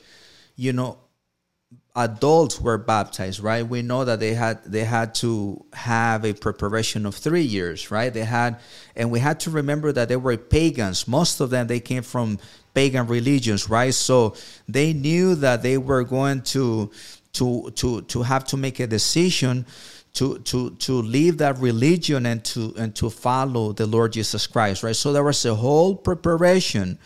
you 0.56 0.74
know 0.74 0.98
adults 1.96 2.62
were 2.62 2.78
baptized 2.78 3.42
right? 3.42 3.68
We 3.68 3.82
know 3.82 4.06
that 4.06 4.22
they 4.22 4.34
had 4.34 4.64
they 4.64 4.86
had 4.86 5.14
to 5.16 5.66
have 5.74 6.24
a 6.24 6.34
preparation 6.34 7.06
of 7.06 7.14
three 7.14 7.44
years 7.44 7.92
right? 7.92 8.12
They 8.12 8.24
had 8.24 8.60
and 8.96 9.12
we 9.12 9.20
had 9.20 9.42
to 9.42 9.50
remember 9.50 9.92
that 9.92 10.08
they 10.08 10.16
were 10.16 10.38
pagans. 10.38 11.08
Most 11.08 11.42
of 11.42 11.50
them 11.50 11.68
they 11.68 11.82
came 11.82 12.04
from 12.04 12.40
pagan 12.74 13.06
religions 13.08 13.70
right? 13.70 13.94
So 13.94 14.36
they 14.68 14.94
knew 14.94 15.36
that 15.36 15.62
they 15.62 15.78
were 15.78 16.06
going 16.06 16.42
to 16.54 16.90
to 17.34 17.70
to 17.72 18.02
to 18.04 18.24
have 18.24 18.46
to 18.46 18.58
make 18.58 18.80
a 18.80 18.88
decision 18.88 19.66
to 20.14 20.40
to 20.40 20.72
to 20.72 21.02
leave 21.02 21.38
that 21.38 21.58
religion 21.60 22.26
and 22.26 22.44
to 22.46 22.74
and 22.78 22.96
to 22.96 23.10
follow 23.10 23.74
the 23.74 23.86
Lord 23.86 24.14
Jesus 24.14 24.48
Christ, 24.48 24.84
right? 24.84 24.96
So 24.96 25.14
there 25.14 25.24
was 25.24 25.46
a 25.46 25.56
whole 25.56 25.96
preparation. 25.96 27.00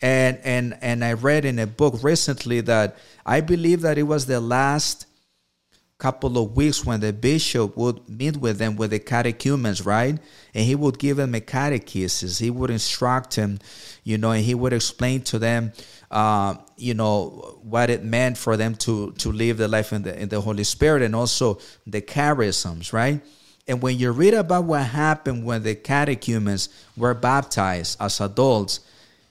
And 0.00 0.40
and 0.42 0.76
and 0.82 1.04
I 1.04 1.12
read 1.12 1.44
in 1.44 1.60
a 1.60 1.66
book 1.66 2.02
recently 2.02 2.60
that 2.62 2.96
I 3.24 3.40
believe 3.40 3.82
that 3.82 3.98
it 3.98 4.02
was 4.02 4.26
the 4.26 4.40
last 4.40 5.06
couple 6.02 6.36
of 6.36 6.56
weeks 6.56 6.84
when 6.84 6.98
the 6.98 7.12
bishop 7.12 7.76
would 7.76 8.08
meet 8.08 8.36
with 8.36 8.58
them 8.58 8.74
with 8.74 8.90
the 8.90 8.98
catechumens, 8.98 9.86
right? 9.86 10.18
And 10.52 10.64
he 10.64 10.74
would 10.74 10.98
give 10.98 11.16
them 11.16 11.36
a 11.36 11.40
catechesis. 11.40 12.40
He 12.40 12.50
would 12.50 12.70
instruct 12.70 13.36
them, 13.36 13.60
you 14.02 14.18
know, 14.18 14.32
and 14.32 14.44
he 14.44 14.56
would 14.56 14.72
explain 14.72 15.20
to 15.22 15.38
them, 15.38 15.72
uh, 16.12 16.54
you 16.76 16.94
know, 16.94 17.58
what 17.62 17.90
it 17.90 18.04
meant 18.04 18.38
for 18.38 18.56
them 18.56 18.74
to 18.76 19.12
to 19.12 19.32
live 19.32 19.56
the 19.58 19.68
life 19.68 19.92
in 19.92 20.02
the 20.02 20.18
in 20.20 20.28
the 20.28 20.40
Holy 20.40 20.64
Spirit, 20.64 21.02
and 21.02 21.16
also 21.16 21.58
the 21.86 22.00
charisms, 22.00 22.92
right? 22.92 23.20
And 23.66 23.80
when 23.80 23.98
you 23.98 24.12
read 24.12 24.34
about 24.34 24.64
what 24.64 24.84
happened 24.84 25.44
when 25.44 25.62
the 25.62 25.74
catechumens 25.74 26.68
were 26.96 27.14
baptized 27.14 28.00
as 28.00 28.20
adults, 28.20 28.80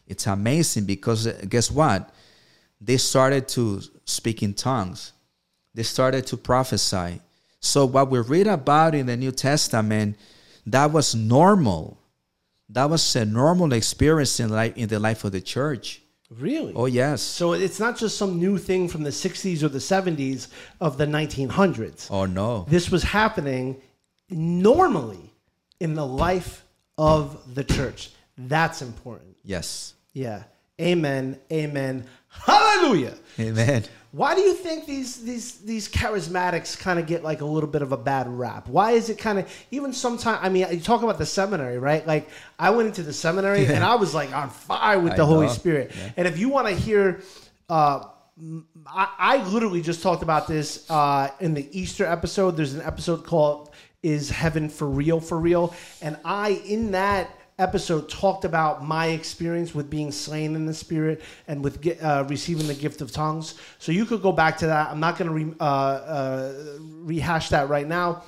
it's 0.08 0.26
amazing 0.28 0.86
because 0.86 1.28
uh, 1.28 1.42
guess 1.48 1.70
what? 1.72 2.14
They 2.80 2.98
started 2.98 3.48
to 3.50 3.82
speak 4.06 4.42
in 4.42 4.54
tongues 4.54 5.14
they 5.74 5.84
started 5.84 6.28
to 6.28 6.38
prophesy. 6.38 7.22
So, 7.60 7.86
what 7.86 8.10
we 8.10 8.20
read 8.20 8.48
about 8.48 8.96
in 8.96 9.06
the 9.06 9.16
New 9.16 9.32
Testament, 9.32 10.18
that 10.66 10.92
was 10.92 11.16
normal. 11.16 11.98
That 12.70 12.90
was 12.90 13.16
a 13.16 13.26
normal 13.26 13.74
experience 13.74 14.40
in, 14.40 14.50
life, 14.50 14.76
in 14.76 14.88
the 14.88 15.00
life 15.00 15.24
of 15.24 15.32
the 15.32 15.42
church. 15.42 16.01
Really? 16.40 16.74
Oh, 16.76 16.86
yes. 16.86 17.22
So 17.22 17.54
it's 17.54 17.80
not 17.80 17.98
just 17.98 18.18
some 18.18 18.40
new 18.40 18.58
thing 18.58 18.88
from 18.88 19.04
the 19.04 19.10
60s 19.10 19.64
or 19.64 19.70
the 19.70 19.80
70s 19.80 20.48
of 20.80 20.98
the 20.98 21.06
1900s. 21.06 22.08
Oh, 22.10 22.26
no. 22.26 22.66
This 22.70 22.90
was 22.90 23.04
happening 23.04 23.82
normally 24.30 25.34
in 25.80 25.94
the 25.94 26.06
life 26.06 26.66
of 26.98 27.54
the 27.54 27.64
church. 27.64 28.12
That's 28.38 28.82
important. 28.82 29.36
Yes. 29.44 29.94
Yeah. 30.14 30.44
Amen. 30.80 31.38
Amen. 31.52 32.06
Hallelujah. 32.30 33.16
Amen. 33.40 33.84
Why 34.12 34.36
do 34.36 34.42
you 34.42 34.54
think 34.54 34.86
these 34.86 35.24
these 35.24 35.60
these 35.60 35.88
charismatics 35.88 36.78
kind 36.78 37.00
of 37.00 37.08
get 37.08 37.24
like 37.24 37.40
a 37.40 37.46
little 37.46 37.70
bit 37.70 37.82
of 37.82 37.94
a 37.94 37.98
bad 37.98 38.28
rap? 38.28 38.68
Why 38.68 38.92
is 38.92 39.10
it 39.10 39.18
kind 39.18 39.40
of 39.40 39.50
even 39.72 39.94
sometimes? 39.94 40.40
I 40.42 40.50
mean, 40.50 40.68
you 40.70 40.82
talk 40.82 41.02
about 41.02 41.18
the 41.18 41.26
seminary, 41.26 41.80
right? 41.80 42.06
Like 42.06 42.30
I 42.60 42.72
went 42.72 42.90
into 42.90 43.04
the 43.04 43.14
seminary 43.14 43.66
and 43.66 43.84
I 43.84 43.96
was 43.96 44.14
like 44.14 44.34
on 44.36 44.50
fire 44.50 45.00
with 45.00 45.16
the 45.16 45.24
I 45.24 45.26
Holy. 45.26 45.48
Spirit. 45.48 45.92
Yeah. 45.96 46.12
And 46.18 46.28
if 46.28 46.38
you 46.38 46.50
want 46.50 46.68
to 46.68 46.76
hear, 46.76 47.22
uh, 47.70 48.06
I, 48.86 49.08
I, 49.18 49.44
literally 49.50 49.82
just 49.82 50.04
talked 50.04 50.24
about 50.24 50.48
this 50.48 50.90
uh, 50.90 51.30
in 51.40 51.54
the 51.54 51.68
Easter 51.78 52.06
episode. 52.06 52.58
There's 52.58 52.74
an 52.74 52.82
episode 52.82 53.26
called 53.26 53.72
"Is 54.04 54.30
Heaven 54.30 54.68
for 54.68 54.88
Real?" 54.90 55.22
For 55.22 55.40
real, 55.40 55.74
and 56.02 56.18
I 56.26 56.62
in 56.66 56.92
that 56.92 57.30
episode 57.60 58.10
talked 58.10 58.46
about 58.46 58.84
my 58.84 59.08
experience 59.08 59.76
with 59.76 59.90
being 59.90 60.12
slain 60.12 60.56
in 60.56 60.66
the 60.66 60.74
spirit 60.74 61.22
and 61.48 61.64
with 61.64 61.86
uh, 62.02 62.26
receiving 62.28 62.68
the 62.68 62.74
gift 62.74 63.02
of 63.02 63.12
tongues. 63.12 63.56
So 63.80 63.92
you 63.92 64.06
could 64.06 64.22
go 64.22 64.32
back 64.32 64.58
to 64.60 64.68
that. 64.68 64.90
I'm 64.90 65.00
not 65.00 65.18
going 65.18 65.28
to 65.28 65.34
re, 65.34 65.54
uh, 65.60 65.64
uh, 65.64 66.54
rehash 66.80 67.50
that 67.50 67.70
right 67.70 67.88
now. 67.88 68.24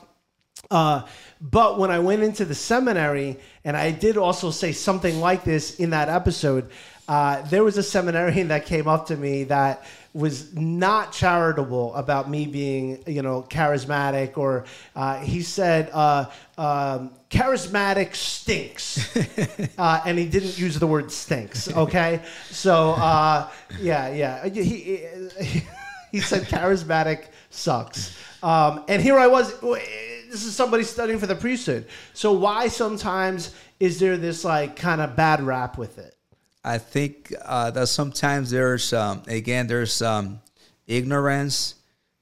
Uh, 0.69 1.03
but 1.41 1.77
when 1.77 1.91
I 1.91 1.99
went 1.99 2.23
into 2.23 2.45
the 2.45 2.55
seminary, 2.55 3.37
and 3.65 3.75
I 3.75 3.91
did 3.91 4.17
also 4.17 4.49
say 4.49 4.71
something 4.71 5.19
like 5.19 5.43
this 5.43 5.75
in 5.79 5.89
that 5.89 6.09
episode, 6.09 6.69
uh, 7.07 7.41
there 7.43 7.63
was 7.63 7.77
a 7.77 7.83
seminarian 7.83 8.47
that 8.49 8.65
came 8.65 8.87
up 8.87 9.07
to 9.07 9.17
me 9.17 9.43
that 9.45 9.83
was 10.13 10.53
not 10.53 11.11
charitable 11.11 11.93
about 11.95 12.29
me 12.29 12.45
being, 12.45 13.03
you 13.07 13.23
know, 13.23 13.41
charismatic, 13.49 14.37
or 14.37 14.65
uh, 14.95 15.19
he 15.19 15.41
said, 15.41 15.89
uh, 15.91 16.25
um, 16.57 17.11
charismatic 17.31 18.15
stinks. 18.15 19.15
uh, 19.77 20.01
and 20.05 20.19
he 20.19 20.25
didn't 20.25 20.57
use 20.57 20.77
the 20.77 20.85
word 20.85 21.11
stinks, 21.11 21.71
okay? 21.71 22.21
So, 22.51 22.91
uh, 22.91 23.49
yeah, 23.81 24.09
yeah. 24.13 24.47
He, 24.47 24.63
he, 24.63 25.63
he, 26.11 26.19
said 26.19 26.43
charismatic 26.43 27.25
sucks. 27.49 28.15
Um, 28.43 28.83
and 28.87 29.01
here 29.01 29.17
I 29.17 29.25
was, 29.25 29.59
this 29.61 30.45
is 30.45 30.55
somebody 30.55 30.83
studying 30.83 31.17
for 31.17 31.27
the 31.27 31.35
priesthood. 31.35 31.87
So, 32.13 32.33
why 32.33 32.67
sometimes 32.67 33.55
is 33.79 33.99
there 33.99 34.17
this, 34.17 34.45
like, 34.45 34.75
kind 34.75 35.01
of 35.01 35.15
bad 35.15 35.41
rap 35.41 35.79
with 35.79 35.97
it? 35.97 36.15
I 36.63 36.77
think 36.77 37.33
uh, 37.43 37.71
that 37.71 37.87
sometimes 37.87 38.51
there's 38.51 38.93
um, 38.93 39.23
again 39.27 39.67
there's 39.67 40.01
um, 40.01 40.39
ignorance. 40.87 41.75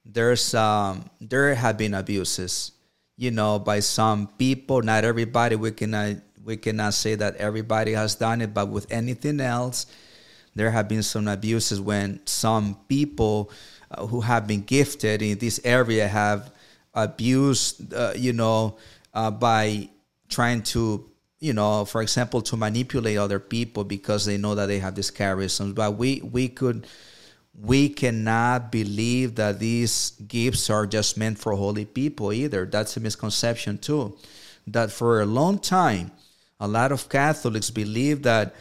There's 0.04 0.54
um, 0.54 1.08
there 1.20 1.54
have 1.54 1.78
been 1.78 1.94
abuses, 1.94 2.72
you 3.16 3.30
know, 3.30 3.58
by 3.58 3.80
some 3.80 4.26
people. 4.26 4.82
Not 4.82 5.04
everybody. 5.04 5.54
We 5.54 5.70
cannot 5.70 6.16
we 6.44 6.56
cannot 6.56 6.94
say 6.94 7.14
that 7.14 7.36
everybody 7.36 7.92
has 7.92 8.14
done 8.16 8.40
it, 8.40 8.52
but 8.52 8.68
with 8.68 8.90
anything 8.90 9.40
else, 9.40 9.86
there 10.54 10.70
have 10.70 10.88
been 10.88 11.02
some 11.02 11.28
abuses 11.28 11.80
when 11.80 12.20
some 12.26 12.76
people 12.88 13.50
uh, 13.90 14.06
who 14.06 14.20
have 14.20 14.46
been 14.46 14.62
gifted 14.62 15.22
in 15.22 15.38
this 15.38 15.60
area 15.64 16.08
have 16.08 16.52
abused, 16.94 17.94
uh, 17.94 18.12
you 18.16 18.32
know, 18.32 18.76
uh, 19.14 19.30
by 19.30 19.88
trying 20.28 20.62
to, 20.62 21.08
you 21.42 21.52
know, 21.52 21.84
for 21.84 22.02
example, 22.02 22.40
to 22.40 22.56
manipulate 22.56 23.18
other 23.18 23.40
people 23.40 23.82
because 23.82 24.24
they 24.24 24.38
know 24.38 24.54
that 24.54 24.66
they 24.66 24.78
have 24.78 24.94
these 24.94 25.10
charisms. 25.10 25.74
But 25.74 25.96
we 25.98 26.20
we 26.22 26.48
could 26.48 26.86
we 27.60 27.88
cannot 27.88 28.70
believe 28.70 29.34
that 29.34 29.58
these 29.58 30.12
gifts 30.28 30.70
are 30.70 30.86
just 30.86 31.18
meant 31.18 31.40
for 31.40 31.52
holy 31.54 31.84
people 31.84 32.32
either. 32.32 32.64
That's 32.64 32.96
a 32.96 33.00
misconception 33.00 33.78
too. 33.78 34.16
That 34.68 34.92
for 34.92 35.20
a 35.20 35.26
long 35.26 35.58
time, 35.58 36.12
a 36.60 36.68
lot 36.68 36.92
of 36.92 37.08
Catholics 37.08 37.70
believe 37.70 38.22
that 38.22 38.54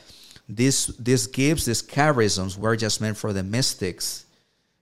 these 0.49 0.87
these 0.97 1.27
gifts, 1.27 1.65
these 1.65 1.83
charisms, 1.83 2.57
were 2.57 2.75
just 2.75 2.99
meant 2.99 3.15
for 3.15 3.31
the 3.31 3.43
mystics. 3.43 4.25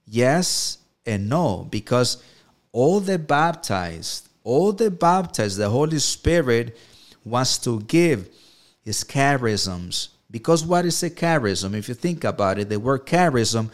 Yes 0.05 0.77
and 1.05 1.27
no, 1.27 1.67
because 1.69 2.23
all 2.71 3.01
the 3.01 3.19
baptized, 3.19 4.29
all 4.45 4.71
the 4.71 4.89
baptized, 4.89 5.57
the 5.57 5.69
Holy 5.69 5.99
Spirit 5.99 6.77
wants 7.29 7.57
to 7.59 7.81
give 7.81 8.29
is 8.85 9.03
charisms. 9.03 10.09
Because 10.31 10.65
what 10.65 10.85
is 10.85 11.01
a 11.03 11.09
charism? 11.09 11.73
If 11.73 11.89
you 11.89 11.95
think 11.95 12.23
about 12.23 12.59
it, 12.59 12.69
the 12.69 12.79
word 12.79 13.05
charism 13.05 13.71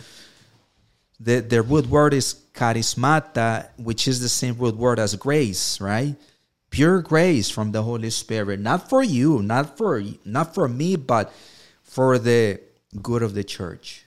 the, 1.19 1.39
the 1.39 1.61
root 1.61 1.87
word 1.87 2.13
is 2.13 2.35
charismata, 2.53 3.69
which 3.77 4.07
is 4.07 4.19
the 4.19 4.29
same 4.29 4.57
root 4.57 4.75
word 4.75 4.99
as 4.99 5.15
grace, 5.15 5.79
right? 5.79 6.15
Pure 6.69 7.01
grace 7.03 7.49
from 7.49 7.71
the 7.71 7.83
Holy 7.83 8.09
Spirit, 8.09 8.59
not 8.59 8.89
for 8.89 9.01
you, 9.01 9.41
not 9.41 9.77
for 9.77 10.03
not 10.25 10.53
for 10.53 10.67
me, 10.67 10.95
but 10.97 11.31
for 11.83 12.19
the 12.19 12.59
good 13.01 13.23
of 13.23 13.33
the 13.33 13.43
church. 13.43 14.05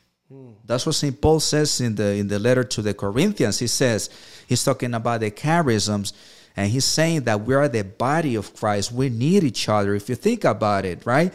That's 0.66 0.84
what 0.84 0.94
St. 0.94 1.18
Paul 1.18 1.40
says 1.40 1.80
in 1.80 1.94
the 1.94 2.16
in 2.16 2.28
the 2.28 2.38
letter 2.38 2.64
to 2.64 2.82
the 2.82 2.92
Corinthians. 2.92 3.58
He 3.58 3.68
says 3.68 4.10
he's 4.46 4.62
talking 4.62 4.92
about 4.92 5.20
the 5.20 5.30
charisms, 5.30 6.12
and 6.58 6.72
he's 6.72 6.84
saying 6.84 7.22
that 7.22 7.42
we 7.42 7.54
are 7.54 7.68
the 7.68 7.84
body 7.84 8.34
of 8.34 8.52
Christ. 8.52 8.90
We 8.90 9.10
need 9.10 9.44
each 9.44 9.68
other. 9.68 9.94
If 9.94 10.08
you 10.08 10.16
think 10.16 10.42
about 10.42 10.84
it, 10.84 11.06
right? 11.06 11.32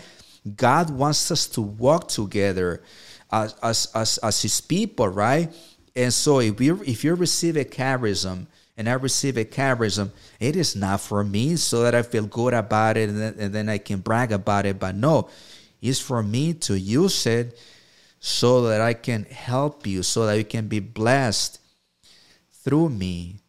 God 0.58 0.90
wants 0.90 1.32
us 1.32 1.48
to 1.56 1.62
walk 1.62 2.10
together 2.10 2.84
as, 3.32 3.56
as, 3.64 3.88
as, 3.96 4.18
as 4.18 4.42
his 4.42 4.60
people, 4.60 5.08
right? 5.08 5.50
And 5.96 6.14
so 6.14 6.40
if 6.40 6.60
you 6.60 6.84
if 6.86 7.06
you 7.06 7.16
receive 7.16 7.56
a 7.56 7.64
charism 7.64 8.48
and 8.76 8.90
I 8.90 8.94
receive 8.94 9.38
a 9.38 9.46
charism, 9.46 10.12
it 10.42 10.58
is 10.58 10.76
not 10.76 11.00
for 11.00 11.24
me 11.24 11.56
so 11.56 11.84
that 11.84 11.96
I 11.96 12.02
feel 12.02 12.26
good 12.26 12.54
about 12.54 12.98
it 12.98 13.08
and 13.08 13.18
then, 13.22 13.36
and 13.40 13.56
then 13.56 13.70
I 13.70 13.78
can 13.78 14.02
brag 14.02 14.34
about 14.34 14.66
it. 14.66 14.78
But 14.78 14.96
no, 14.96 15.30
it's 15.82 16.02
for 16.02 16.22
me 16.22 16.54
to 16.68 16.78
use 16.78 17.26
it 17.28 17.58
so 18.20 18.64
that 18.64 18.82
I 18.82 18.94
can 18.94 19.24
help 19.24 19.88
you, 19.88 20.04
so 20.04 20.26
that 20.26 20.38
you 20.38 20.44
can 20.44 20.68
be 20.68 20.82
blessed 20.82 21.62
through 22.52 22.90
me 22.90 23.43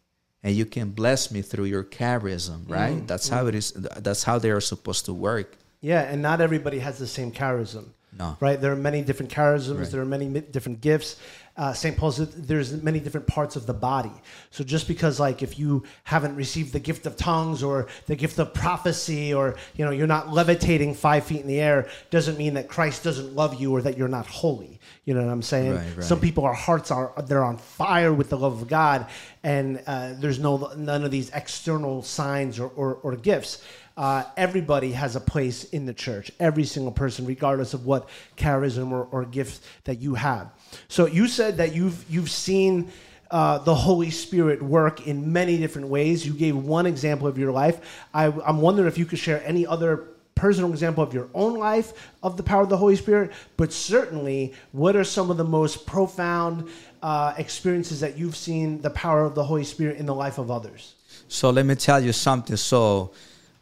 and 0.45 0.55
you 0.55 0.63
can 0.63 0.91
bless 0.91 1.31
me 1.31 1.41
through 1.41 1.65
your 1.65 1.83
charism, 1.83 2.69
right? 2.69 2.97
Mm, 2.97 3.07
that's 3.07 3.29
mm. 3.29 3.33
how 3.33 3.47
it 3.47 3.55
is. 3.55 3.71
That's 3.71 4.23
how 4.23 4.37
they 4.37 4.51
are 4.51 4.61
supposed 4.61 5.05
to 5.05 5.13
work. 5.13 5.57
Yeah, 5.81 6.01
and 6.01 6.21
not 6.21 6.39
everybody 6.39 6.77
has 6.79 6.99
the 6.99 7.07
same 7.07 7.31
charism. 7.31 7.85
No. 8.17 8.37
Right? 8.39 8.61
There 8.61 8.71
are 8.71 8.77
many 8.77 9.01
different 9.01 9.31
charisms. 9.31 9.79
Right. 9.79 9.89
There 9.89 10.01
are 10.01 10.05
many 10.05 10.27
different 10.39 10.81
gifts. 10.81 11.17
Uh, 11.57 11.73
St. 11.73 11.97
Paul's, 11.97 12.17
there's 12.35 12.81
many 12.83 12.99
different 12.99 13.27
parts 13.27 13.55
of 13.55 13.65
the 13.65 13.73
body. 13.73 14.11
So 14.51 14.63
just 14.63 14.87
because, 14.87 15.19
like, 15.19 15.41
if 15.41 15.57
you 15.57 15.83
haven't 16.03 16.35
received 16.35 16.73
the 16.73 16.79
gift 16.79 17.05
of 17.07 17.17
tongues 17.17 17.63
or 17.63 17.87
the 18.05 18.15
gift 18.15 18.37
of 18.39 18.53
prophecy 18.53 19.33
or, 19.33 19.55
you 19.75 19.83
know, 19.83 19.91
you're 19.91 20.07
not 20.07 20.31
levitating 20.31 20.93
five 20.93 21.25
feet 21.25 21.41
in 21.41 21.47
the 21.47 21.59
air, 21.59 21.89
doesn't 22.09 22.37
mean 22.37 22.53
that 22.53 22.67
Christ 22.67 23.03
doesn't 23.03 23.35
love 23.35 23.59
you 23.59 23.73
or 23.75 23.81
that 23.81 23.97
you're 23.97 24.07
not 24.07 24.27
holy. 24.27 24.74
You 25.05 25.13
know 25.13 25.23
what 25.23 25.31
I'm 25.31 25.43
saying? 25.43 25.75
Right, 25.75 25.97
right. 25.97 26.03
Some 26.03 26.19
people, 26.19 26.45
our 26.45 26.53
hearts 26.53 26.91
are, 26.91 27.13
they're 27.27 27.43
on 27.43 27.57
fire 27.57 28.11
with 28.11 28.29
the 28.29 28.37
love 28.37 28.61
of 28.61 28.67
God 28.67 29.07
and 29.43 29.81
uh, 29.85 30.13
there's 30.17 30.39
no, 30.39 30.73
none 30.75 31.03
of 31.03 31.11
these 31.11 31.29
external 31.29 32.01
signs 32.01 32.59
or, 32.59 32.69
or, 32.69 32.95
or 32.95 33.15
gifts 33.15 33.63
uh, 33.97 34.23
everybody 34.35 34.91
has 34.91 35.15
a 35.15 35.21
place 35.21 35.63
in 35.65 35.85
the 35.85 35.93
church. 35.93 36.31
Every 36.39 36.65
single 36.65 36.91
person, 36.91 37.25
regardless 37.25 37.73
of 37.73 37.85
what 37.85 38.09
charism 38.37 38.91
or, 38.91 39.05
or 39.11 39.25
gift 39.25 39.63
that 39.85 39.99
you 39.99 40.15
have. 40.15 40.51
So 40.87 41.05
you 41.05 41.27
said 41.27 41.57
that 41.57 41.73
you've 41.73 42.03
you've 42.09 42.29
seen 42.29 42.91
uh, 43.31 43.59
the 43.59 43.73
Holy 43.73 44.09
Spirit 44.09 44.61
work 44.61 45.07
in 45.07 45.31
many 45.31 45.57
different 45.57 45.87
ways. 45.87 46.25
You 46.25 46.33
gave 46.33 46.55
one 46.55 46.85
example 46.85 47.27
of 47.27 47.37
your 47.37 47.51
life. 47.51 48.05
I, 48.13 48.25
I'm 48.25 48.61
wondering 48.61 48.87
if 48.87 48.97
you 48.97 49.05
could 49.05 49.19
share 49.19 49.41
any 49.45 49.65
other 49.65 50.07
personal 50.35 50.69
example 50.69 51.03
of 51.03 51.13
your 51.13 51.29
own 51.33 51.55
life 51.55 52.11
of 52.21 52.37
the 52.37 52.43
power 52.43 52.61
of 52.61 52.69
the 52.69 52.77
Holy 52.77 52.95
Spirit, 52.95 53.31
but 53.57 53.71
certainly, 53.71 54.53
what 54.71 54.95
are 54.95 55.03
some 55.03 55.31
of 55.31 55.37
the 55.37 55.43
most 55.43 55.85
profound 55.85 56.69
uh, 57.01 57.33
experiences 57.37 58.01
that 58.01 58.17
you've 58.17 58.35
seen 58.35 58.81
the 58.81 58.89
power 58.89 59.23
of 59.25 59.33
the 59.33 59.43
Holy 59.43 59.63
Spirit 59.63 59.97
in 59.97 60.05
the 60.05 60.15
life 60.15 60.37
of 60.37 60.51
others? 60.51 60.95
So 61.27 61.49
let 61.49 61.65
me 61.65 61.75
tell 61.75 62.03
you 62.03 62.11
something. 62.11 62.57
So 62.57 63.11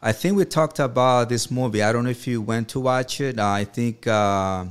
I 0.02 0.12
think 0.12 0.36
we 0.36 0.44
talked 0.44 0.80
about 0.80 1.28
this 1.28 1.50
movie. 1.50 1.82
I 1.82 1.92
don't 1.92 2.04
know 2.04 2.10
if 2.10 2.26
you 2.26 2.42
went 2.42 2.68
to 2.70 2.80
watch 2.80 3.20
it. 3.20 3.38
I 3.38 3.64
think 3.64 4.06
uh, 4.06 4.66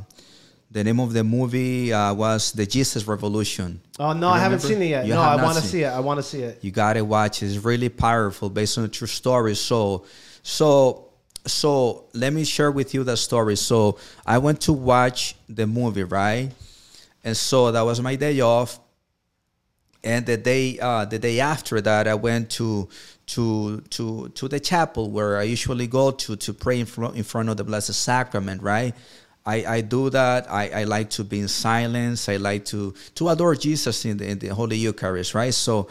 the 0.69 0.83
name 0.83 0.99
of 0.99 1.13
the 1.13 1.23
movie 1.23 1.93
uh, 1.93 2.13
was 2.13 2.51
The 2.51 2.65
Jesus 2.65 3.07
Revolution. 3.07 3.79
Oh 3.99 4.13
no, 4.13 4.29
I 4.29 4.39
haven't 4.39 4.59
seen 4.59 4.81
it 4.81 4.87
yet. 4.87 5.05
You 5.05 5.13
no, 5.13 5.21
I 5.21 5.41
want 5.41 5.57
to 5.57 5.63
see 5.63 5.83
it. 5.83 5.87
I 5.87 5.99
want 5.99 6.17
to 6.17 6.23
see 6.23 6.41
it. 6.41 6.59
You 6.61 6.71
got 6.71 6.93
to 6.93 7.01
watch 7.03 7.41
it. 7.41 7.47
It's 7.47 7.63
really 7.63 7.89
powerful, 7.89 8.49
based 8.49 8.77
on 8.77 8.83
a 8.83 8.87
true 8.87 9.07
story. 9.07 9.55
So, 9.55 10.05
so, 10.41 11.09
so 11.45 12.05
let 12.13 12.31
me 12.33 12.45
share 12.45 12.71
with 12.71 12.93
you 12.93 13.03
the 13.03 13.17
story. 13.17 13.55
So 13.55 13.97
I 14.25 14.37
went 14.37 14.61
to 14.61 14.73
watch 14.73 15.35
the 15.49 15.67
movie, 15.67 16.03
right? 16.03 16.51
And 17.23 17.35
so 17.35 17.71
that 17.71 17.81
was 17.81 18.01
my 18.01 18.15
day 18.15 18.39
off. 18.41 18.79
And 20.03 20.25
the 20.25 20.35
day 20.35 20.79
uh, 20.79 21.05
the 21.05 21.17
day 21.17 21.39
after 21.39 21.79
that 21.79 22.07
I 22.07 22.15
went 22.15 22.49
to 22.51 22.89
to 23.27 23.79
to 23.91 24.29
to 24.29 24.47
the 24.49 24.59
chapel 24.59 25.09
where 25.09 25.37
I 25.37 25.43
usually 25.43 25.87
go 25.87 26.11
to 26.11 26.35
to 26.35 26.53
pray 26.53 26.81
in 26.81 26.85
front, 26.85 27.15
in 27.15 27.23
front 27.23 27.47
of 27.47 27.55
the 27.55 27.63
Blessed 27.63 27.93
Sacrament 27.93 28.61
right? 28.61 28.93
I, 29.45 29.65
I 29.65 29.81
do 29.81 30.09
that. 30.09 30.49
I, 30.49 30.69
I 30.69 30.83
like 30.85 31.09
to 31.11 31.23
be 31.25 31.39
in 31.39 31.49
silence. 31.49 32.27
I 32.27 32.37
like 32.37 32.65
to 32.65 32.93
to 33.15 33.29
adore 33.29 33.55
Jesus 33.55 34.03
in 34.03 34.17
the, 34.17 34.27
in 34.27 34.39
the 34.39 34.49
Holy 34.49 34.75
Eucharist 34.75 35.33
right? 35.33 35.53
So 35.53 35.87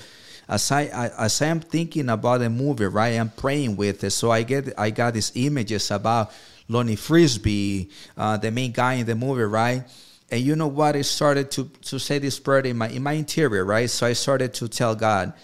as 0.52 0.70
I, 0.70 0.82
I, 0.82 1.24
as 1.24 1.42
I 1.42 1.46
am 1.46 1.60
thinking 1.60 2.08
about 2.08 2.38
the 2.38 2.50
movie 2.50 2.86
right 2.86 3.18
I'm 3.18 3.30
praying 3.30 3.76
with 3.76 4.04
it 4.04 4.10
so 4.10 4.30
I 4.30 4.42
get 4.42 4.72
I 4.78 4.90
got 4.90 5.14
these 5.14 5.32
images 5.34 5.90
about 5.90 6.32
Lonnie 6.68 6.96
Frisbee 6.96 7.90
uh, 8.16 8.36
the 8.36 8.50
main 8.50 8.72
guy 8.72 8.94
in 8.94 9.06
the 9.06 9.14
movie 9.14 9.42
right 9.42 9.84
and 10.32 10.40
you 10.40 10.56
know 10.56 10.66
what? 10.66 10.96
I 10.96 11.02
started 11.02 11.50
to, 11.52 11.68
to 11.82 11.98
say 11.98 12.18
this 12.18 12.40
prayer 12.40 12.60
in 12.60 12.78
my 12.78 12.88
in 12.88 13.02
my 13.02 13.12
interior, 13.12 13.66
right? 13.66 13.88
So 13.88 14.06
I 14.06 14.14
started 14.14 14.54
to 14.54 14.66
tell 14.66 14.94
God, 14.94 15.34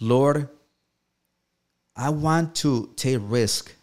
Lord, 0.00 0.50
I 1.96 2.10
want 2.10 2.54
to 2.56 2.92
take 2.94 3.20
risk. 3.22 3.74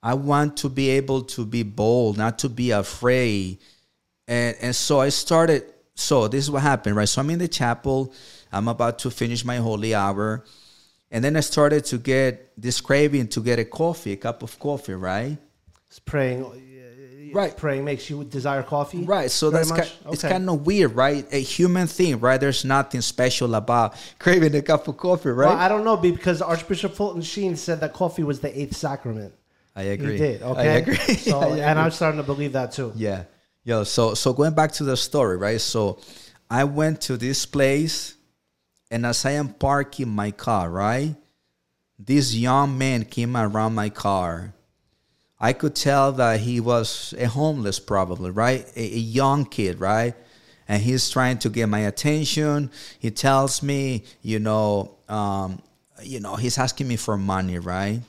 I 0.00 0.14
want 0.14 0.58
to 0.58 0.68
be 0.68 0.90
able 0.90 1.22
to 1.22 1.44
be 1.44 1.64
bold, 1.64 2.16
not 2.16 2.38
to 2.40 2.48
be 2.48 2.70
afraid. 2.70 3.58
And 4.28 4.56
and 4.60 4.76
so 4.76 5.00
I 5.00 5.08
started 5.08 5.64
so 5.96 6.28
this 6.28 6.44
is 6.44 6.52
what 6.52 6.62
happened, 6.62 6.94
right? 6.94 7.08
So 7.08 7.20
I'm 7.20 7.30
in 7.30 7.40
the 7.40 7.48
chapel, 7.48 8.14
I'm 8.52 8.68
about 8.68 8.98
to 9.00 9.10
finish 9.10 9.44
my 9.44 9.56
holy 9.56 9.94
hour. 9.94 10.44
And 11.10 11.24
then 11.24 11.36
I 11.36 11.40
started 11.40 11.84
to 11.86 11.98
get 11.98 12.52
this 12.60 12.80
craving 12.80 13.28
to 13.28 13.40
get 13.40 13.58
a 13.58 13.64
coffee, 13.64 14.12
a 14.12 14.16
cup 14.16 14.42
of 14.42 14.58
coffee, 14.58 14.94
right? 14.94 15.38
It's 15.88 15.98
praying 15.98 16.44
uh, 16.44 17.34
right. 17.34 17.56
praying 17.56 17.84
makes 17.84 18.10
you 18.10 18.24
desire 18.24 18.62
coffee. 18.62 19.04
Right. 19.04 19.30
So 19.30 19.50
that's 19.50 19.70
kind, 19.70 19.82
okay. 19.82 20.12
it's 20.12 20.22
kind 20.22 20.48
of 20.48 20.66
weird, 20.66 20.94
right? 20.94 21.26
A 21.32 21.40
human 21.40 21.86
thing, 21.86 22.20
right? 22.20 22.38
There's 22.38 22.64
nothing 22.64 23.00
special 23.00 23.54
about 23.54 23.96
craving 24.18 24.54
a 24.54 24.62
cup 24.62 24.88
of 24.88 24.96
coffee, 24.96 25.30
right? 25.30 25.48
Well, 25.48 25.56
I 25.56 25.68
don't 25.68 25.84
know 25.84 25.96
because 25.96 26.42
Archbishop 26.42 26.94
Fulton 26.94 27.22
Sheen 27.22 27.56
said 27.56 27.80
that 27.80 27.92
coffee 27.92 28.22
was 28.22 28.40
the 28.40 28.58
eighth 28.58 28.76
sacrament. 28.76 29.34
I 29.74 29.82
agree. 29.82 30.12
He 30.12 30.18
did. 30.18 30.42
Okay. 30.42 30.60
I 30.60 30.76
agree. 30.76 30.96
So, 31.16 31.40
I 31.40 31.46
agree. 31.46 31.60
and 31.60 31.78
I'm 31.78 31.90
starting 31.90 32.20
to 32.20 32.26
believe 32.26 32.52
that 32.52 32.72
too. 32.72 32.92
Yeah. 32.96 33.24
Yo. 33.64 33.84
So 33.84 34.14
so 34.14 34.32
going 34.32 34.54
back 34.54 34.72
to 34.72 34.84
the 34.84 34.96
story, 34.96 35.36
right? 35.36 35.60
So 35.60 36.00
I 36.50 36.64
went 36.64 37.00
to 37.02 37.16
this 37.16 37.46
place, 37.46 38.16
and 38.90 39.06
as 39.06 39.24
I 39.24 39.32
am 39.32 39.48
parking 39.48 40.08
my 40.08 40.30
car, 40.30 40.70
right, 40.70 41.14
this 41.98 42.34
young 42.34 42.78
man 42.78 43.04
came 43.04 43.36
around 43.36 43.74
my 43.74 43.88
car 43.88 44.54
I 45.40 45.52
could 45.52 45.76
tell 45.76 46.12
that 46.12 46.40
he 46.40 46.58
was 46.58 47.14
a 47.16 47.26
homeless, 47.26 47.78
probably, 47.78 48.30
right? 48.30 48.66
A, 48.74 48.80
a, 48.80 48.98
young 48.98 49.44
kid, 49.44 49.78
right? 49.78 50.14
And 50.66 50.82
he's 50.82 51.08
trying 51.08 51.38
to 51.38 51.48
get 51.48 51.68
my 51.68 51.80
attention. 51.80 52.70
He 52.98 53.10
tells 53.10 53.62
me, 53.62 54.04
you 54.20 54.40
know, 54.40 54.96
um, 55.08 55.62
you 56.02 56.20
know, 56.20 56.34
he's 56.34 56.58
asking 56.58 56.88
me 56.88 56.96
for 56.96 57.16
money, 57.16 57.58
right? 57.58 58.00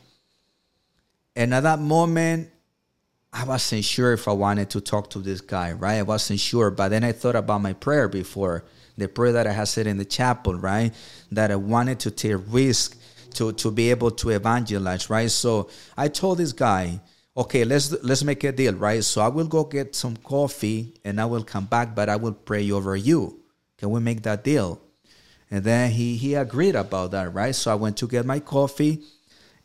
And 1.36 1.54
at 1.54 1.64
that 1.64 1.80
moment, 1.80 2.50
I 3.32 3.44
wasn't 3.44 3.86
sure 3.86 4.12
if 4.12 4.28
I 4.28 4.32
wanted 4.32 4.72
to 4.72 4.82
talk 4.82 5.12
to 5.12 5.20
this 5.20 5.40
guy, 5.40 5.72
right? 5.72 6.00
I 6.00 6.02
wasn't 6.02 6.40
sure. 6.40 6.72
But 6.72 6.90
then 6.90 7.04
I 7.04 7.12
thought 7.12 7.36
about 7.36 7.62
my 7.62 7.74
prayer 7.74 8.08
before, 8.08 8.64
the 9.00 9.08
prayer 9.08 9.32
that 9.34 9.48
I 9.48 9.52
had 9.52 9.68
said 9.68 9.88
in 9.88 9.98
the 9.98 10.06
chapel, 10.06 10.54
right? 10.54 10.94
That 11.32 11.52
I 11.52 11.56
wanted 11.56 12.00
to 12.02 12.12
take 12.12 12.38
risk 12.48 12.98
to, 13.36 13.54
to 13.54 13.72
be 13.72 13.90
able 13.90 14.12
to 14.12 14.30
evangelize, 14.30 15.10
right? 15.10 15.32
So 15.32 15.70
I 15.98 16.08
told 16.08 16.38
this 16.38 16.52
guy, 16.52 17.02
okay, 17.36 17.64
let's 17.64 17.92
let's 18.04 18.24
make 18.24 18.44
a 18.44 18.52
deal, 18.52 18.74
right? 18.74 19.04
So 19.04 19.22
I 19.22 19.30
will 19.30 19.48
go 19.48 19.64
get 19.64 19.96
some 19.96 20.18
coffee 20.18 20.94
and 21.06 21.22
I 21.22 21.26
will 21.26 21.44
come 21.44 21.66
back, 21.66 21.96
but 21.96 22.10
I 22.10 22.18
will 22.18 22.34
pray 22.34 22.70
over 22.72 22.96
you. 22.96 23.40
Can 23.78 23.92
we 23.92 24.00
make 24.02 24.24
that 24.24 24.44
deal? 24.44 24.82
And 25.50 25.64
then 25.64 25.92
he 25.92 26.18
he 26.18 26.36
agreed 26.36 26.76
about 26.76 27.12
that, 27.12 27.34
right? 27.34 27.56
So 27.56 27.72
I 27.72 27.76
went 27.76 27.98
to 27.98 28.08
get 28.08 28.26
my 28.26 28.40
coffee, 28.40 29.04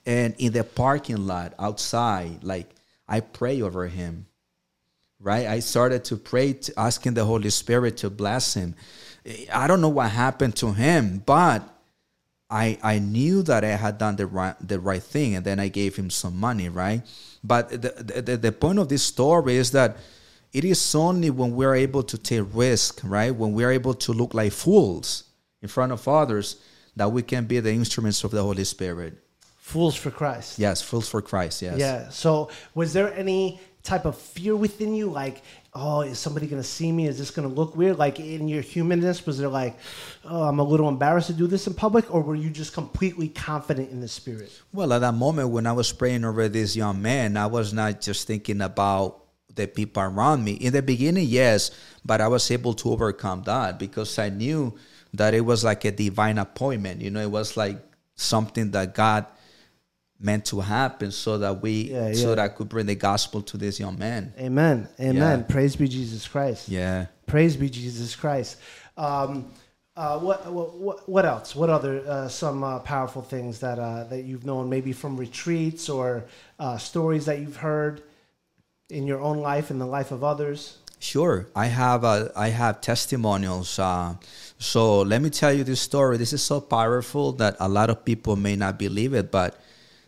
and 0.07 0.35
in 0.39 0.53
the 0.53 0.65
parking 0.65 1.27
lot 1.27 1.55
outside, 1.59 2.45
like 2.45 2.71
I 3.09 3.21
pray 3.21 3.61
over 3.61 3.87
him, 3.87 4.27
right? 5.21 5.47
I 5.47 5.61
started 5.61 6.05
to 6.07 6.17
pray, 6.17 6.55
to, 6.55 6.73
asking 6.79 7.15
the 7.15 7.25
Holy 7.25 7.51
Spirit 7.51 7.99
to 7.99 8.11
bless 8.11 8.55
him. 8.55 8.77
I 9.53 9.67
don't 9.67 9.81
know 9.81 9.89
what 9.89 10.11
happened 10.11 10.57
to 10.57 10.73
him, 10.73 11.23
but 11.25 11.63
I 12.51 12.79
I 12.83 12.99
knew 12.99 13.43
that 13.43 13.65
I 13.65 13.77
had 13.77 13.99
done 13.99 14.17
the 14.17 14.27
right 14.27 14.55
the 14.61 14.79
right 14.79 15.03
thing, 15.03 15.35
and 15.35 15.45
then 15.45 15.59
I 15.59 15.69
gave 15.69 15.97
him 15.97 16.11
some 16.11 16.37
money, 16.39 16.69
right? 16.69 17.03
But 17.43 17.71
the 17.71 18.23
the, 18.23 18.37
the 18.37 18.53
point 18.53 18.79
of 18.79 18.89
this 18.89 19.03
story 19.03 19.57
is 19.57 19.71
that 19.73 19.97
it 20.53 20.65
is 20.65 20.95
only 20.95 21.31
when 21.31 21.57
we're 21.57 21.75
able 21.75 22.03
to 22.05 22.17
take 22.17 22.45
risk, 22.53 23.01
right? 23.03 23.35
When 23.35 23.53
we're 23.55 23.73
able 23.73 23.95
to 23.95 24.13
look 24.13 24.35
like 24.35 24.53
fools 24.53 25.25
in 25.63 25.69
front 25.69 25.91
of 25.91 26.07
others, 26.07 26.57
that 26.97 27.11
we 27.11 27.23
can 27.23 27.47
be 27.47 27.59
the 27.61 27.73
instruments 27.73 28.23
of 28.23 28.31
the 28.31 28.43
Holy 28.43 28.65
Spirit. 28.65 29.15
Fools 29.59 29.97
for 29.97 30.11
Christ. 30.11 30.59
Yes, 30.59 30.81
fools 30.81 31.09
for 31.09 31.23
Christ. 31.23 31.63
Yes. 31.63 31.79
Yeah. 31.79 32.09
So, 32.11 32.51
was 32.75 32.93
there 32.93 33.13
any 33.15 33.61
type 33.83 34.05
of 34.05 34.17
fear 34.17 34.55
within 34.55 34.95
you, 34.95 35.11
like, 35.11 35.43
oh, 35.75 36.03
is 36.03 36.21
somebody 36.21 36.47
going 36.47 36.63
to 36.63 36.69
see 36.69 36.93
me? 36.93 37.09
Is 37.09 37.19
this 37.19 37.33
going 37.33 37.49
to 37.49 37.55
look 37.55 37.77
weird? 37.77 37.99
Like 37.99 38.21
in 38.21 38.47
your 38.47 38.63
humanness, 38.63 39.27
was 39.27 39.39
there 39.39 39.49
like, 39.49 39.77
oh, 40.25 40.45
I'm 40.45 40.61
a 40.61 40.63
little 40.63 40.89
embarrassed 40.89 41.27
to 41.29 41.33
do 41.33 41.47
this 41.47 41.67
in 41.67 41.75
public, 41.75 42.13
or 42.15 42.23
were 42.23 42.37
you 42.37 42.49
just 42.51 42.73
completely 42.73 43.29
confident 43.29 43.91
in 43.91 44.01
the 44.01 44.09
spirit? 44.09 44.53
Well, 44.73 44.93
at 44.93 45.01
that 45.01 45.15
moment 45.15 45.51
when 45.51 45.67
I 45.67 45.73
was 45.73 45.93
praying 45.93 46.25
over 46.25 46.49
this 46.49 46.77
young 46.77 47.03
man, 47.03 47.37
I 47.37 47.47
was 47.47 47.73
not 47.73 48.01
just 48.01 48.27
thinking 48.27 48.61
about 48.61 49.25
the 49.53 49.67
people 49.67 50.03
around 50.03 50.45
me. 50.45 50.53
In 50.53 50.73
the 50.73 50.83
beginning, 50.83 51.27
yes, 51.29 51.71
but 52.05 52.21
I 52.21 52.29
was 52.29 52.49
able 52.51 52.75
to 52.75 52.91
overcome 52.91 53.43
that 53.43 53.79
because 53.79 54.19
I 54.19 54.29
knew 54.29 54.75
that 55.13 55.35
it 55.35 55.43
was 55.43 55.65
like 55.65 55.85
a 55.85 55.93
divine 55.93 56.39
appointment. 56.39 57.01
You 57.01 57.11
know, 57.11 57.21
it 57.21 57.31
was 57.31 57.57
like 57.57 57.79
something 58.17 58.71
that 58.73 58.95
God 58.95 59.27
meant 60.21 60.47
to 60.47 60.61
happen 60.61 61.11
so 61.11 61.39
that 61.39 61.61
we 61.63 61.91
Yeah, 61.91 62.13
so 62.15 62.29
that 62.35 62.39
I 62.39 62.49
could 62.49 62.69
bring 62.69 62.87
the 62.87 62.95
gospel 62.95 63.43
to 63.43 63.57
this 63.57 63.79
young 63.79 63.99
man. 63.99 64.33
Amen. 64.39 64.89
Amen. 65.01 65.41
Yeah. 65.41 65.53
Praise 65.53 65.77
be 65.77 65.89
Jesus 65.89 66.27
Christ. 66.29 66.69
Yeah. 66.69 67.07
Praise 67.27 67.57
be 67.57 67.69
Jesus 67.69 68.15
Christ. 68.17 68.59
Um, 68.97 69.51
uh, 69.97 70.19
what, 70.19 70.51
what 70.53 71.09
what 71.09 71.25
else? 71.25 71.55
What 71.55 71.71
other 71.71 72.03
uh, 72.09 72.29
some 72.29 72.65
uh, 72.65 72.81
powerful 72.81 73.23
things 73.23 73.61
that 73.61 73.79
uh, 73.79 74.05
that 74.05 74.25
you've 74.25 74.45
known, 74.45 74.69
maybe 74.69 74.93
from 74.93 75.17
retreats 75.17 75.89
or 75.89 76.25
uh, 76.59 76.79
stories 76.79 77.27
that 77.27 77.39
you've 77.39 77.57
heard 77.57 78.03
in 78.91 79.07
your 79.07 79.21
own 79.21 79.39
life 79.39 79.71
and 79.71 79.81
the 79.81 79.87
life 79.87 80.11
of 80.11 80.25
others? 80.25 80.79
Sure, 80.99 81.47
I 81.55 81.67
have 81.67 82.05
uh, 82.05 82.29
I 82.35 82.49
have 82.49 82.81
testimonials. 82.81 83.79
Uh, 83.79 84.15
so 84.59 85.03
let 85.03 85.23
me 85.23 85.31
tell 85.31 85.53
you 85.53 85.63
this 85.63 85.81
story. 85.81 86.17
This 86.17 86.33
is 86.33 86.43
so 86.43 86.61
powerful 86.61 87.33
that 87.33 87.57
a 87.61 87.69
lot 87.69 87.89
of 87.89 88.05
people 88.05 88.35
may 88.35 88.57
not 88.57 88.79
believe 88.79 89.15
it, 89.15 89.31
but 89.31 89.61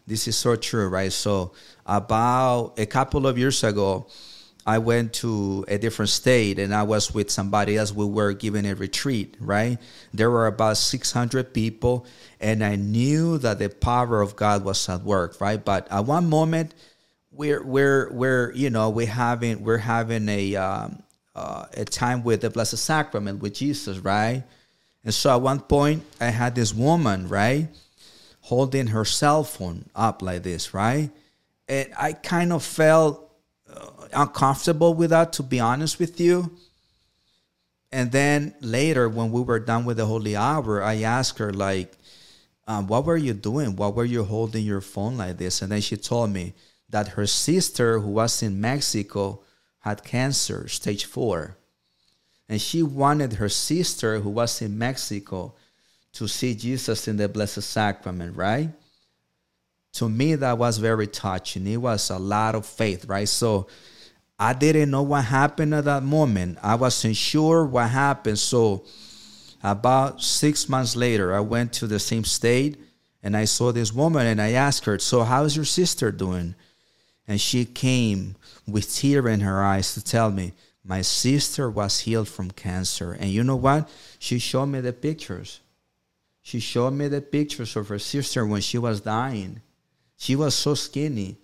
this 0.07 0.29
is 0.29 0.37
so 0.37 0.57
true, 0.57 0.89
right? 0.89 1.13
So 1.13 1.53
about 1.85 2.75
a 2.79 2.87
couple 2.87 3.27
of 3.27 3.39
years 3.39 3.65
ago, 3.65 4.07
I 4.67 4.79
went 4.79 5.13
to 5.15 5.65
a 5.69 5.79
different 5.79 6.09
state 6.09 6.59
and 6.59 6.75
I 6.75 6.83
was 6.83 7.15
with 7.15 7.31
somebody 7.31 7.77
else. 7.77 7.93
We 7.93 8.05
were 8.05 8.33
giving 8.33 8.67
a 8.67 8.75
retreat, 8.75 9.37
right? 9.39 9.79
There 10.13 10.31
were 10.31 10.49
about 10.49 10.77
600 10.77 11.55
people, 11.55 12.05
and 12.41 12.65
I 12.65 12.75
knew 12.75 13.39
that 13.39 13.61
the 13.61 13.69
power 13.69 14.21
of 14.21 14.35
God 14.35 14.65
was 14.65 14.89
at 14.89 15.03
work, 15.03 15.41
right? 15.41 15.65
But 15.65 15.87
at 15.91 16.05
one 16.05 16.29
moment, 16.29 16.75
we're 17.31 17.63
we're 17.63 18.11
we're 18.13 18.53
you 18.55 18.71
know 18.71 18.91
we're 18.91 19.07
having 19.07 19.63
we're 19.63 19.79
having 19.79 20.29
a 20.29 20.57
um, 20.57 21.03
uh, 21.37 21.67
a 21.75 21.85
time 21.85 22.25
with 22.25 22.41
the 22.41 22.51
Blessed 22.51 22.79
Sacrament 22.79 23.41
with 23.41 23.55
Jesus, 23.55 23.99
right? 23.99 24.43
And 25.05 25.15
so 25.15 25.37
at 25.37 25.43
one 25.43 25.61
point, 25.61 26.03
I 26.21 26.31
had 26.31 26.57
this 26.57 26.75
woman, 26.75 27.29
right, 27.29 27.69
holding 28.47 28.87
her 28.89 29.05
cell 29.05 29.43
phone 29.43 29.85
up 29.93 30.23
like 30.23 30.45
this, 30.45 30.73
right, 30.73 31.11
and 31.67 31.93
I 31.99 32.13
kind 32.13 32.53
of 32.53 32.63
felt 32.63 33.29
uh, 33.69 34.07
uncomfortable 34.13 34.95
with 34.95 35.11
that, 35.11 35.33
to 35.33 35.43
be 35.43 35.59
honest 35.59 35.99
with 35.99 36.21
you. 36.21 36.53
And 37.91 38.13
then 38.13 38.55
later, 38.61 39.09
when 39.09 39.33
we 39.33 39.41
were 39.43 39.59
done 39.59 39.85
with 39.85 39.97
the 39.97 40.07
holy 40.07 40.37
hour, 40.37 40.81
I 40.81 41.03
asked 41.03 41.39
her 41.39 41.53
like, 41.53 41.99
um, 42.69 42.87
"What 42.87 43.05
were 43.05 43.17
you 43.17 43.35
doing? 43.35 43.75
What 43.75 43.97
were 43.97 44.05
you 44.05 44.23
holding 44.23 44.65
your 44.65 44.81
phone 44.81 45.17
like 45.17 45.39
this?" 45.39 45.61
And 45.61 45.73
then 45.73 45.81
she 45.81 45.97
told 45.97 46.31
me 46.31 46.55
that 46.89 47.09
her 47.17 47.27
sister, 47.27 47.99
who 47.99 48.11
was 48.11 48.45
in 48.45 48.61
Mexico, 48.61 49.43
had 49.81 50.05
cancer, 50.05 50.69
stage 50.69 51.05
four, 51.05 51.57
and 52.49 52.61
she 52.61 52.81
wanted 52.83 53.35
her 53.35 53.49
sister, 53.49 54.21
who 54.21 54.31
was 54.31 54.63
in 54.63 54.79
Mexico, 54.79 55.55
to 56.17 56.27
see 56.27 56.55
Jesus 56.55 57.09
in 57.09 57.17
the 57.17 57.29
Blessed 57.29 57.63
Sacrament, 57.63 58.37
right? 58.37 58.71
To 59.95 60.09
me, 60.09 60.35
that 60.35 60.57
was 60.57 60.79
very 60.79 61.07
touching. 61.07 61.67
It 61.67 61.77
was 61.77 62.11
a 62.11 62.19
lot 62.19 62.55
of 62.55 62.67
faith, 62.67 63.05
right? 63.07 63.29
So 63.29 63.67
I 64.39 64.53
didn't 64.53 64.91
know 64.91 65.03
what 65.03 65.25
happened 65.25 65.75
at 65.75 65.85
that 65.85 66.03
moment. 66.03 66.59
I 66.63 66.75
wasn't 66.75 67.17
sure 67.17 67.65
what 67.65 67.91
happened. 67.91 68.39
So 68.39 68.85
about 69.63 70.23
six 70.23 70.69
months 70.69 70.97
later, 70.97 71.35
I 71.35 71.41
went 71.41 71.73
to 71.75 71.87
the 71.87 71.99
same 71.99 72.25
state 72.25 72.79
and 73.23 73.37
I 73.37 73.45
saw 73.45 73.73
this 73.73 73.93
woman 73.93 74.27
and 74.27 74.41
I 74.41 74.53
asked 74.53 74.85
her, 74.85 74.99
So, 74.99 75.25
how's 75.25 75.57
your 75.57 75.65
sister 75.65 76.13
doing? 76.13 76.55
And 77.27 77.41
she 77.41 77.65
came 77.65 78.37
with 78.67 78.95
tear 78.95 79.27
in 79.29 79.41
her 79.41 79.65
eyes 79.65 79.95
to 79.95 80.05
tell 80.05 80.31
me, 80.31 80.53
My 80.85 81.03
sister 81.03 81.69
was 81.69 82.01
healed 82.01 82.29
from 82.29 82.51
cancer. 82.53 83.13
And 83.13 83.31
you 83.31 83.43
know 83.43 83.57
what? 83.57 83.89
She 84.19 84.39
showed 84.39 84.67
me 84.67 84.81
the 84.81 84.93
pictures. 84.93 85.61
She 86.47 86.61
showed 86.61 86.93
me 86.93 87.09
the 87.09 87.21
pictures 87.21 87.75
of 87.75 87.89
her 87.89 87.99
sister 87.99 88.47
when 88.47 88.61
she 88.61 88.79
was 88.79 89.01
dying. 89.01 89.63
She 90.17 90.37
was 90.37 90.55
so 90.55 90.75
skinny. 90.75 91.39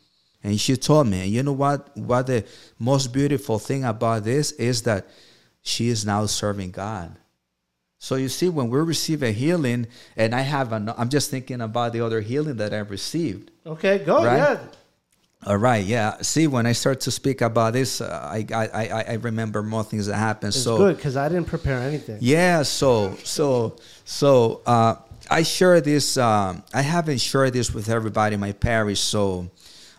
And 0.44 0.60
she 0.60 0.76
told 0.76 1.08
me, 1.08 1.22
and 1.22 1.28
you 1.28 1.42
know 1.42 1.54
what? 1.54 1.90
What 1.96 2.28
the 2.28 2.44
most 2.78 3.12
beautiful 3.12 3.58
thing 3.58 3.82
about 3.82 4.22
this 4.22 4.52
is 4.52 4.82
that 4.82 5.08
she 5.60 5.88
is 5.88 6.06
now 6.06 6.26
serving 6.26 6.70
God. 6.70 7.16
So 7.98 8.14
you 8.14 8.28
see, 8.28 8.48
when 8.48 8.70
we 8.70 8.78
receive 8.78 9.24
a 9.24 9.32
healing, 9.32 9.88
and 10.16 10.36
I 10.36 10.42
have, 10.42 10.72
an, 10.72 10.92
I'm 10.96 11.08
just 11.08 11.32
thinking 11.32 11.60
about 11.60 11.94
the 11.94 12.00
other 12.00 12.20
healing 12.20 12.58
that 12.58 12.72
I 12.72 12.78
received. 12.78 13.50
Okay, 13.66 14.04
go. 14.04 14.24
Right? 14.24 14.36
Yeah. 14.36 14.60
All 15.44 15.56
right, 15.56 15.84
yeah. 15.84 16.18
See, 16.22 16.46
when 16.46 16.66
I 16.66 16.72
start 16.72 17.00
to 17.00 17.10
speak 17.10 17.40
about 17.40 17.72
this, 17.72 18.00
uh, 18.00 18.28
I, 18.30 18.46
I 18.54 18.66
I 18.66 19.04
I 19.08 19.12
remember 19.14 19.62
more 19.62 19.82
things 19.82 20.06
that 20.06 20.16
happened. 20.16 20.54
It's 20.54 20.62
so 20.62 20.76
good 20.76 20.96
because 20.96 21.16
I 21.16 21.28
didn't 21.28 21.46
prepare 21.46 21.78
anything. 21.78 22.18
yeah, 22.20 22.62
so 22.62 23.16
so 23.24 23.76
so 24.04 24.62
uh, 24.66 24.94
I 25.28 25.42
share 25.42 25.80
this. 25.80 26.16
Um, 26.16 26.62
I 26.72 26.82
haven't 26.82 27.20
shared 27.20 27.54
this 27.54 27.74
with 27.74 27.88
everybody 27.88 28.34
in 28.34 28.40
my 28.40 28.52
parish. 28.52 29.00
So, 29.00 29.50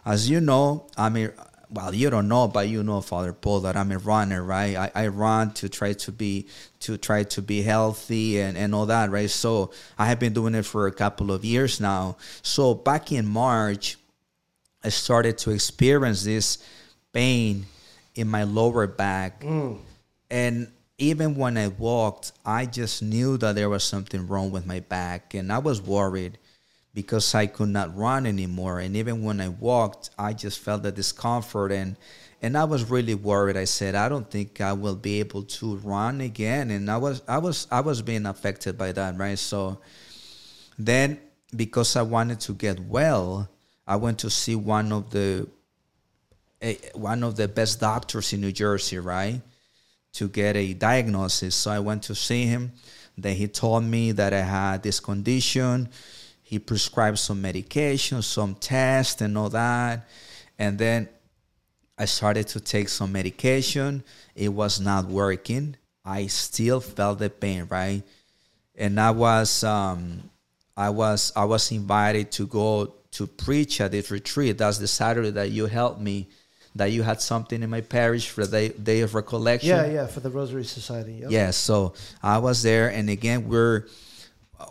as 0.06 0.30
you 0.30 0.40
know, 0.40 0.88
I'm 0.96 1.18
a 1.18 1.32
well, 1.70 1.94
you 1.94 2.10
don't 2.10 2.28
know, 2.28 2.48
but 2.48 2.70
you 2.70 2.84
know, 2.84 3.02
Father 3.02 3.34
Paul, 3.34 3.62
that 3.62 3.76
I'm 3.76 3.92
a 3.92 3.98
runner, 3.98 4.44
right? 4.44 4.76
I, 4.78 4.92
I 4.94 5.08
run 5.08 5.52
to 5.56 5.68
try 5.68 5.94
to 5.94 6.12
be 6.12 6.48
to 6.82 6.98
try 6.98 7.24
to 7.24 7.42
be 7.42 7.64
healthy 7.64 8.40
and 8.40 8.58
and 8.58 8.74
all 8.74 8.86
that, 8.86 9.10
right? 9.12 9.30
So 9.30 9.72
I 9.98 10.06
have 10.06 10.20
been 10.20 10.34
doing 10.34 10.56
it 10.56 10.66
for 10.66 10.88
a 10.88 10.92
couple 10.92 11.32
of 11.32 11.44
years 11.44 11.82
now. 11.82 12.16
So 12.44 12.76
back 12.76 13.12
in 13.12 13.26
March, 13.26 13.98
I 14.84 14.90
started 14.90 15.38
to 15.40 15.52
experience 15.52 16.24
this 16.24 16.58
pain 17.12 17.66
in 18.16 18.28
my 18.28 18.44
lower 18.44 18.88
back. 18.88 19.42
Mm. 19.42 19.80
And 20.30 20.72
even 20.98 21.36
when 21.36 21.58
I 21.58 21.68
walked, 21.68 22.32
I 22.46 22.66
just 22.66 23.02
knew 23.02 23.38
that 23.38 23.56
there 23.56 23.70
was 23.70 23.84
something 23.84 24.28
wrong 24.28 24.52
with 24.52 24.66
my 24.66 24.80
back. 24.80 25.34
And 25.34 25.52
I 25.52 25.60
was 25.60 25.82
worried 25.82 26.38
because 26.94 27.34
I 27.34 27.48
could 27.48 27.70
not 27.70 27.96
run 27.96 28.26
anymore. 28.26 28.80
And 28.80 28.96
even 28.96 29.24
when 29.24 29.42
I 29.42 29.50
walked, 29.50 30.12
I 30.18 30.34
just 30.34 30.60
felt 30.60 30.84
the 30.84 30.92
discomfort. 30.92 31.72
And, 31.72 31.98
and 32.42 32.58
I 32.58 32.66
was 32.66 32.90
really 32.90 33.16
worried. 33.16 33.58
I 33.58 33.66
said, 33.66 33.96
I 33.96 34.10
don't 34.10 34.30
think 34.30 34.62
I 34.62 34.74
will 34.74 34.96
be 34.96 35.20
able 35.20 35.44
to 35.44 35.78
run 35.78 36.22
again. 36.22 36.70
And 36.72 36.90
I 36.90 36.98
was, 36.98 37.22
I 37.28 37.40
was, 37.40 37.68
I 37.72 37.82
was 37.82 38.02
being 38.02 38.26
affected 38.26 38.78
by 38.78 38.92
that, 38.92 39.18
right? 39.18 39.40
So 39.40 39.80
then, 40.78 41.20
because 41.56 41.96
I 41.96 42.02
wanted 42.02 42.40
to 42.42 42.54
get 42.54 42.80
well, 42.80 43.50
I 43.86 43.96
went 43.98 44.20
to 44.20 44.30
see 44.30 44.56
one 44.56 44.92
of 44.92 45.10
the 45.10 45.48
a, 46.62 46.78
one 46.94 47.24
of 47.24 47.36
the 47.36 47.48
best 47.48 47.80
doctors 47.80 48.32
in 48.32 48.42
New 48.42 48.52
Jersey, 48.52 48.98
right, 48.98 49.42
to 50.14 50.30
get 50.30 50.56
a 50.56 50.74
diagnosis. 50.74 51.56
So 51.56 51.72
I 51.72 51.80
went 51.80 52.04
to 52.04 52.16
see 52.16 52.46
him. 52.46 52.72
Then 53.18 53.36
he 53.36 53.48
told 53.48 53.84
me 53.84 54.12
that 54.14 54.34
I 54.34 54.42
had 54.42 54.82
this 54.82 55.00
condition. 55.00 55.90
He 56.42 56.60
prescribed 56.60 57.20
some 57.20 57.42
medication, 57.42 58.22
some 58.22 58.56
tests, 58.56 59.22
and 59.22 59.38
all 59.38 59.50
that. 59.50 60.08
And 60.58 60.80
then 60.80 61.10
I 61.98 62.06
started 62.06 62.48
to 62.50 62.60
take 62.60 62.90
some 62.90 63.12
medication. 63.12 64.04
It 64.36 64.50
was 64.50 64.80
not 64.80 65.06
working. 65.06 65.76
I 66.06 66.28
still 66.28 66.80
felt 66.80 67.20
the 67.20 67.30
pain, 67.30 67.68
right? 67.70 68.04
And 68.76 69.00
I 69.00 69.12
was 69.12 69.64
um, 69.64 70.30
I 70.76 70.90
was 70.90 71.32
I 71.36 71.46
was 71.46 71.72
invited 71.72 72.32
to 72.32 72.48
go 72.48 72.94
to 73.14 73.28
preach 73.28 73.80
at 73.82 73.92
this 73.92 74.12
retreat. 74.12 74.58
That's 74.58 74.78
the 74.78 74.88
Saturday 74.88 75.32
that 75.32 75.52
you 75.52 75.68
helped 75.68 76.00
me, 76.00 76.28
that 76.76 76.92
you 76.92 77.04
had 77.04 77.22
something 77.22 77.62
in 77.62 77.70
my 77.70 77.82
parish 77.82 78.30
for 78.30 78.46
the 78.46 78.52
day, 78.52 78.70
day 78.70 79.02
of 79.02 79.16
recollection. 79.16 79.70
Yeah, 79.70 79.86
yeah, 79.86 80.08
for 80.08 80.20
the 80.20 80.30
Rosary 80.30 80.66
Society. 80.66 81.14
Yep. 81.22 81.32
Yes, 81.32 81.58
so 81.58 81.94
I 82.22 82.40
was 82.40 82.64
there, 82.64 82.90
and 82.90 83.10
again, 83.10 83.48
we're 83.48 83.88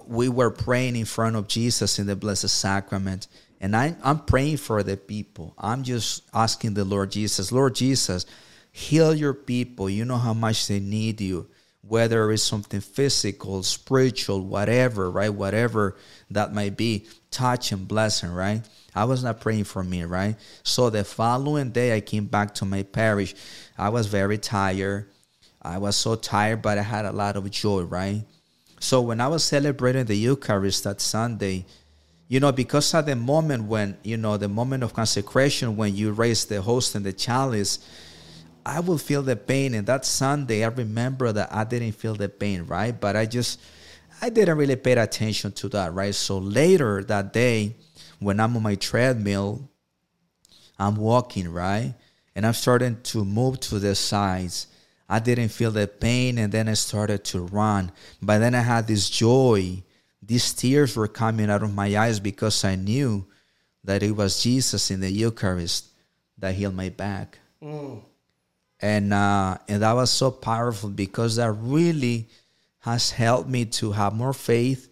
we 0.06 0.28
were 0.28 0.50
praying 0.50 0.96
in 0.96 1.04
front 1.04 1.36
of 1.36 1.48
Jesus 1.48 1.98
in 1.98 2.06
the 2.06 2.16
Blessed 2.16 2.48
Sacrament, 2.48 3.28
and 3.60 3.76
I, 3.76 3.94
I'm 4.02 4.20
praying 4.20 4.56
for 4.56 4.82
the 4.82 4.96
people. 4.96 5.54
I'm 5.58 5.82
just 5.82 6.22
asking 6.34 6.74
the 6.74 6.84
Lord 6.84 7.12
Jesus, 7.12 7.52
Lord 7.52 7.74
Jesus, 7.74 8.26
heal 8.70 9.14
your 9.14 9.34
people. 9.34 9.88
You 9.88 10.04
know 10.04 10.16
how 10.16 10.34
much 10.34 10.66
they 10.66 10.80
need 10.80 11.20
you, 11.20 11.48
whether 11.82 12.30
it's 12.32 12.42
something 12.42 12.80
physical, 12.80 13.62
spiritual, 13.62 14.40
whatever, 14.40 15.10
right? 15.10 15.32
Whatever 15.32 15.96
that 16.30 16.54
might 16.54 16.76
be, 16.76 17.06
touch 17.32 17.72
and 17.72 17.88
blessing, 17.88 18.32
right? 18.32 18.62
I 18.94 19.04
was 19.04 19.24
not 19.24 19.40
praying 19.40 19.64
for 19.64 19.82
me, 19.82 20.04
right? 20.04 20.36
So 20.62 20.90
the 20.90 21.02
following 21.02 21.70
day, 21.70 21.96
I 21.96 22.00
came 22.00 22.26
back 22.26 22.54
to 22.56 22.64
my 22.64 22.82
parish. 22.82 23.34
I 23.76 23.88
was 23.88 24.06
very 24.06 24.38
tired. 24.38 25.08
I 25.60 25.78
was 25.78 25.96
so 25.96 26.14
tired, 26.14 26.62
but 26.62 26.78
I 26.78 26.82
had 26.82 27.04
a 27.04 27.12
lot 27.12 27.36
of 27.36 27.50
joy, 27.50 27.82
right? 27.82 28.22
So 28.80 29.00
when 29.00 29.20
I 29.20 29.28
was 29.28 29.44
celebrating 29.44 30.04
the 30.04 30.16
Eucharist 30.16 30.84
that 30.84 31.00
Sunday, 31.00 31.64
you 32.28 32.40
know, 32.40 32.50
because 32.50 32.92
at 32.94 33.06
the 33.06 33.14
moment 33.14 33.64
when, 33.64 33.96
you 34.02 34.16
know, 34.16 34.36
the 34.36 34.48
moment 34.48 34.82
of 34.82 34.92
consecration, 34.92 35.76
when 35.76 35.94
you 35.94 36.12
raise 36.12 36.44
the 36.46 36.60
host 36.60 36.94
and 36.94 37.04
the 37.06 37.12
chalice, 37.12 37.78
I 38.64 38.80
will 38.80 38.98
feel 38.98 39.22
the 39.22 39.36
pain. 39.36 39.74
And 39.74 39.86
that 39.86 40.04
Sunday, 40.04 40.64
I 40.64 40.68
remember 40.68 41.32
that 41.32 41.52
I 41.52 41.64
didn't 41.64 41.92
feel 41.92 42.14
the 42.14 42.28
pain, 42.28 42.64
right? 42.64 42.98
But 42.98 43.16
I 43.16 43.26
just, 43.26 43.60
I 44.22 44.30
didn't 44.30 44.56
really 44.56 44.76
pay 44.76 44.92
attention 44.92 45.50
to 45.52 45.68
that, 45.70 45.92
right? 45.92 46.14
So 46.14 46.38
later 46.38 47.02
that 47.02 47.32
day, 47.32 47.74
when 48.20 48.38
I'm 48.38 48.56
on 48.56 48.62
my 48.62 48.76
treadmill, 48.76 49.68
I'm 50.78 50.94
walking, 50.94 51.52
right? 51.52 51.94
And 52.36 52.46
I'm 52.46 52.52
starting 52.52 53.00
to 53.02 53.24
move 53.24 53.58
to 53.60 53.80
the 53.80 53.96
sides. 53.96 54.68
I 55.08 55.18
didn't 55.18 55.48
feel 55.48 55.72
the 55.72 55.88
pain, 55.88 56.38
and 56.38 56.52
then 56.52 56.68
I 56.68 56.74
started 56.74 57.24
to 57.24 57.40
run. 57.40 57.90
But 58.22 58.38
then 58.38 58.54
I 58.54 58.60
had 58.60 58.86
this 58.86 59.10
joy. 59.10 59.82
These 60.22 60.54
tears 60.54 60.96
were 60.96 61.08
coming 61.08 61.50
out 61.50 61.64
of 61.64 61.74
my 61.74 61.96
eyes 61.96 62.20
because 62.20 62.64
I 62.64 62.76
knew 62.76 63.26
that 63.82 64.04
it 64.04 64.12
was 64.12 64.40
Jesus 64.40 64.92
in 64.92 65.00
the 65.00 65.10
Eucharist 65.10 65.86
that 66.38 66.54
healed 66.54 66.76
my 66.76 66.90
back. 66.90 67.40
Mm. 67.60 68.00
And 68.78 69.12
uh, 69.12 69.58
and 69.68 69.82
that 69.82 69.92
was 69.92 70.10
so 70.12 70.30
powerful 70.30 70.90
because 70.90 71.36
that 71.36 71.50
really 71.52 72.28
has 72.82 73.12
helped 73.12 73.48
me 73.48 73.64
to 73.64 73.92
have 73.92 74.12
more 74.12 74.32
faith, 74.32 74.88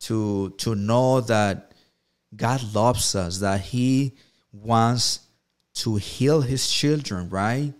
to 0.00 0.50
to 0.58 0.74
know 0.74 1.20
that 1.22 1.72
God 2.36 2.62
loves 2.74 3.14
us, 3.14 3.38
that 3.38 3.60
He 3.60 4.14
wants 4.52 5.20
to 5.74 5.96
heal 5.96 6.42
His 6.42 6.70
children, 6.70 7.28
right? 7.30 7.72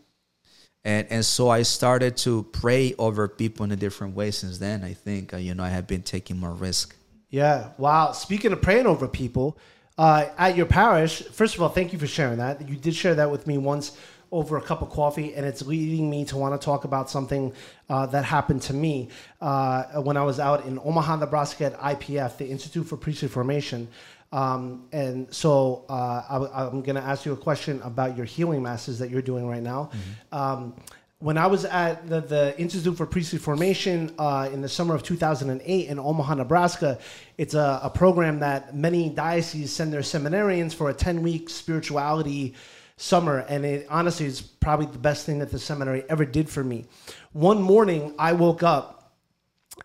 And 0.84 1.06
and 1.10 1.24
so 1.24 1.50
I 1.50 1.62
started 1.62 2.16
to 2.18 2.44
pray 2.52 2.94
over 2.98 3.28
people 3.28 3.64
in 3.64 3.72
a 3.72 3.76
different 3.76 4.16
way 4.16 4.30
since 4.30 4.58
then. 4.58 4.82
I 4.82 4.94
think 4.94 5.34
uh, 5.34 5.36
you 5.36 5.54
know 5.54 5.62
I 5.62 5.68
have 5.68 5.86
been 5.86 6.02
taking 6.02 6.38
more 6.38 6.52
risk. 6.52 6.96
Yeah. 7.28 7.70
Wow. 7.76 8.12
Speaking 8.12 8.52
of 8.52 8.62
praying 8.62 8.86
over 8.86 9.06
people, 9.06 9.58
uh, 9.98 10.30
at 10.38 10.56
your 10.56 10.64
parish, 10.64 11.22
first 11.22 11.54
of 11.54 11.62
all, 11.62 11.68
thank 11.68 11.92
you 11.92 11.98
for 11.98 12.06
sharing 12.06 12.38
that. 12.38 12.66
You 12.66 12.76
did 12.76 12.94
share 12.94 13.16
that 13.16 13.30
with 13.30 13.46
me 13.46 13.58
once 13.58 13.98
over 14.30 14.56
a 14.56 14.62
cup 14.62 14.82
of 14.82 14.90
coffee, 14.90 15.34
and 15.34 15.46
it's 15.46 15.62
leading 15.62 16.10
me 16.10 16.24
to 16.26 16.36
want 16.36 16.58
to 16.58 16.64
talk 16.64 16.84
about 16.84 17.10
something 17.10 17.52
uh, 17.88 18.06
that 18.06 18.24
happened 18.24 18.62
to 18.62 18.74
me 18.74 19.08
uh, 19.40 19.84
when 20.02 20.16
I 20.16 20.22
was 20.22 20.38
out 20.38 20.66
in 20.66 20.78
Omaha, 20.84 21.16
Nebraska 21.16 21.66
at 21.66 21.78
IPF, 21.78 22.36
the 22.36 22.46
Institute 22.46 22.86
for 22.86 22.96
Priesthood 22.96 23.30
Formation. 23.30 23.88
Um, 24.30 24.86
and 24.92 25.32
so 25.32 25.86
uh, 25.88 26.48
I, 26.52 26.66
am 26.66 26.82
going 26.82 26.96
to 26.96 27.02
ask 27.02 27.24
you 27.24 27.32
a 27.32 27.36
question 27.36 27.80
about 27.82 28.16
your 28.16 28.26
healing 28.26 28.62
masses 28.62 28.98
that 28.98 29.10
you're 29.10 29.22
doing 29.22 29.46
right 29.46 29.62
now. 29.62 29.90
Um, 30.32 30.74
when 31.20 31.36
I 31.36 31.48
was 31.48 31.64
at 31.64 32.08
the, 32.08 32.20
the 32.20 32.60
Institute 32.60 32.96
for 32.96 33.04
Priesthood 33.04 33.40
Formation 33.40 34.14
uh, 34.18 34.48
in 34.52 34.60
the 34.60 34.68
summer 34.68 34.94
of 34.94 35.02
2008 35.02 35.88
in 35.88 35.98
Omaha, 35.98 36.34
Nebraska, 36.34 36.98
it's 37.36 37.54
a, 37.54 37.80
a 37.82 37.90
program 37.90 38.38
that 38.40 38.76
many 38.76 39.08
dioceses 39.08 39.72
send 39.72 39.92
their 39.92 40.02
seminarians 40.02 40.74
for 40.74 40.90
a 40.90 40.94
10 40.94 41.22
week 41.22 41.50
spirituality 41.50 42.54
summer. 42.98 43.38
And 43.48 43.64
it 43.64 43.86
honestly 43.88 44.26
is 44.26 44.42
probably 44.42 44.86
the 44.86 44.98
best 44.98 45.24
thing 45.24 45.38
that 45.38 45.50
the 45.50 45.58
seminary 45.58 46.04
ever 46.10 46.26
did 46.26 46.50
for 46.50 46.62
me. 46.62 46.84
One 47.32 47.62
morning, 47.62 48.14
I 48.18 48.34
woke 48.34 48.62
up 48.62 49.14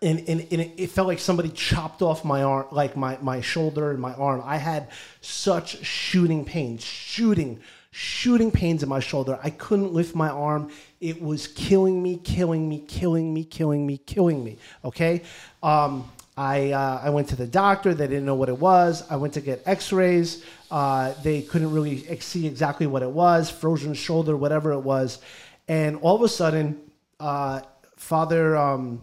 and, 0.02 0.18
and, 0.28 0.46
and 0.50 0.72
it 0.76 0.90
felt 0.90 1.06
like 1.06 1.18
somebody 1.18 1.48
chopped 1.50 2.02
off 2.02 2.24
my 2.24 2.42
arm, 2.42 2.66
like 2.70 2.96
my, 2.96 3.16
my 3.22 3.40
shoulder 3.40 3.90
and 3.90 4.00
my 4.00 4.12
arm. 4.14 4.42
I 4.44 4.56
had 4.56 4.88
such 5.20 5.84
shooting 5.84 6.44
pains, 6.44 6.84
shooting, 6.84 7.60
shooting 7.90 8.50
pains 8.50 8.82
in 8.82 8.88
my 8.88 9.00
shoulder. 9.00 9.38
I 9.42 9.50
couldn't 9.50 9.92
lift 9.92 10.14
my 10.14 10.28
arm. 10.28 10.70
It 11.00 11.22
was 11.22 11.46
killing 11.46 12.02
me, 12.02 12.16
killing 12.16 12.68
me, 12.68 12.80
killing 12.80 13.32
me, 13.32 13.44
killing 13.44 13.86
me, 13.86 13.98
killing 13.98 14.44
me. 14.44 14.58
Okay. 14.84 15.22
Um, 15.62 16.10
I, 16.36 16.72
uh, 16.72 17.00
I 17.04 17.10
went 17.10 17.28
to 17.28 17.36
the 17.36 17.46
doctor. 17.46 17.94
They 17.94 18.08
didn't 18.08 18.24
know 18.24 18.34
what 18.34 18.48
it 18.48 18.58
was. 18.58 19.04
I 19.08 19.16
went 19.16 19.34
to 19.34 19.40
get 19.40 19.62
x 19.66 19.92
rays. 19.92 20.44
Uh, 20.74 21.14
they 21.22 21.40
couldn't 21.42 21.70
really 21.72 21.96
see 22.18 22.48
exactly 22.48 22.86
what 22.88 23.00
it 23.02 23.10
was 23.10 23.48
frozen 23.48 23.94
shoulder, 23.94 24.36
whatever 24.36 24.72
it 24.72 24.80
was. 24.80 25.20
And 25.68 25.98
all 26.02 26.16
of 26.16 26.22
a 26.22 26.28
sudden, 26.28 26.80
uh, 27.20 27.60
Father. 27.96 28.56
Um, 28.56 29.02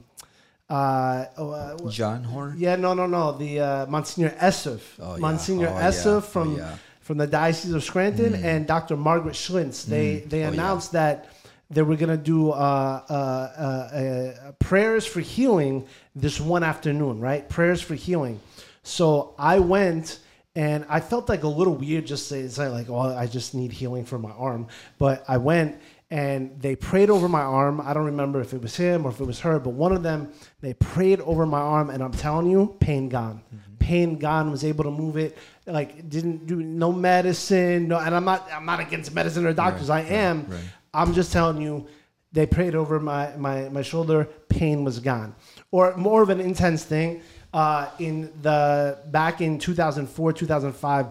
uh, 0.70 1.26
uh, 1.38 1.90
John 1.90 2.24
Horn. 2.26 2.56
Yeah, 2.58 2.76
no, 2.76 2.94
no, 2.94 3.06
no. 3.06 3.32
The 3.38 3.60
uh, 3.62 3.86
Monsignor 3.88 4.32
Esseff, 4.32 4.82
Oh, 5.00 5.16
yeah. 5.16 5.20
Monsignor 5.22 5.68
Oh, 5.70 5.80
yeah. 5.80 6.20
From 6.20 6.56
Oh, 6.56 6.58
yeah. 6.58 6.76
from 7.00 7.18
the 7.18 7.28
Diocese 7.28 7.74
of 7.74 7.84
Scranton, 7.84 8.36
and 8.36 8.68
Dr. 8.68 8.96
Margaret 8.98 9.36
Schlientz. 9.36 9.86
They 9.86 10.20
they 10.28 10.44
Oh, 10.44 10.50
announced 10.50 10.92
that 10.92 11.30
they 11.70 11.84
were 11.84 11.96
going 11.96 12.10
to 12.18 12.24
do 12.36 12.52
uh, 12.52 13.02
uh, 13.10 13.14
uh, 13.14 13.98
uh, 13.98 14.52
prayers 14.60 15.06
for 15.06 15.22
healing 15.22 15.86
this 16.16 16.40
one 16.40 16.64
afternoon, 16.64 17.22
right? 17.22 17.48
Prayers 17.48 17.82
for 17.82 17.96
healing. 17.96 18.40
So 18.84 19.36
I 19.40 19.60
went. 19.60 20.20
And 20.56 20.86
I 20.90 21.00
felt 21.00 21.30
like 21.30 21.44
a 21.44 21.48
little 21.48 21.76
weird 21.76 22.06
just 22.06 22.28
saying 22.28 22.50
say 22.50 22.68
like, 22.68 22.90
oh, 22.90 23.00
I 23.00 23.26
just 23.28 23.54
need 23.56 23.72
healing 23.72 24.04
for 24.04 24.20
my 24.20 24.32
arm. 24.32 24.68
But 24.98 25.24
I 25.28 25.38
went 25.38 25.80
and 26.12 26.62
they 26.62 26.76
prayed 26.76 27.10
over 27.10 27.30
my 27.30 27.42
arm. 27.42 27.80
I 27.80 27.94
don't 27.94 28.06
remember 28.06 28.42
if 28.42 28.54
it 28.54 28.62
was 28.62 28.76
him 28.76 29.06
or 29.06 29.12
if 29.12 29.22
it 29.22 29.24
was 29.24 29.40
her, 29.40 29.60
but 29.60 29.70
one 29.70 29.94
of 29.94 30.04
them, 30.04 30.34
they 30.60 30.74
prayed 30.74 31.22
over 31.22 31.46
my 31.46 31.62
arm, 31.62 31.90
and 31.90 32.04
I'm 32.04 32.12
telling 32.12 32.52
you, 32.52 32.76
pain 32.82 33.08
gone. 33.08 33.42
Mm-hmm. 33.48 33.76
Pain 33.80 34.20
gone. 34.20 34.52
Was 34.52 34.66
able 34.66 34.84
to 34.84 34.92
move 34.92 35.16
it. 35.16 35.38
Like 35.66 36.10
didn't 36.10 36.46
do 36.48 36.58
no 36.62 36.92
medicine. 36.92 37.88
No, 37.88 37.98
and 37.98 38.14
I'm 38.14 38.26
not. 38.26 38.48
I'm 38.52 38.66
not 38.66 38.82
against 38.82 39.14
medicine 39.14 39.46
or 39.46 39.54
doctors. 39.54 39.90
I 39.90 40.02
am. 40.02 40.46
right. 40.48 40.60
I'm 40.94 41.14
just 41.14 41.32
telling 41.32 41.62
you, 41.62 41.88
they 42.34 42.46
prayed 42.46 42.76
over 42.76 43.00
my 43.00 43.36
my 43.38 43.70
my 43.70 43.82
shoulder. 43.82 44.26
Pain 44.50 44.84
was 44.84 45.00
gone. 45.00 45.34
Or 45.72 45.96
more 45.96 46.22
of 46.22 46.30
an 46.30 46.42
intense 46.42 46.84
thing. 46.84 47.22
Uh, 47.54 47.90
in 48.00 48.32
the 48.42 48.98
back 49.08 49.42
in 49.42 49.60
2004, 49.60 50.34
2005. 50.34 51.08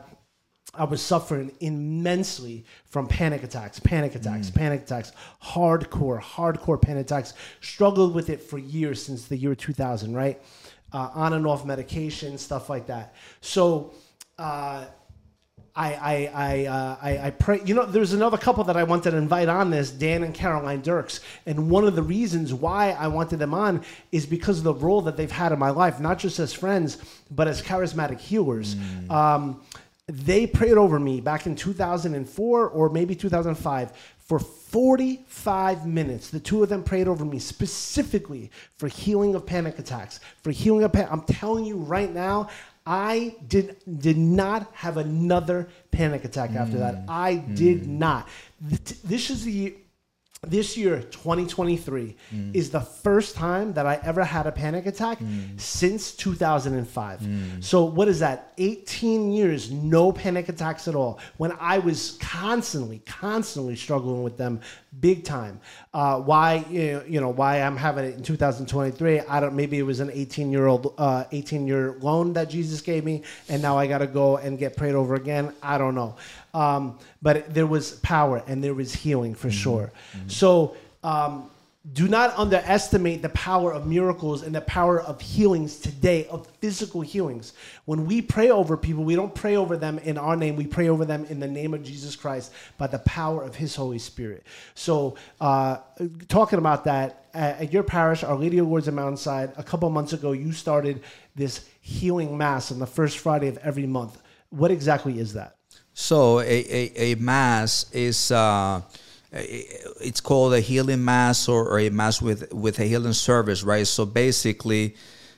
I 0.72 0.84
was 0.84 1.02
suffering 1.02 1.50
immensely 1.58 2.64
from 2.86 3.08
panic 3.08 3.42
attacks, 3.42 3.80
panic 3.80 4.14
attacks, 4.14 4.50
panic 4.50 4.82
attacks, 4.82 5.10
hardcore, 5.42 6.20
hardcore 6.20 6.80
panic 6.80 7.06
attacks. 7.06 7.34
Struggled 7.60 8.14
with 8.14 8.30
it 8.30 8.40
for 8.40 8.56
years 8.56 9.02
since 9.02 9.26
the 9.26 9.36
year 9.36 9.56
2000, 9.56 10.14
right? 10.14 10.40
Uh, 10.92 11.10
on 11.12 11.32
and 11.32 11.44
off 11.44 11.64
medication, 11.64 12.38
stuff 12.38 12.70
like 12.70 12.86
that. 12.86 13.16
So, 13.40 13.94
uh, 14.38 14.84
I 15.74 15.92
I 15.94 16.30
I, 16.34 16.66
uh, 16.66 16.96
I 17.00 17.18
I 17.26 17.30
pray. 17.30 17.60
You 17.64 17.74
know, 17.74 17.86
there's 17.86 18.12
another 18.12 18.36
couple 18.36 18.64
that 18.64 18.76
I 18.76 18.82
wanted 18.82 19.12
to 19.12 19.16
invite 19.16 19.48
on 19.48 19.70
this, 19.70 19.90
Dan 19.90 20.22
and 20.24 20.34
Caroline 20.34 20.80
Dirks, 20.82 21.20
and 21.46 21.70
one 21.70 21.84
of 21.84 21.94
the 21.94 22.02
reasons 22.02 22.52
why 22.52 22.90
I 22.90 23.08
wanted 23.08 23.38
them 23.38 23.54
on 23.54 23.82
is 24.12 24.26
because 24.26 24.58
of 24.58 24.64
the 24.64 24.74
role 24.74 25.00
that 25.02 25.16
they've 25.16 25.30
had 25.30 25.52
in 25.52 25.58
my 25.58 25.70
life, 25.70 26.00
not 26.00 26.18
just 26.18 26.38
as 26.38 26.52
friends, 26.52 26.98
but 27.30 27.48
as 27.48 27.62
charismatic 27.62 28.18
healers. 28.18 28.74
Um, 29.10 29.62
they 30.06 30.44
prayed 30.46 30.72
over 30.72 30.98
me 30.98 31.20
back 31.20 31.46
in 31.46 31.54
2004 31.54 32.68
or 32.68 32.88
maybe 32.88 33.14
2005 33.14 33.92
for 34.18 34.38
45 34.38 35.86
minutes. 35.86 36.30
The 36.30 36.38
two 36.38 36.62
of 36.62 36.68
them 36.68 36.84
prayed 36.84 37.08
over 37.08 37.24
me 37.24 37.38
specifically 37.38 38.50
for 38.76 38.86
healing 38.88 39.34
of 39.34 39.44
panic 39.44 39.78
attacks, 39.78 40.20
for 40.42 40.52
healing 40.52 40.84
of 40.84 40.92
panic. 40.92 41.10
I'm 41.12 41.22
telling 41.22 41.64
you 41.64 41.76
right 41.76 42.12
now, 42.12 42.48
I 42.86 43.36
did 43.46 43.76
did 43.98 44.16
not 44.16 44.70
have 44.74 44.96
another 44.96 45.68
panic 45.90 46.24
attack 46.24 46.52
after 46.52 46.78
that. 46.78 46.94
Mm. 46.94 47.04
I 47.08 47.34
did 47.36 47.82
mm. 47.82 47.86
not. 47.86 48.28
This 48.60 49.30
is 49.30 49.44
the 49.44 49.74
this 50.46 50.74
year 50.74 51.02
2023 51.10 52.16
Mm. 52.34 52.54
is 52.54 52.70
the 52.70 52.80
first 52.80 53.36
time 53.36 53.74
that 53.74 53.84
i 53.84 54.00
ever 54.02 54.24
had 54.24 54.46
a 54.46 54.52
panic 54.52 54.86
attack 54.86 55.18
Mm. 55.18 55.60
since 55.60 56.12
2005 56.12 57.20
so 57.60 57.84
what 57.84 58.08
is 58.08 58.20
that? 58.20 58.52
18 58.56 59.32
years 59.32 59.70
no 59.70 60.12
panic 60.12 60.48
attacks 60.48 60.88
at 60.88 60.94
all. 60.94 61.18
When 61.36 61.52
i 61.60 61.78
was 61.78 62.16
constantly 62.22 63.02
constantly 63.04 63.76
struggling 63.76 64.22
with 64.22 64.38
them 64.38 64.60
big 64.98 65.24
time. 65.24 65.60
Uh, 65.94 66.18
why 66.20 66.64
you 66.70 66.92
know, 66.92 67.02
you 67.06 67.20
know 67.20 67.28
why 67.28 67.60
i'm 67.60 67.76
having 67.76 68.06
it 68.06 68.14
in 68.16 68.22
2023 68.22 69.20
i 69.20 69.40
don't 69.40 69.54
maybe 69.54 69.78
it 69.78 69.82
was 69.82 70.00
an 70.00 70.10
18 70.10 70.50
year 70.50 70.66
old 70.66 70.94
uh, 70.96 71.24
18 71.32 71.66
year 71.66 71.96
loan 72.00 72.32
that 72.32 72.48
jesus 72.48 72.80
gave 72.80 73.04
me 73.04 73.22
and 73.50 73.60
now 73.60 73.76
i 73.76 73.86
gotta 73.86 74.06
go 74.06 74.38
and 74.38 74.58
get 74.58 74.74
prayed 74.76 74.94
over 74.94 75.14
again. 75.16 75.52
I 75.62 75.76
don't 75.76 75.94
know 75.94 76.16
um, 76.54 76.98
but 77.22 77.52
there 77.52 77.66
was 77.66 77.92
power 78.00 78.42
and 78.46 78.62
there 78.62 78.74
was 78.74 78.94
healing 78.94 79.34
for 79.34 79.50
sure 79.50 79.92
so 80.26 80.76
um, 81.02 81.50
do 81.94 82.08
not 82.08 82.38
underestimate 82.38 83.22
the 83.22 83.30
power 83.30 83.72
of 83.72 83.86
miracles 83.86 84.42
and 84.42 84.54
the 84.54 84.60
power 84.60 85.00
of 85.00 85.18
healings 85.18 85.78
today, 85.78 86.26
of 86.26 86.46
physical 86.60 87.00
healings. 87.00 87.54
When 87.86 88.04
we 88.04 88.20
pray 88.20 88.50
over 88.50 88.76
people, 88.76 89.02
we 89.02 89.16
don't 89.16 89.34
pray 89.34 89.56
over 89.56 89.78
them 89.78 89.98
in 90.00 90.18
our 90.18 90.36
name, 90.36 90.56
we 90.56 90.66
pray 90.66 90.90
over 90.90 91.06
them 91.06 91.24
in 91.30 91.40
the 91.40 91.48
name 91.48 91.72
of 91.72 91.82
Jesus 91.82 92.16
Christ 92.16 92.52
by 92.76 92.86
the 92.86 92.98
power 93.00 93.42
of 93.42 93.56
His 93.56 93.74
Holy 93.74 93.98
Spirit. 93.98 94.44
So, 94.74 95.16
uh, 95.40 95.78
talking 96.28 96.58
about 96.58 96.84
that, 96.84 97.24
at 97.32 97.60
at 97.60 97.72
your 97.72 97.82
parish, 97.82 98.24
Our 98.24 98.36
Lady 98.36 98.58
of 98.58 98.68
Lourdes 98.68 98.88
at 98.88 98.94
Mountainside, 98.94 99.52
a 99.56 99.62
couple 99.62 99.88
months 99.88 100.12
ago, 100.12 100.32
you 100.32 100.52
started 100.52 101.02
this 101.34 101.64
healing 101.80 102.36
mass 102.36 102.70
on 102.70 102.78
the 102.78 102.86
first 102.86 103.18
Friday 103.18 103.48
of 103.48 103.56
every 103.58 103.86
month. 103.86 104.20
What 104.50 104.70
exactly 104.70 105.18
is 105.18 105.32
that? 105.32 105.56
So 106.00 106.40
a, 106.40 106.44
a, 106.44 107.12
a 107.12 107.14
mass 107.16 107.84
is 107.92 108.32
uh, 108.32 108.80
it's 109.30 110.22
called 110.22 110.54
a 110.54 110.60
healing 110.60 111.04
mass 111.04 111.46
or, 111.46 111.68
or 111.68 111.78
a 111.78 111.90
mass 111.90 112.22
with 112.22 112.50
with 112.54 112.78
a 112.78 112.84
healing 112.84 113.12
service, 113.12 113.62
right? 113.62 113.86
So 113.86 114.06
basically, 114.06 114.96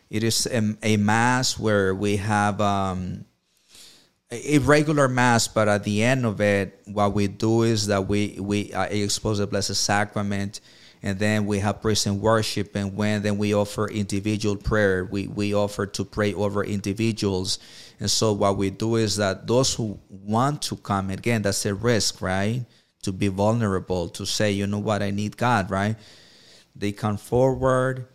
it 0.08 0.22
is 0.22 0.46
a, 0.46 0.76
a 0.84 0.96
mass 0.98 1.58
where 1.58 1.92
we 1.96 2.16
have 2.18 2.60
um, 2.60 3.24
a 4.30 4.58
regular 4.60 5.08
mass, 5.08 5.48
but 5.48 5.66
at 5.66 5.82
the 5.82 6.04
end 6.04 6.24
of 6.24 6.40
it, 6.40 6.80
what 6.86 7.12
we 7.12 7.26
do 7.26 7.64
is 7.64 7.88
that 7.88 8.06
we 8.06 8.38
we 8.40 8.72
uh, 8.72 8.84
expose 8.84 9.38
the 9.38 9.48
Blessed 9.48 9.74
Sacrament, 9.74 10.60
and 11.02 11.18
then 11.18 11.46
we 11.46 11.58
have 11.58 11.82
praise 11.82 12.06
and 12.06 12.20
worship, 12.20 12.76
and 12.76 12.96
when 12.96 13.22
then 13.22 13.38
we 13.38 13.54
offer 13.54 13.88
individual 13.88 14.56
prayer. 14.56 15.04
We 15.04 15.26
we 15.26 15.54
offer 15.54 15.86
to 15.86 16.04
pray 16.04 16.34
over 16.34 16.64
individuals, 16.64 17.58
and 18.00 18.10
so 18.10 18.32
what 18.32 18.56
we 18.56 18.70
do 18.70 18.96
is 18.96 19.16
that 19.16 19.46
those 19.46 19.74
who 19.74 19.98
want 20.08 20.62
to 20.62 20.76
come 20.76 21.10
again, 21.10 21.42
that's 21.42 21.66
a 21.66 21.74
risk, 21.74 22.22
right? 22.22 22.64
To 23.02 23.12
be 23.12 23.28
vulnerable, 23.28 24.08
to 24.10 24.24
say, 24.24 24.52
you 24.52 24.66
know 24.66 24.78
what, 24.78 25.02
I 25.02 25.10
need 25.10 25.36
God, 25.36 25.70
right? 25.70 25.96
They 26.76 26.92
come 26.92 27.16
forward, 27.16 28.06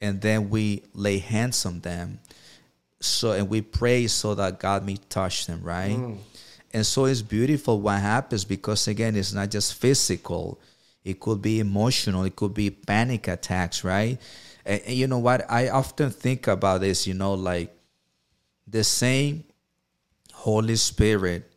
and 0.00 0.20
then 0.20 0.48
we 0.48 0.84
lay 0.94 1.18
hands 1.18 1.66
on 1.66 1.80
them 1.80 2.20
so 3.00 3.32
and 3.32 3.48
we 3.48 3.60
pray 3.62 4.06
so 4.06 4.34
that 4.34 4.58
God 4.58 4.84
may 4.84 4.96
touch 5.08 5.46
them, 5.46 5.62
right? 5.62 5.96
Mm. 5.96 6.18
And 6.72 6.84
so 6.86 7.06
it's 7.06 7.22
beautiful 7.22 7.80
what 7.80 8.00
happens 8.00 8.44
because 8.44 8.88
again, 8.88 9.16
it's 9.16 9.32
not 9.32 9.50
just 9.50 9.74
physical; 9.74 10.60
it 11.08 11.20
could 11.20 11.40
be 11.40 11.58
emotional, 11.60 12.24
it 12.24 12.36
could 12.36 12.52
be 12.54 12.70
panic 12.70 13.28
attacks, 13.28 13.82
right? 13.82 14.18
And, 14.66 14.82
and 14.86 14.94
you 14.94 15.06
know 15.06 15.18
what? 15.18 15.50
I 15.50 15.70
often 15.70 16.10
think 16.10 16.46
about 16.46 16.82
this. 16.82 17.06
You 17.06 17.14
know, 17.14 17.34
like 17.34 17.74
the 18.66 18.84
same 18.84 19.44
Holy 20.34 20.76
Spirit 20.76 21.50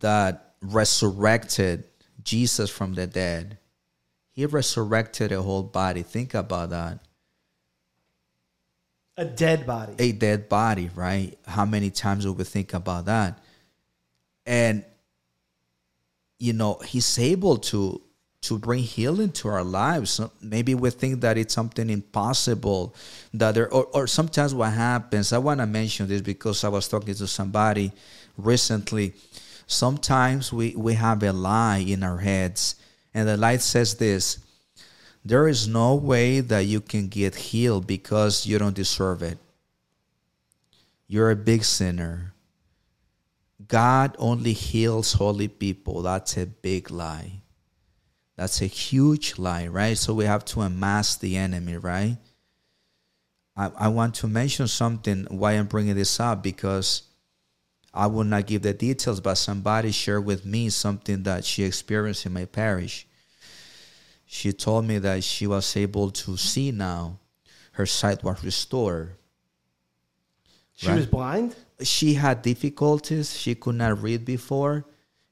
that 0.00 0.54
resurrected 0.60 1.84
Jesus 2.22 2.68
from 2.68 2.94
the 2.94 3.06
dead. 3.06 3.58
He 4.32 4.44
resurrected 4.44 5.32
a 5.32 5.40
whole 5.40 5.62
body. 5.62 6.02
Think 6.02 6.34
about 6.34 6.70
that 6.70 6.98
A 9.16 9.24
dead 9.24 9.66
body. 9.66 9.94
a 9.98 10.12
dead 10.12 10.48
body, 10.48 10.90
right? 10.94 11.38
How 11.46 11.64
many 11.64 11.90
times 11.90 12.24
do 12.24 12.32
we 12.32 12.44
think 12.44 12.74
about 12.74 13.06
that? 13.06 13.38
And 14.44 14.84
you 16.38 16.52
know, 16.52 16.74
he's 16.84 17.18
able 17.18 17.56
to 17.56 18.02
to 18.46 18.58
bring 18.58 18.82
healing 18.82 19.32
to 19.32 19.48
our 19.48 19.64
lives. 19.64 20.20
Maybe 20.40 20.74
we 20.74 20.90
think 20.90 21.20
that 21.20 21.36
it's 21.36 21.54
something 21.54 21.90
impossible. 21.90 22.94
That 23.34 23.54
there, 23.54 23.72
or, 23.72 23.86
or 23.86 24.06
sometimes 24.06 24.54
what 24.54 24.72
happens. 24.72 25.32
I 25.32 25.38
want 25.38 25.60
to 25.60 25.66
mention 25.66 26.08
this 26.08 26.22
because 26.22 26.62
I 26.64 26.68
was 26.68 26.88
talking 26.88 27.14
to 27.14 27.26
somebody 27.26 27.92
recently. 28.36 29.14
Sometimes 29.66 30.52
we 30.52 30.76
we 30.76 30.94
have 30.94 31.22
a 31.22 31.32
lie 31.32 31.78
in 31.78 32.04
our 32.04 32.18
heads, 32.18 32.76
and 33.12 33.28
the 33.28 33.36
lie 33.36 33.56
says 33.56 33.94
this: 33.96 34.38
there 35.24 35.48
is 35.48 35.66
no 35.66 35.96
way 35.96 36.38
that 36.38 36.66
you 36.66 36.80
can 36.80 37.08
get 37.08 37.34
healed 37.34 37.86
because 37.86 38.46
you 38.46 38.58
don't 38.58 38.76
deserve 38.76 39.22
it. 39.22 39.38
You're 41.08 41.32
a 41.32 41.36
big 41.36 41.64
sinner. 41.64 42.32
God 43.66 44.14
only 44.18 44.52
heals 44.52 45.14
holy 45.14 45.48
people. 45.48 46.02
That's 46.02 46.36
a 46.36 46.46
big 46.46 46.90
lie. 46.92 47.42
That's 48.36 48.60
a 48.60 48.66
huge 48.66 49.38
lie, 49.38 49.66
right? 49.66 49.96
So 49.96 50.14
we 50.14 50.26
have 50.26 50.44
to 50.46 50.60
unmask 50.60 51.20
the 51.20 51.36
enemy, 51.36 51.76
right? 51.76 52.16
I, 53.56 53.70
I 53.76 53.88
want 53.88 54.14
to 54.16 54.28
mention 54.28 54.68
something 54.68 55.26
why 55.30 55.52
I'm 55.52 55.66
bringing 55.66 55.96
this 55.96 56.20
up 56.20 56.42
because 56.42 57.02
I 57.94 58.06
will 58.08 58.24
not 58.24 58.46
give 58.46 58.62
the 58.62 58.74
details, 58.74 59.20
but 59.20 59.36
somebody 59.36 59.90
shared 59.90 60.26
with 60.26 60.44
me 60.44 60.68
something 60.68 61.22
that 61.22 61.44
she 61.44 61.62
experienced 61.62 62.26
in 62.26 62.34
my 62.34 62.44
parish 62.44 63.06
she 64.26 64.52
told 64.52 64.84
me 64.84 64.98
that 64.98 65.22
she 65.22 65.46
was 65.46 65.76
able 65.76 66.10
to 66.10 66.36
see 66.36 66.72
now. 66.72 67.18
Her 67.72 67.86
sight 67.86 68.24
was 68.24 68.42
restored. 68.42 69.16
she 70.74 70.88
right. 70.88 70.96
was 70.96 71.06
blind? 71.06 71.54
She 71.82 72.14
had 72.14 72.42
difficulties. 72.42 73.38
She 73.38 73.54
could 73.54 73.76
not 73.76 74.02
read 74.02 74.24
before. 74.24 74.84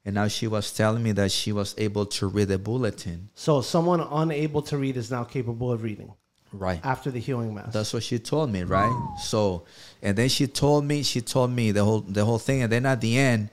And 0.04 0.16
now 0.16 0.28
she 0.28 0.46
was 0.46 0.70
telling 0.72 1.02
me 1.02 1.12
that 1.12 1.32
she 1.32 1.52
was 1.52 1.74
able 1.78 2.04
to 2.06 2.26
read 2.26 2.50
a 2.50 2.58
bulletin. 2.58 3.30
So 3.34 3.62
someone 3.62 4.00
unable 4.00 4.60
to 4.62 4.76
read 4.76 4.96
is 4.96 5.10
now 5.10 5.24
capable 5.24 5.72
of 5.72 5.82
reading 5.82 6.12
Right. 6.52 6.78
after 6.84 7.10
the 7.10 7.18
healing 7.18 7.54
mass. 7.54 7.72
That's 7.72 7.92
what 7.92 8.02
she 8.02 8.18
told 8.18 8.50
me, 8.50 8.62
right? 8.62 8.92
So, 9.18 9.64
and 10.02 10.16
then 10.16 10.28
she 10.28 10.46
told 10.46 10.84
me, 10.84 11.02
she 11.02 11.20
told 11.20 11.50
me 11.50 11.72
the 11.72 11.84
whole 11.84 12.00
the 12.00 12.24
whole 12.24 12.38
thing, 12.38 12.62
and 12.62 12.70
then 12.70 12.86
at 12.86 13.00
the 13.00 13.18
end, 13.18 13.48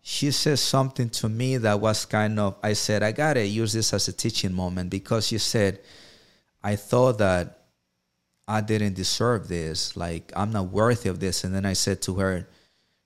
she 0.00 0.30
said 0.30 0.58
something 0.58 1.10
to 1.10 1.28
me 1.28 1.58
that 1.58 1.78
was 1.80 2.06
kind 2.06 2.38
of. 2.40 2.56
I 2.62 2.72
said, 2.72 3.02
I 3.02 3.12
gotta 3.12 3.44
use 3.44 3.72
this 3.74 3.92
as 3.92 4.08
a 4.08 4.12
teaching 4.12 4.54
moment 4.54 4.88
because 4.88 5.26
she 5.26 5.36
said, 5.38 5.80
I 6.62 6.76
thought 6.76 7.18
that 7.18 7.58
I 8.48 8.60
didn't 8.62 8.94
deserve 8.94 9.48
this, 9.48 9.94
like 9.96 10.32
I'm 10.34 10.52
not 10.52 10.68
worthy 10.70 11.08
of 11.10 11.20
this, 11.20 11.44
and 11.44 11.54
then 11.54 11.66
I 11.66 11.74
said 11.74 12.00
to 12.02 12.14
her, 12.14 12.48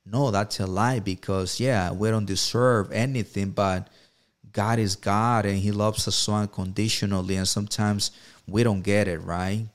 No, 0.08 0.30
that's 0.30 0.60
a 0.60 0.66
lie 0.66 1.00
because 1.00 1.58
yeah, 1.58 1.90
we 1.90 2.10
don't 2.10 2.26
deserve 2.26 2.92
anything, 2.92 3.50
but 3.50 3.88
God 4.52 4.78
is 4.78 4.94
God 4.94 5.44
and 5.44 5.58
He 5.58 5.72
loves 5.72 6.06
us 6.06 6.14
so 6.14 6.34
unconditionally. 6.34 7.36
And 7.36 7.48
sometimes 7.48 8.12
we 8.46 8.62
don't 8.62 8.82
get 8.82 9.08
it, 9.08 9.18
right? 9.18 9.66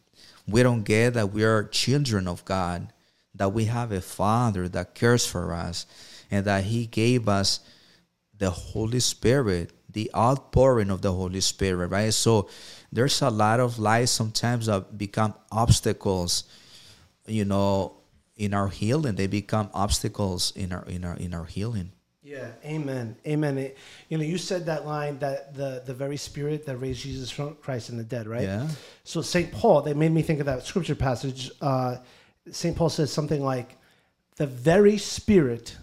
We 0.48 0.64
don't 0.64 0.84
get 0.84 1.14
that 1.16 1.32
we 1.34 1.44
are 1.44 1.66
children 1.66 2.28
of 2.28 2.46
God, 2.46 2.92
that 3.36 3.54
we 3.54 3.66
have 3.66 3.92
a 3.92 4.02
Father 4.02 4.70
that 4.70 4.96
cares 4.96 5.26
for 5.26 5.54
us, 5.54 5.86
and 6.32 6.46
that 6.46 6.64
He 6.64 6.86
gave 6.86 7.28
us 7.28 7.60
the 8.38 8.50
Holy 8.50 9.02
Spirit, 9.02 9.72
the 9.90 10.10
outpouring 10.16 10.90
of 10.90 11.02
the 11.02 11.12
Holy 11.12 11.42
Spirit, 11.42 11.88
right? 11.88 12.14
So 12.14 12.50
there's 12.92 13.22
a 13.22 13.30
lot 13.30 13.60
of 13.60 13.80
lies 13.80 14.10
sometimes 14.12 14.66
that 14.66 14.98
become 14.98 15.34
obstacles, 15.52 16.46
you 17.28 17.46
know, 17.46 18.01
in 18.42 18.56
our 18.56 18.70
healing. 18.70 19.16
They 19.16 19.28
become 19.28 19.70
obstacles 19.74 20.52
in 20.56 20.74
our 20.74 20.84
in 20.86 21.06
our 21.06 21.16
in 21.16 21.34
our 21.34 21.46
healing. 21.46 21.92
Yeah, 22.24 22.52
amen, 22.66 23.16
amen. 23.26 23.58
It- 23.58 23.78
you 24.10 24.18
know, 24.18 24.24
you 24.24 24.38
said 24.38 24.66
that 24.66 24.86
line 24.86 25.20
that 25.20 25.54
the 25.54 25.84
the 25.86 25.94
very 25.94 26.18
spirit 26.18 26.66
that 26.66 26.78
raised 26.78 27.02
Jesus 27.02 27.30
from 27.30 27.56
Christ 27.56 27.90
in 27.90 27.98
the 27.98 28.04
dead, 28.04 28.28
right? 28.28 28.44
Yeah. 28.44 28.68
So 29.04 29.22
Saint 29.22 29.52
Paul, 29.52 29.84
they 29.84 29.94
made 29.94 30.12
me 30.12 30.22
think 30.24 30.40
of 30.40 30.48
that 30.48 30.64
scripture 30.64 30.96
passage. 30.96 31.52
Uh, 31.62 31.98
Saint 32.52 32.76
Paul 32.76 32.90
says 32.90 33.12
something 33.12 33.44
like, 33.44 33.78
"The 34.38 34.48
very 34.48 34.98
spirit 34.98 35.78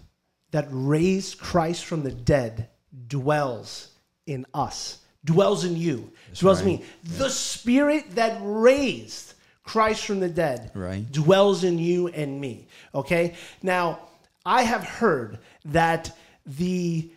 that 0.51 0.67
raised 0.69 1.39
Christ 1.39 1.85
from 1.85 2.03
the 2.03 2.11
dead 2.11 2.69
dwells 3.07 3.89
in 4.25 4.45
us, 4.53 4.99
dwells 5.23 5.63
in 5.63 5.77
you, 5.77 6.11
dwells 6.33 6.61
in 6.61 6.67
right. 6.67 6.79
me. 6.79 6.85
The 7.03 7.29
spirit 7.29 8.15
that 8.15 8.37
raised 8.41 9.28
Christ 9.69 10.05
from 10.05 10.19
the 10.19 10.29
dead 10.29 10.71
Right. 10.73 11.03
dwells 11.11 11.63
in 11.63 11.77
you 11.77 12.07
and 12.07 12.41
me. 12.41 12.65
Okay? 12.95 13.35
Now, 13.61 13.99
I 14.43 14.63
have 14.63 14.83
heard 14.83 15.37
that 15.65 16.11
the 16.45 17.11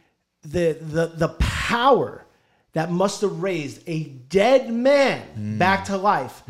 the 0.45 0.77
the 0.97 1.07
the 1.17 1.29
power 1.39 2.27
that 2.75 2.91
must 2.91 3.21
have 3.23 3.43
raised 3.43 3.81
a 3.87 4.05
dead 4.29 4.71
man 4.73 5.57
back 5.59 5.87
to 5.87 5.97
life 5.97 6.43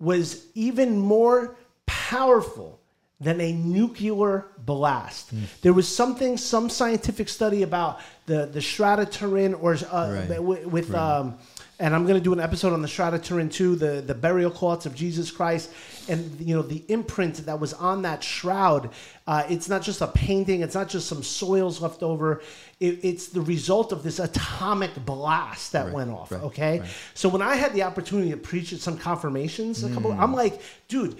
was 0.00 0.46
even 0.54 0.98
more 0.98 1.56
powerful 1.86 2.78
than 3.20 3.40
a 3.40 3.52
nuclear 3.52 4.46
blast. 4.64 5.32
There 5.62 5.72
was 5.72 5.86
something, 5.86 6.36
some 6.36 6.68
scientific 6.70 7.28
study 7.28 7.62
about 7.62 8.00
the 8.26 8.46
the 8.46 8.60
of 9.00 9.10
Turin, 9.10 9.54
or 9.54 9.74
uh, 9.74 10.26
Right. 10.28 10.42
with, 10.42 10.66
with 10.66 10.90
Right. 10.90 11.18
um, 11.18 11.38
and 11.82 11.96
I'm 11.96 12.04
going 12.06 12.14
to 12.14 12.22
do 12.22 12.32
an 12.32 12.38
episode 12.38 12.72
on 12.72 12.80
the 12.80 12.86
Shroud 12.86 13.12
of 13.12 13.22
Turin 13.22 13.48
too, 13.48 13.74
the 13.74 14.00
the 14.00 14.14
burial 14.14 14.52
cloths 14.52 14.86
of 14.86 14.94
Jesus 14.94 15.32
Christ, 15.32 15.68
and 16.08 16.40
you 16.40 16.54
know 16.54 16.62
the 16.62 16.84
imprint 16.88 17.44
that 17.46 17.58
was 17.58 17.74
on 17.74 18.02
that 18.02 18.22
shroud. 18.22 18.90
Uh, 19.26 19.42
it's 19.50 19.68
not 19.68 19.82
just 19.82 20.00
a 20.00 20.06
painting. 20.06 20.62
It's 20.62 20.76
not 20.76 20.88
just 20.88 21.08
some 21.08 21.24
soils 21.24 21.82
left 21.82 22.04
over. 22.04 22.40
It, 22.78 23.00
it's 23.04 23.26
the 23.28 23.40
result 23.40 23.90
of 23.90 24.04
this 24.04 24.20
atomic 24.20 24.94
blast 25.04 25.72
that 25.72 25.86
Right, 25.86 25.94
went 25.94 26.10
off. 26.10 26.30
right, 26.30 26.42
okay, 26.44 26.80
right. 26.80 26.88
so 27.14 27.28
when 27.28 27.42
I 27.42 27.56
had 27.56 27.74
the 27.74 27.82
opportunity 27.82 28.30
to 28.30 28.36
preach 28.36 28.72
at 28.72 28.78
some 28.78 28.96
confirmations, 28.96 29.82
a 29.82 29.90
couple, 29.90 30.12
I'm 30.12 30.32
like, 30.32 30.60
dude, 30.86 31.16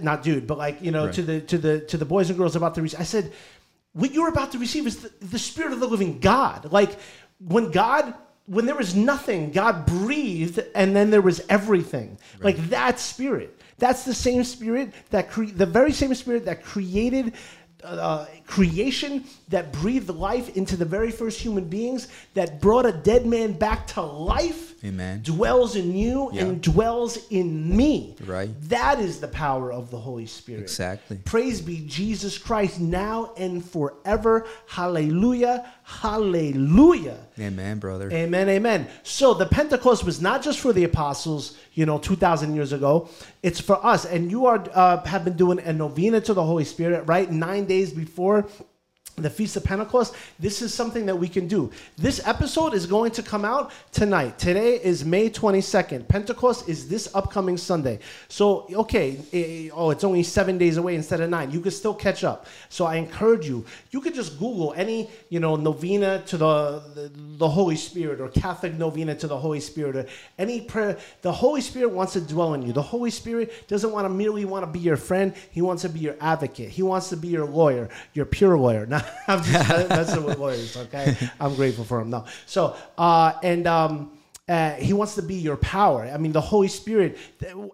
not 0.00 0.22
dude, 0.22 0.46
but 0.46 0.58
like 0.58 0.80
you 0.80 0.92
know, 0.92 1.10
to 1.10 1.22
the 1.22 1.40
to 1.40 1.58
the 1.58 1.80
to 1.80 1.96
the 1.96 2.04
boys 2.04 2.30
and 2.30 2.38
girls 2.38 2.54
about 2.54 2.76
to 2.76 2.82
receive. 2.82 3.00
I 3.00 3.04
said, 3.04 3.32
what 3.94 4.12
you're 4.14 4.28
about 4.28 4.52
to 4.52 4.58
receive 4.58 4.86
is 4.86 4.98
the, 4.98 5.10
the 5.26 5.38
spirit 5.40 5.72
of 5.72 5.80
the 5.80 5.88
living 5.88 6.20
God. 6.20 6.70
Like 6.70 6.96
when 7.40 7.72
God. 7.72 8.14
When 8.46 8.66
there 8.66 8.74
was 8.74 8.94
nothing, 8.94 9.52
God 9.52 9.86
breathed, 9.86 10.60
and 10.74 10.94
then 10.96 11.10
there 11.10 11.22
was 11.22 11.42
everything. 11.48 12.18
Like 12.40 12.56
that 12.70 12.98
spirit. 12.98 13.60
That's 13.78 14.04
the 14.04 14.14
same 14.14 14.44
spirit 14.44 14.92
that 15.10 15.30
cre- 15.30 15.44
the 15.44 15.66
very 15.66 15.92
same 15.92 16.14
spirit 16.14 16.44
that 16.46 16.64
created 16.64 17.34
uh, 17.84 18.26
creation, 18.46 19.24
that 19.48 19.72
breathed 19.72 20.08
life 20.08 20.56
into 20.56 20.76
the 20.76 20.84
very 20.84 21.10
first 21.10 21.40
human 21.40 21.64
beings, 21.64 22.08
that 22.34 22.60
brought 22.60 22.86
a 22.86 22.92
dead 22.92 23.26
man 23.26 23.52
back 23.52 23.86
to 23.88 24.02
life 24.02 24.71
Amen. 24.84 25.20
dwells 25.22 25.76
in 25.76 25.96
you 25.96 26.30
Yeah. 26.32 26.42
and 26.42 26.60
dwells 26.60 27.18
in 27.30 27.76
me. 27.76 28.16
Right. 28.26 28.50
That 28.68 28.98
is 28.98 29.20
the 29.20 29.28
power 29.28 29.72
of 29.72 29.90
the 29.90 29.98
Holy 29.98 30.26
Spirit. 30.26 30.62
Exactly. 30.62 31.18
Praise 31.24 31.60
be 31.60 31.84
Jesus 31.86 32.36
Christ 32.38 32.80
now 32.80 33.32
and 33.36 33.64
forever. 33.64 34.44
Hallelujah. 34.66 35.70
Hallelujah. 35.84 37.18
Amen, 37.38 37.78
brother. 37.78 38.10
Amen, 38.12 38.48
amen. 38.48 38.88
So 39.02 39.34
the 39.34 39.46
Pentecost 39.46 40.04
was 40.04 40.20
not 40.20 40.42
just 40.42 40.58
for 40.60 40.72
the 40.72 40.84
apostles, 40.84 41.56
you 41.74 41.86
know, 41.86 41.98
2,000 41.98 42.54
years 42.54 42.72
ago. 42.72 43.08
It's 43.42 43.60
for 43.60 43.84
us. 43.84 44.04
And 44.04 44.30
you 44.30 44.46
are 44.46 44.64
uh, 44.74 45.04
have 45.04 45.24
been 45.24 45.36
doing 45.36 45.58
a 45.60 45.72
novena 45.72 46.20
to 46.22 46.34
the 46.34 46.42
Holy 46.42 46.64
Spirit, 46.64 47.04
right? 47.06 47.30
Nine 47.30 47.64
days 47.66 47.92
before 47.92 48.46
the 49.16 49.30
Feast 49.30 49.56
of 49.56 49.64
Pentecost. 49.64 50.14
This 50.38 50.62
is 50.62 50.72
something 50.72 51.06
that 51.06 51.16
we 51.16 51.28
can 51.28 51.46
do. 51.46 51.70
This 51.96 52.26
episode 52.26 52.72
is 52.72 52.86
going 52.86 53.10
to 53.12 53.22
come 53.22 53.44
out 53.44 53.72
tonight. 53.92 54.38
Today 54.38 54.76
is 54.82 55.04
May 55.04 55.28
22nd. 55.28 56.08
Pentecost 56.08 56.68
is 56.68 56.88
this 56.88 57.14
upcoming 57.14 57.56
Sunday. 57.56 57.98
So, 58.28 58.66
okay, 58.72 59.18
eh, 59.32 59.70
oh, 59.74 59.90
it's 59.90 60.04
only 60.04 60.22
seven 60.22 60.56
days 60.56 60.78
away 60.78 60.94
instead 60.94 61.20
of 61.20 61.28
nine. 61.28 61.50
You 61.50 61.60
can 61.60 61.72
still 61.72 61.94
catch 61.94 62.24
up. 62.24 62.46
So 62.70 62.86
I 62.86 62.96
encourage 62.96 63.46
you. 63.46 63.66
You 63.90 64.00
could 64.00 64.14
just 64.14 64.38
Google 64.38 64.72
any, 64.76 65.10
you 65.28 65.40
know, 65.40 65.56
novena 65.56 66.22
to 66.26 66.36
the, 66.38 66.82
the, 66.94 67.12
the 67.14 67.48
Holy 67.48 67.76
Spirit 67.76 68.20
or 68.20 68.28
Catholic 68.28 68.74
novena 68.74 69.14
to 69.16 69.26
the 69.26 69.36
Holy 69.36 69.60
Spirit 69.60 69.96
or 69.96 70.06
any 70.38 70.62
prayer. 70.62 70.98
The 71.20 71.32
Holy 71.32 71.60
Spirit 71.60 71.90
wants 71.90 72.14
to 72.14 72.20
dwell 72.20 72.54
in 72.54 72.62
you. 72.62 72.72
The 72.72 72.82
Holy 72.82 73.10
Spirit 73.10 73.68
doesn't 73.68 73.92
want 73.92 74.06
to 74.06 74.08
merely 74.08 74.46
want 74.46 74.64
to 74.64 74.70
be 74.70 74.78
your 74.78 74.96
friend. 74.96 75.34
He 75.50 75.60
wants 75.60 75.82
to 75.82 75.90
be 75.90 76.00
your 76.00 76.16
advocate. 76.20 76.70
He 76.70 76.82
wants 76.82 77.10
to 77.10 77.16
be 77.16 77.28
your 77.28 77.44
lawyer, 77.44 77.90
your 78.14 78.24
pure 78.24 78.56
lawyer. 78.56 78.86
Now, 78.86 79.01
I'm 79.28 79.42
just 79.42 79.88
messing 79.88 80.24
with 80.24 80.38
lawyers, 80.38 80.76
okay? 80.76 81.16
I'm 81.40 81.54
grateful 81.54 81.84
for 81.84 82.00
him. 82.00 82.10
No. 82.10 82.24
So, 82.46 82.76
uh, 82.98 83.34
and 83.42 83.66
um, 83.66 84.18
uh, 84.48 84.72
he 84.72 84.92
wants 84.92 85.14
to 85.16 85.22
be 85.22 85.36
your 85.36 85.56
power. 85.56 86.02
I 86.04 86.18
mean, 86.18 86.32
the 86.32 86.40
Holy 86.40 86.68
Spirit 86.68 87.18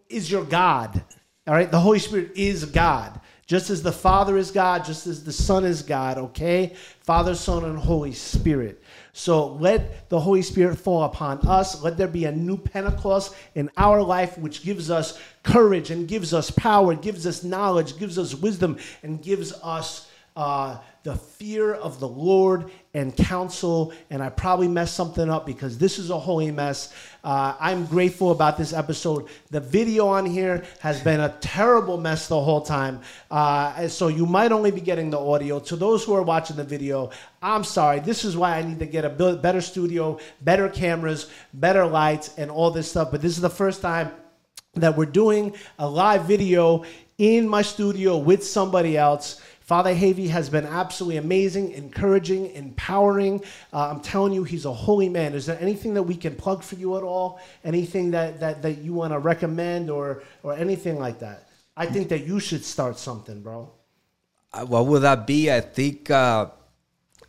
is 0.08 0.30
your 0.30 0.44
God. 0.44 1.02
All 1.46 1.54
right? 1.54 1.70
The 1.70 1.80
Holy 1.80 1.98
Spirit 1.98 2.32
is 2.36 2.64
God. 2.66 3.20
Just 3.48 3.70
as 3.70 3.82
the 3.82 3.92
Father 3.92 4.36
is 4.36 4.50
God, 4.50 4.84
just 4.84 5.06
as 5.06 5.24
the 5.24 5.32
Son 5.32 5.64
is 5.64 5.82
God, 5.82 6.18
okay? 6.18 6.74
Father, 7.00 7.34
Son, 7.34 7.64
and 7.64 7.78
Holy 7.78 8.12
Spirit. 8.12 8.82
So 9.14 9.54
let 9.54 10.10
the 10.10 10.20
Holy 10.20 10.42
Spirit 10.42 10.76
fall 10.76 11.04
upon 11.04 11.38
us. 11.48 11.82
Let 11.82 11.96
there 11.96 12.08
be 12.08 12.26
a 12.26 12.32
new 12.32 12.58
Pentecost 12.58 13.34
in 13.54 13.70
our 13.78 14.02
life, 14.02 14.36
which 14.36 14.62
gives 14.62 14.90
us 14.90 15.18
courage 15.42 15.90
and 15.90 16.06
gives 16.06 16.34
us 16.34 16.50
power, 16.50 16.94
gives 16.94 17.26
us 17.26 17.42
knowledge, 17.42 17.98
gives 17.98 18.18
us 18.18 18.34
wisdom, 18.34 18.76
and 19.02 19.22
gives 19.22 19.54
us 19.62 20.10
uh, 20.36 20.76
the 21.08 21.16
fear 21.16 21.72
of 21.72 22.00
the 22.00 22.08
Lord 22.08 22.70
and 22.92 23.16
counsel. 23.16 23.94
And 24.10 24.22
I 24.22 24.28
probably 24.28 24.68
messed 24.68 24.92
something 24.94 25.30
up 25.30 25.46
because 25.46 25.78
this 25.78 25.98
is 25.98 26.10
a 26.10 26.18
holy 26.18 26.50
mess. 26.50 26.92
Uh, 27.24 27.54
I'm 27.58 27.86
grateful 27.86 28.30
about 28.30 28.58
this 28.58 28.74
episode. 28.74 29.28
The 29.50 29.60
video 29.60 30.06
on 30.06 30.26
here 30.26 30.64
has 30.80 31.00
been 31.00 31.20
a 31.20 31.34
terrible 31.40 31.96
mess 31.96 32.28
the 32.28 32.38
whole 32.38 32.60
time. 32.60 33.00
Uh, 33.30 33.88
so 33.88 34.08
you 34.08 34.26
might 34.26 34.52
only 34.52 34.70
be 34.70 34.82
getting 34.82 35.08
the 35.08 35.18
audio. 35.18 35.58
To 35.60 35.76
those 35.76 36.04
who 36.04 36.12
are 36.12 36.22
watching 36.22 36.56
the 36.56 36.64
video, 36.64 37.10
I'm 37.40 37.64
sorry. 37.64 38.00
This 38.00 38.22
is 38.22 38.36
why 38.36 38.58
I 38.58 38.62
need 38.62 38.78
to 38.80 38.86
get 38.86 39.06
a 39.06 39.08
better 39.08 39.62
studio, 39.62 40.18
better 40.42 40.68
cameras, 40.68 41.30
better 41.54 41.86
lights, 41.86 42.34
and 42.36 42.50
all 42.50 42.70
this 42.70 42.90
stuff. 42.90 43.10
But 43.10 43.22
this 43.22 43.32
is 43.32 43.40
the 43.40 43.48
first 43.48 43.80
time 43.80 44.12
that 44.74 44.94
we're 44.94 45.06
doing 45.06 45.54
a 45.78 45.88
live 45.88 46.24
video 46.26 46.84
in 47.16 47.48
my 47.48 47.62
studio 47.62 48.18
with 48.18 48.46
somebody 48.46 48.98
else. 48.98 49.40
Father 49.68 49.94
Jeivi 49.94 50.30
has 50.30 50.48
been 50.48 50.64
absolutely 50.64 51.18
amazing, 51.18 51.72
encouraging, 51.72 52.52
empowering. 52.52 53.44
Uh, 53.70 53.90
I'm 53.90 54.00
telling 54.00 54.32
you, 54.32 54.42
he's 54.42 54.64
a 54.64 54.72
holy 54.72 55.10
man. 55.10 55.34
Is 55.34 55.44
there 55.44 55.58
anything 55.60 55.92
that 55.92 56.04
we 56.04 56.16
can 56.16 56.34
plug 56.34 56.62
for 56.62 56.76
you 56.76 56.96
at 56.96 57.02
all? 57.02 57.38
Anything 57.64 58.12
that, 58.12 58.40
that, 58.40 58.62
that 58.62 58.78
you 58.78 58.94
want 58.94 59.12
to 59.12 59.18
recommend 59.18 59.90
or, 59.90 60.22
or 60.42 60.54
anything 60.54 60.98
like 60.98 61.18
that? 61.18 61.50
I 61.76 61.84
think 61.84 62.08
that 62.08 62.26
you 62.26 62.40
should 62.40 62.64
start 62.64 62.98
something, 62.98 63.42
bro. 63.42 63.70
Uh, 64.54 64.64
what 64.64 64.86
would 64.86 65.00
that 65.00 65.26
be? 65.26 65.52
I 65.52 65.60
think 65.60 66.10
uh, 66.10 66.46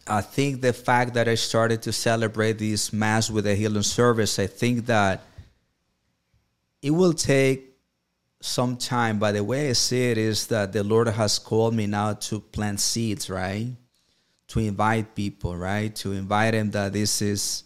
I 0.07 0.21
think 0.21 0.61
the 0.61 0.71
fact 0.71 1.15
that 1.15 1.27
I 1.27 1.35
started 1.35 1.81
to 1.81 1.91
celebrate 1.91 2.57
this 2.57 2.93
mass 2.93 3.29
with 3.29 3.47
a 3.47 3.53
healing 3.53 3.83
service, 3.83 4.39
I 4.39 4.47
think 4.47 4.85
that 4.85 5.23
it 6.81 6.91
will 6.91 7.11
take 7.11 7.68
some 8.41 8.77
time. 8.77 9.19
But 9.19 9.33
the 9.33 9.43
way 9.43 9.69
I 9.69 9.73
see 9.73 10.11
it 10.11 10.17
is 10.17 10.47
that 10.47 10.73
the 10.73 10.83
Lord 10.83 11.07
has 11.07 11.39
called 11.39 11.73
me 11.73 11.87
now 11.87 12.13
to 12.13 12.39
plant 12.39 12.79
seeds, 12.79 13.29
right? 13.29 13.67
To 14.49 14.59
invite 14.59 15.15
people, 15.15 15.55
right? 15.55 15.93
To 15.97 16.13
invite 16.13 16.53
them 16.53 16.71
that 16.71 16.93
this 16.93 17.21
is 17.21 17.63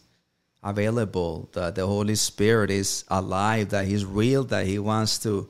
available, 0.64 1.50
that 1.54 1.76
the 1.76 1.86
Holy 1.86 2.16
Spirit 2.16 2.72
is 2.72 3.04
alive, 3.10 3.70
that 3.70 3.86
He's 3.86 4.06
real, 4.06 4.44
that 4.46 4.66
He 4.66 4.80
wants 4.80 5.20
to 5.20 5.48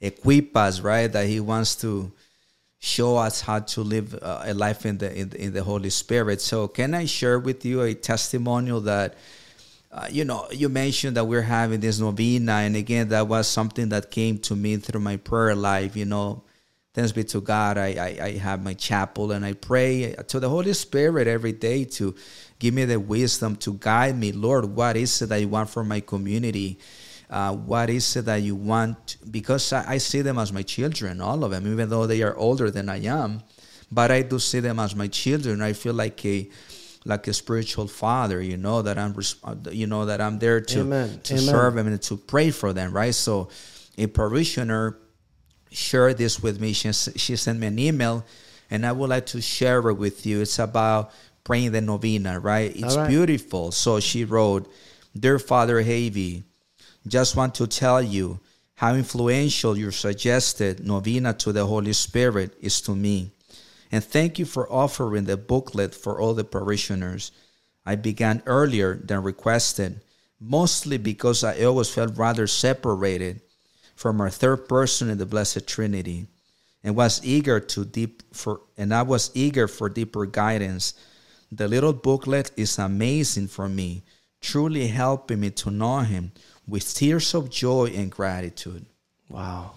equip 0.00 0.56
us, 0.56 0.80
right? 0.80 1.10
That 1.10 1.26
He 1.26 1.40
wants 1.40 1.76
to 1.76 2.12
show 2.78 3.16
us 3.16 3.40
how 3.40 3.58
to 3.58 3.80
live 3.80 4.14
uh, 4.22 4.42
a 4.44 4.54
life 4.54 4.86
in 4.86 4.98
the, 4.98 5.12
in 5.12 5.28
the 5.30 5.42
in 5.42 5.52
the 5.52 5.62
Holy 5.62 5.90
Spirit. 5.90 6.40
So, 6.40 6.68
can 6.68 6.94
I 6.94 7.06
share 7.06 7.38
with 7.38 7.64
you 7.64 7.82
a 7.82 7.94
testimonial 7.94 8.80
that 8.82 9.16
uh, 9.90 10.06
you 10.10 10.24
know 10.24 10.46
you 10.50 10.68
mentioned 10.68 11.16
that 11.16 11.24
we're 11.24 11.42
having 11.42 11.80
this 11.80 11.98
novena, 11.98 12.52
and 12.52 12.76
again, 12.76 13.08
that 13.08 13.26
was 13.26 13.48
something 13.48 13.88
that 13.90 14.10
came 14.10 14.38
to 14.38 14.56
me 14.56 14.76
through 14.76 15.00
my 15.00 15.16
prayer 15.16 15.54
life. 15.54 15.96
You 15.96 16.04
know, 16.04 16.44
thanks 16.94 17.12
be 17.12 17.24
to 17.24 17.40
God, 17.40 17.78
I 17.78 17.88
I, 17.92 18.24
I 18.24 18.32
have 18.38 18.62
my 18.62 18.74
chapel 18.74 19.32
and 19.32 19.44
I 19.44 19.54
pray 19.54 20.14
to 20.28 20.40
the 20.40 20.48
Holy 20.48 20.72
Spirit 20.74 21.26
every 21.26 21.52
day 21.52 21.84
to 21.84 22.14
give 22.58 22.74
me 22.74 22.84
the 22.84 23.00
wisdom 23.00 23.56
to 23.56 23.74
guide 23.74 24.18
me, 24.18 24.32
Lord. 24.32 24.64
What 24.64 24.96
is 24.96 25.22
it 25.22 25.30
that 25.30 25.40
you 25.40 25.48
want 25.48 25.70
from 25.70 25.88
my 25.88 26.00
community? 26.00 26.78
uh, 27.30 27.54
what 27.54 27.90
is 27.90 28.16
it 28.16 28.24
that 28.24 28.42
you 28.42 28.56
want 28.56 29.16
because 29.30 29.72
I, 29.72 29.94
I 29.94 29.98
see 29.98 30.22
them 30.22 30.38
as 30.38 30.52
my 30.52 30.62
children 30.62 31.20
all 31.20 31.44
of 31.44 31.50
them 31.50 31.70
even 31.70 31.88
though 31.88 32.06
they 32.06 32.22
are 32.22 32.36
older 32.36 32.70
than 32.70 32.88
i 32.88 33.00
am 33.04 33.42
but 33.92 34.10
i 34.10 34.22
do 34.22 34.38
see 34.38 34.60
them 34.60 34.78
as 34.78 34.94
my 34.94 35.08
children 35.08 35.60
i 35.60 35.72
feel 35.72 35.94
like 35.94 36.24
a 36.24 36.48
like 37.08 37.26
a 37.26 37.32
spiritual 37.32 37.88
father 37.88 38.40
you 38.40 38.56
know 38.56 38.82
that 38.82 38.98
i'm 38.98 39.16
uh, 39.44 39.54
you 39.72 39.86
know 39.86 40.04
that 40.04 40.20
i'm 40.20 40.38
there 40.38 40.60
to 40.60 40.80
Amen. 40.80 41.20
to 41.22 41.34
Amen. 41.34 41.44
serve 41.46 41.74
them 41.74 41.86
and 41.86 42.02
to 42.02 42.16
pray 42.16 42.50
for 42.50 42.72
them 42.72 42.92
right 42.92 43.14
so 43.14 43.48
a 43.96 44.06
parishioner 44.06 44.98
shared 45.70 46.18
this 46.18 46.40
with 46.40 46.60
me 46.60 46.72
she, 46.72 46.92
she 46.92 47.34
sent 47.34 47.58
me 47.58 47.66
an 47.66 47.78
email 47.78 48.24
and 48.70 48.86
i 48.86 48.92
would 48.92 49.10
like 49.10 49.26
to 49.26 49.40
share 49.40 49.88
it 49.88 49.94
with 49.94 50.26
you 50.26 50.42
it's 50.42 50.58
about 50.58 51.10
praying 51.44 51.72
the 51.72 51.80
novena 51.80 52.38
right 52.38 52.76
it's 52.76 52.96
right. 52.96 53.08
beautiful 53.08 53.72
so 53.72 53.98
she 53.98 54.24
wrote 54.24 54.70
dear 55.18 55.38
father 55.38 55.82
Jeivi, 55.82 56.44
just 57.06 57.36
want 57.36 57.54
to 57.56 57.66
tell 57.66 58.02
you 58.02 58.40
how 58.74 58.94
influential 58.94 59.76
your 59.76 59.90
suggested 59.90 60.86
novena 60.86 61.32
to 61.34 61.52
the 61.52 61.66
Holy 61.66 61.92
Spirit 61.92 62.54
is 62.60 62.80
to 62.82 62.94
me. 62.94 63.32
And 63.90 64.04
thank 64.04 64.38
you 64.38 64.44
for 64.44 64.70
offering 64.70 65.24
the 65.24 65.36
booklet 65.36 65.94
for 65.94 66.20
all 66.20 66.34
the 66.34 66.44
parishioners. 66.44 67.32
I 67.86 67.94
began 67.94 68.42
earlier 68.44 68.94
than 68.94 69.22
requested, 69.22 70.02
mostly 70.38 70.98
because 70.98 71.42
I 71.42 71.64
always 71.64 71.88
felt 71.88 72.16
rather 72.16 72.46
separated 72.46 73.40
from 73.96 74.20
our 74.20 74.30
third 74.30 74.68
person 74.68 75.08
in 75.08 75.18
the 75.18 75.26
Blessed 75.26 75.66
Trinity 75.66 76.26
and 76.84 76.94
was 76.94 77.24
eager 77.24 77.60
to 77.60 77.84
deep 77.84 78.22
for 78.32 78.60
and 78.76 78.94
I 78.94 79.02
was 79.02 79.30
eager 79.34 79.66
for 79.66 79.88
deeper 79.88 80.26
guidance. 80.26 80.94
The 81.50 81.66
little 81.66 81.94
booklet 81.94 82.52
is 82.56 82.78
amazing 82.78 83.48
for 83.48 83.68
me, 83.68 84.04
truly 84.40 84.86
helping 84.86 85.40
me 85.40 85.50
to 85.50 85.70
know 85.70 86.00
him 86.00 86.32
with 86.66 86.94
tears 86.94 87.34
of 87.34 87.50
joy 87.50 87.86
and 87.96 88.10
gratitude. 88.10 88.84
Wow. 89.28 89.72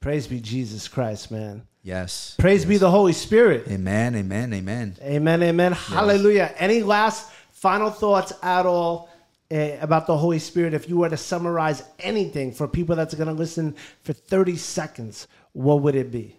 Praise 0.00 0.26
be 0.26 0.40
Jesus 0.40 0.88
Christ, 0.88 1.30
man. 1.30 1.62
Yes. 1.82 2.36
Praise 2.38 2.64
be 2.64 2.76
the 2.76 2.90
Holy 2.90 3.12
Spirit. 3.12 3.66
Amen. 3.68 4.14
Amen. 4.14 4.54
Amen. 4.54 4.96
Amen, 5.02 5.42
amen. 5.42 5.72
Hallelujah. 5.72 6.54
Any 6.56 6.82
last 6.82 7.30
final 7.50 7.90
thoughts 7.90 8.32
at 8.40 8.66
all 8.66 9.10
eh, 9.50 9.78
about 9.80 10.06
the 10.06 10.16
Holy 10.16 10.38
Spirit? 10.38 10.74
If 10.74 10.88
you 10.88 10.98
were 10.98 11.08
to 11.08 11.16
summarize 11.16 11.82
anything 11.98 12.52
for 12.52 12.68
people 12.68 12.94
that's 12.94 13.14
going 13.14 13.26
to 13.26 13.34
listen 13.34 13.74
for 14.02 14.12
30 14.12 14.56
seconds, 14.56 15.26
what 15.52 15.82
would 15.82 15.96
it 15.96 16.12
be? 16.12 16.36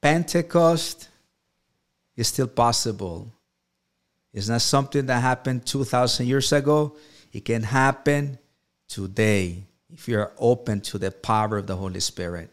Pentecost 0.00 1.08
is 2.16 2.28
still 2.28 2.46
possible. 2.46 3.32
It's 4.32 4.48
not 4.48 4.62
something 4.62 5.06
that 5.06 5.20
happened 5.20 5.66
2,000 5.66 6.26
years 6.26 6.52
ago. 6.52 6.96
It 7.32 7.44
can 7.44 7.64
happen 7.64 8.38
today 8.86 9.64
if 9.92 10.06
you're 10.06 10.32
open 10.38 10.80
to 10.82 10.98
the 10.98 11.10
power 11.10 11.58
of 11.58 11.66
the 11.66 11.74
Holy 11.74 11.98
Spirit. 11.98 12.50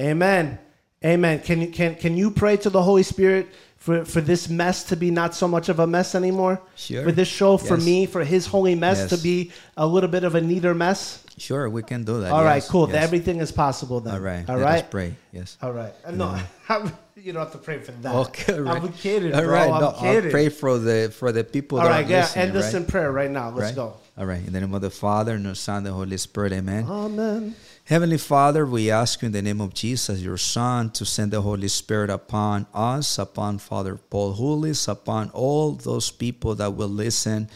Amen. 0.00 0.58
Amen. 1.04 1.40
Can 1.40 1.60
you 1.60 1.68
can 1.68 1.94
can 1.94 2.16
you 2.16 2.30
pray 2.30 2.56
to 2.58 2.70
the 2.70 2.82
Holy 2.82 3.04
Spirit 3.04 3.46
for, 3.76 4.04
for 4.04 4.20
this 4.20 4.48
mess 4.48 4.82
to 4.84 4.96
be 4.96 5.10
not 5.12 5.32
so 5.34 5.46
much 5.46 5.68
of 5.68 5.78
a 5.78 5.86
mess 5.86 6.14
anymore? 6.16 6.60
Sure. 6.74 7.04
For 7.04 7.12
this 7.12 7.28
show, 7.28 7.56
for 7.56 7.76
Yes. 7.76 7.84
me, 7.84 8.06
for 8.06 8.24
his 8.24 8.46
holy 8.46 8.74
mess 8.74 8.98
Yes. 8.98 9.10
to 9.10 9.16
be 9.18 9.52
a 9.76 9.86
little 9.86 10.08
bit 10.10 10.24
of 10.24 10.34
a 10.34 10.40
neater 10.40 10.74
mess. 10.74 11.22
Sure, 11.36 11.70
we 11.70 11.84
can 11.84 12.02
do 12.02 12.20
that. 12.22 12.32
All 12.32 12.42
right, 12.42 12.56
yes, 12.56 12.68
cool. 12.68 12.88
yes. 12.90 13.00
Everything 13.04 13.38
is 13.38 13.52
possible 13.52 14.00
then. 14.00 14.14
All 14.14 14.20
right. 14.20 14.44
All 14.50 14.56
let 14.58 14.82
us 14.82 14.90
pray. 14.90 15.14
Yes. 15.32 15.56
All 15.62 15.72
right. 15.72 15.94
Uh, 16.04 16.10
No, 16.10 16.34
you 17.14 17.32
don't 17.32 17.42
have 17.44 17.52
to 17.52 17.58
pray 17.58 17.78
for 17.78 17.92
that. 17.92 18.12
Okay. 18.26 18.54
all 18.54 18.62
right. 18.62 18.82
I'm 18.82 18.92
kidding, 18.92 19.32
All 19.32 19.42
bro. 19.42 19.52
right. 19.52 19.70
I'm 19.70 19.80
No, 19.80 19.92
kidding. 19.92 20.24
I'll 20.24 20.30
pray 20.32 20.48
for 20.48 20.78
the 20.78 21.12
for 21.16 21.30
the 21.30 21.44
people 21.44 21.78
All 21.78 21.86
right, 21.86 22.08
yeah. 22.08 22.26
End 22.34 22.56
us 22.56 22.74
right? 22.74 22.82
in 22.82 22.86
prayer 22.86 23.12
right 23.12 23.30
now. 23.30 23.50
Let's 23.50 23.68
Right? 23.70 23.76
go. 23.76 23.94
All 24.18 24.26
right. 24.26 24.42
In 24.44 24.52
the 24.52 24.58
name 24.58 24.74
of 24.74 24.80
the 24.82 24.90
Father 24.90 25.34
and 25.34 25.46
the 25.46 25.54
Son 25.54 25.76
and 25.78 25.86
the 25.86 25.92
Holy 25.92 26.16
Spirit. 26.16 26.52
Amen. 26.52 26.84
Amen. 26.90 27.54
Heavenly 27.88 28.18
Father, 28.18 28.66
we 28.66 28.90
ask 28.90 29.22
you 29.22 29.26
in 29.26 29.32
the 29.32 29.40
name 29.40 29.62
of 29.62 29.72
Jesus, 29.72 30.20
your 30.20 30.36
Son, 30.36 30.90
to 30.90 31.06
send 31.06 31.32
the 31.32 31.40
Holy 31.40 31.68
Spirit 31.68 32.10
upon 32.10 32.66
us, 32.74 33.18
upon 33.18 33.56
Father 33.56 33.96
Paul 33.96 34.34
Houlis, 34.34 34.88
upon 34.88 35.30
all 35.30 35.72
those 35.72 36.10
people 36.10 36.54
that 36.56 36.74
will 36.74 36.90
listen 36.90 37.48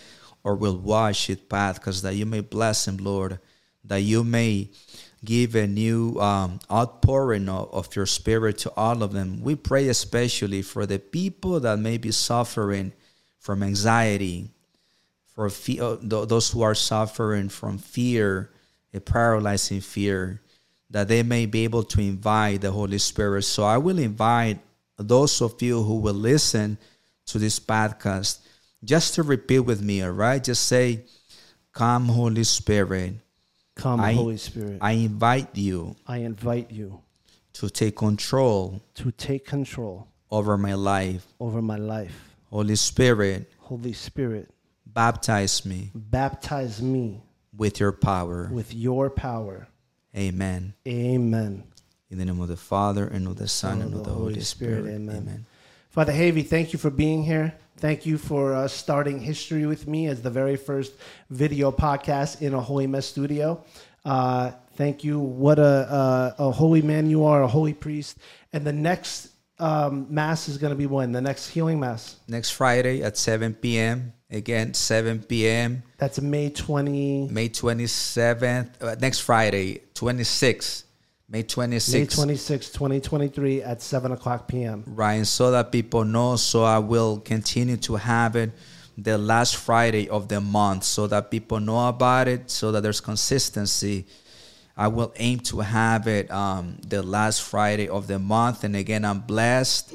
or 0.43 0.55
will 0.57 0.79
watch 0.79 1.29
it 1.29 1.51
podcast, 1.51 2.01
that 2.01 2.15
you 2.15 2.25
may 2.25 2.41
bless 2.41 2.89
him, 2.89 2.97
Lord, 2.97 3.41
that 3.85 4.01
you 4.01 4.25
may 4.25 4.71
give 5.23 5.55
a 5.55 5.67
new 5.67 6.19
um, 6.19 6.61
outpouring 6.71 7.51
of, 7.51 7.69
of 7.71 7.95
your 7.95 8.07
Spirit 8.07 8.57
to 8.61 8.73
all 8.75 9.03
of 9.03 9.13
them. 9.13 9.43
We 9.43 9.55
pray 9.55 9.89
especially 9.89 10.63
for 10.63 10.87
the 10.87 10.99
people 10.99 11.61
that 11.61 11.79
may 11.79 11.99
be 11.99 12.11
suffering 12.11 12.95
from 13.39 13.63
anxiety, 13.63 14.49
for 15.35 15.51
fe- 15.51 15.79
uh, 15.79 15.97
those 16.01 16.51
who 16.53 16.63
are 16.63 16.75
suffering 16.75 17.51
from 17.51 17.77
fear, 17.77 18.49
a 18.95 19.01
paralyzing 19.01 19.81
fear, 19.81 20.41
that 20.91 21.09
they 21.09 21.23
may 21.23 21.47
be 21.47 21.65
able 21.65 21.83
to 21.83 22.01
invite 22.01 22.61
the 22.61 22.71
Holy 22.71 22.99
Spirit. 22.99 23.43
So 23.43 23.65
I 23.65 23.79
will 23.79 23.99
invite 23.99 24.59
those 24.99 25.41
of 25.41 25.61
you 25.63 25.83
who 25.83 25.97
will 25.97 26.15
listen 26.15 26.77
to 27.27 27.39
this 27.39 27.59
podcast 27.59 28.41
just 28.85 29.15
to 29.15 29.23
repeat 29.23 29.61
with 29.61 29.81
me, 29.81 30.03
all 30.03 30.11
right? 30.11 30.43
Just 30.43 30.67
say, 30.67 31.05
Come, 31.73 32.07
Holy 32.07 32.45
Spirit. 32.45 33.15
Come, 33.75 34.01
I- 34.01 34.13
Holy 34.13 34.37
Spirit. 34.37 34.79
I 34.83 34.93
invite 34.93 35.57
you 35.57 35.97
I 36.07 36.19
invite 36.19 36.71
you 36.71 37.01
to 37.55 37.71
take 37.71 37.97
control 37.97 38.83
to 38.95 39.11
take 39.13 39.47
control 39.47 40.09
over 40.31 40.59
my 40.59 40.75
life. 40.75 41.27
over 41.41 41.63
my 41.63 41.77
life. 41.79 42.35
Holy 42.51 42.77
Spirit, 42.77 43.51
Holy 43.59 43.95
Spirit, 43.95 44.51
baptize 44.87 45.65
me 45.65 45.91
baptize 45.95 46.83
me 46.83 47.23
with 47.63 47.79
your 47.79 47.93
power. 47.93 48.51
with 48.53 48.75
your 48.75 49.09
power. 49.09 49.69
Amen. 50.17 50.75
Amen. 50.85 51.63
In 52.11 52.19
the 52.19 52.25
name 52.25 52.41
of 52.41 52.49
the 52.49 52.57
Father 52.57 53.07
and 53.07 53.29
of 53.29 53.37
the 53.37 53.47
Son 53.47 53.81
and 53.81 53.95
of 53.95 54.03
the 54.03 54.11
Holy 54.11 54.41
Spirit. 54.41 54.87
Amen. 54.87 55.17
Amen. 55.17 55.47
Father 55.89 56.13
Jeivi, 56.13 56.45
thank 56.45 56.73
you 56.73 56.79
for 56.81 56.91
being 56.91 57.23
here. 57.23 57.55
Thank 57.77 58.05
you 58.05 58.19
for 58.19 58.53
uh, 58.53 58.67
starting 58.67 59.21
history 59.21 59.65
with 59.67 59.87
me 59.87 60.09
as 60.09 60.23
the 60.23 60.31
very 60.31 60.57
first 60.57 60.93
video 61.31 61.71
podcast 61.71 62.43
in 62.43 62.53
a 62.53 62.61
Holy 62.61 62.89
Mess 62.89 63.07
studio. 63.07 63.65
Uh, 64.05 64.51
thank 64.75 65.05
you. 65.05 65.21
What 65.21 65.61
a, 65.61 66.35
a, 66.39 66.49
a 66.49 66.51
holy 66.51 66.83
man 66.83 67.09
you 67.09 67.25
are, 67.27 67.45
a 67.45 67.49
holy 67.49 67.75
priest. 67.75 68.19
And 68.53 68.65
the 68.65 68.73
next 68.73 69.29
um, 69.61 70.09
mass 70.11 70.49
is 70.49 70.59
going 70.59 70.73
to 70.73 70.77
be 70.77 70.87
when? 70.87 71.13
The 71.13 71.21
next 71.21 71.49
healing 71.49 71.79
mass. 71.79 72.17
Next 72.27 72.51
Friday 72.51 73.05
at 73.05 73.17
7 73.17 73.55
p.m. 73.55 74.15
Again, 74.33 74.73
7 74.73 75.25
p.m. 75.25 75.83
That's 75.99 76.19
May 76.19 76.49
20, 76.49 77.29
May 77.31 77.51
27th. 77.51 78.83
Uh, 78.83 78.97
next 78.99 79.21
Friday, 79.21 79.83
26th. 79.95 80.85
May 81.29 81.43
26th. 81.43 81.93
May 81.93 82.07
26, 82.07 82.71
2023 82.71 83.63
at 83.63 83.83
7 83.83 84.13
o'clock 84.13 84.49
p.m. 84.49 84.85
Right, 84.87 85.27
so 85.27 85.51
that 85.51 85.71
people 85.71 86.05
know. 86.05 86.37
So 86.37 86.65
I 86.65 86.79
will 86.79 87.21
continue 87.21 87.77
to 87.79 87.97
have 87.97 88.37
it 88.37 88.53
the 88.97 89.19
last 89.19 89.57
Friday 89.57 90.09
of 90.09 90.29
the 90.29 90.41
month 90.41 90.85
so 90.85 91.07
that 91.07 91.31
people 91.31 91.61
know 91.61 91.89
about 91.89 92.27
it, 92.27 92.51
so 92.51 92.73
that 92.73 92.83
there's 92.83 93.01
consistency. 93.03 94.07
I 94.77 94.89
will 94.89 95.13
aim 95.17 95.41
to 95.41 95.61
have 95.61 96.07
it 96.09 96.31
um, 96.31 96.79
the 96.87 97.03
last 97.03 97.43
Friday 97.43 97.89
of 97.89 98.07
the 98.07 98.19
month. 98.19 98.65
And 98.65 98.77
again, 98.77 99.05
I'm 99.05 99.21
blessed 99.21 99.95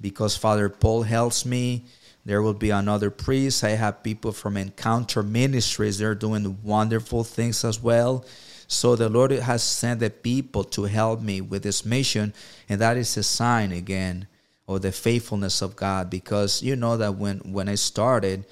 because 0.00 0.36
Father 0.36 0.68
Paul 0.68 1.02
helps 1.02 1.46
me. 1.46 1.86
There 2.30 2.42
will 2.42 2.54
be 2.54 2.70
another 2.70 3.10
priest. 3.10 3.64
I 3.64 3.70
have 3.70 4.04
people 4.04 4.30
from 4.30 4.56
Encounter 4.56 5.20
Ministries. 5.20 5.98
They're 5.98 6.14
doing 6.14 6.62
wonderful 6.62 7.24
things 7.24 7.64
as 7.64 7.82
well. 7.82 8.24
So 8.68 8.94
the 8.94 9.08
Lord 9.08 9.32
has 9.32 9.64
sent 9.64 9.98
the 9.98 10.10
people 10.10 10.62
to 10.62 10.84
help 10.84 11.22
me 11.22 11.40
with 11.40 11.64
this 11.64 11.84
mission, 11.84 12.32
and 12.68 12.80
that 12.80 12.96
is 12.96 13.16
a 13.16 13.24
sign 13.24 13.72
again 13.72 14.28
of 14.68 14.82
the 14.82 14.92
faithfulness 14.92 15.60
of 15.60 15.74
God. 15.74 16.08
Because 16.08 16.62
you 16.62 16.76
know 16.76 16.96
that 16.98 17.16
when 17.16 17.38
when 17.38 17.68
I 17.68 17.74
started, 17.74 18.46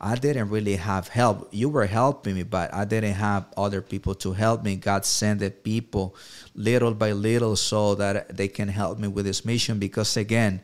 I 0.00 0.16
didn't 0.16 0.48
really 0.48 0.74
have 0.74 1.06
help. 1.06 1.46
You 1.52 1.68
were 1.68 1.86
helping 1.86 2.34
me, 2.34 2.42
but 2.42 2.74
I 2.74 2.84
didn't 2.84 3.14
have 3.14 3.46
other 3.56 3.82
people 3.82 4.16
to 4.16 4.32
help 4.32 4.64
me. 4.64 4.74
God 4.74 5.04
sent 5.04 5.38
the 5.38 5.52
people 5.52 6.16
little 6.56 6.92
by 6.92 7.12
little 7.12 7.54
so 7.54 7.94
that 7.94 8.36
they 8.36 8.48
can 8.48 8.66
help 8.66 8.98
me 8.98 9.06
with 9.06 9.26
this 9.26 9.44
mission. 9.44 9.78
Because 9.78 10.16
again, 10.16 10.60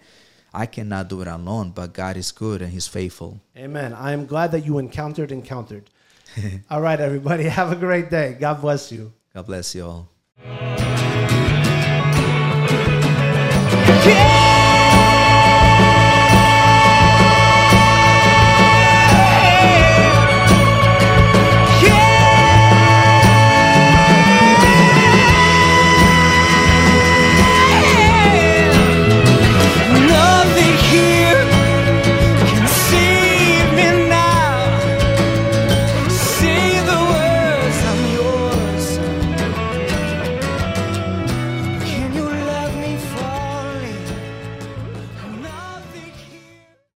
I 0.58 0.66
cannot 0.66 1.08
do 1.08 1.20
it 1.20 1.28
alone, 1.28 1.70
but 1.70 1.92
God 1.92 2.16
is 2.16 2.32
good 2.32 2.62
and 2.62 2.72
He's 2.72 2.88
faithful. 2.88 3.40
Amen. 3.56 3.92
I 3.92 4.10
am 4.10 4.26
glad 4.26 4.50
that 4.50 4.66
you 4.66 4.78
encountered 4.78 5.30
encountered. 5.30 5.88
All 6.70 6.80
right, 6.80 6.98
everybody. 6.98 7.44
Have 7.60 7.70
a 7.70 7.76
great 7.76 8.10
day. 8.10 8.36
God 8.40 8.60
bless 8.60 8.90
you. 8.90 9.12
God 9.32 9.46
bless 9.46 9.72
you 9.76 9.84
all. 9.84 10.08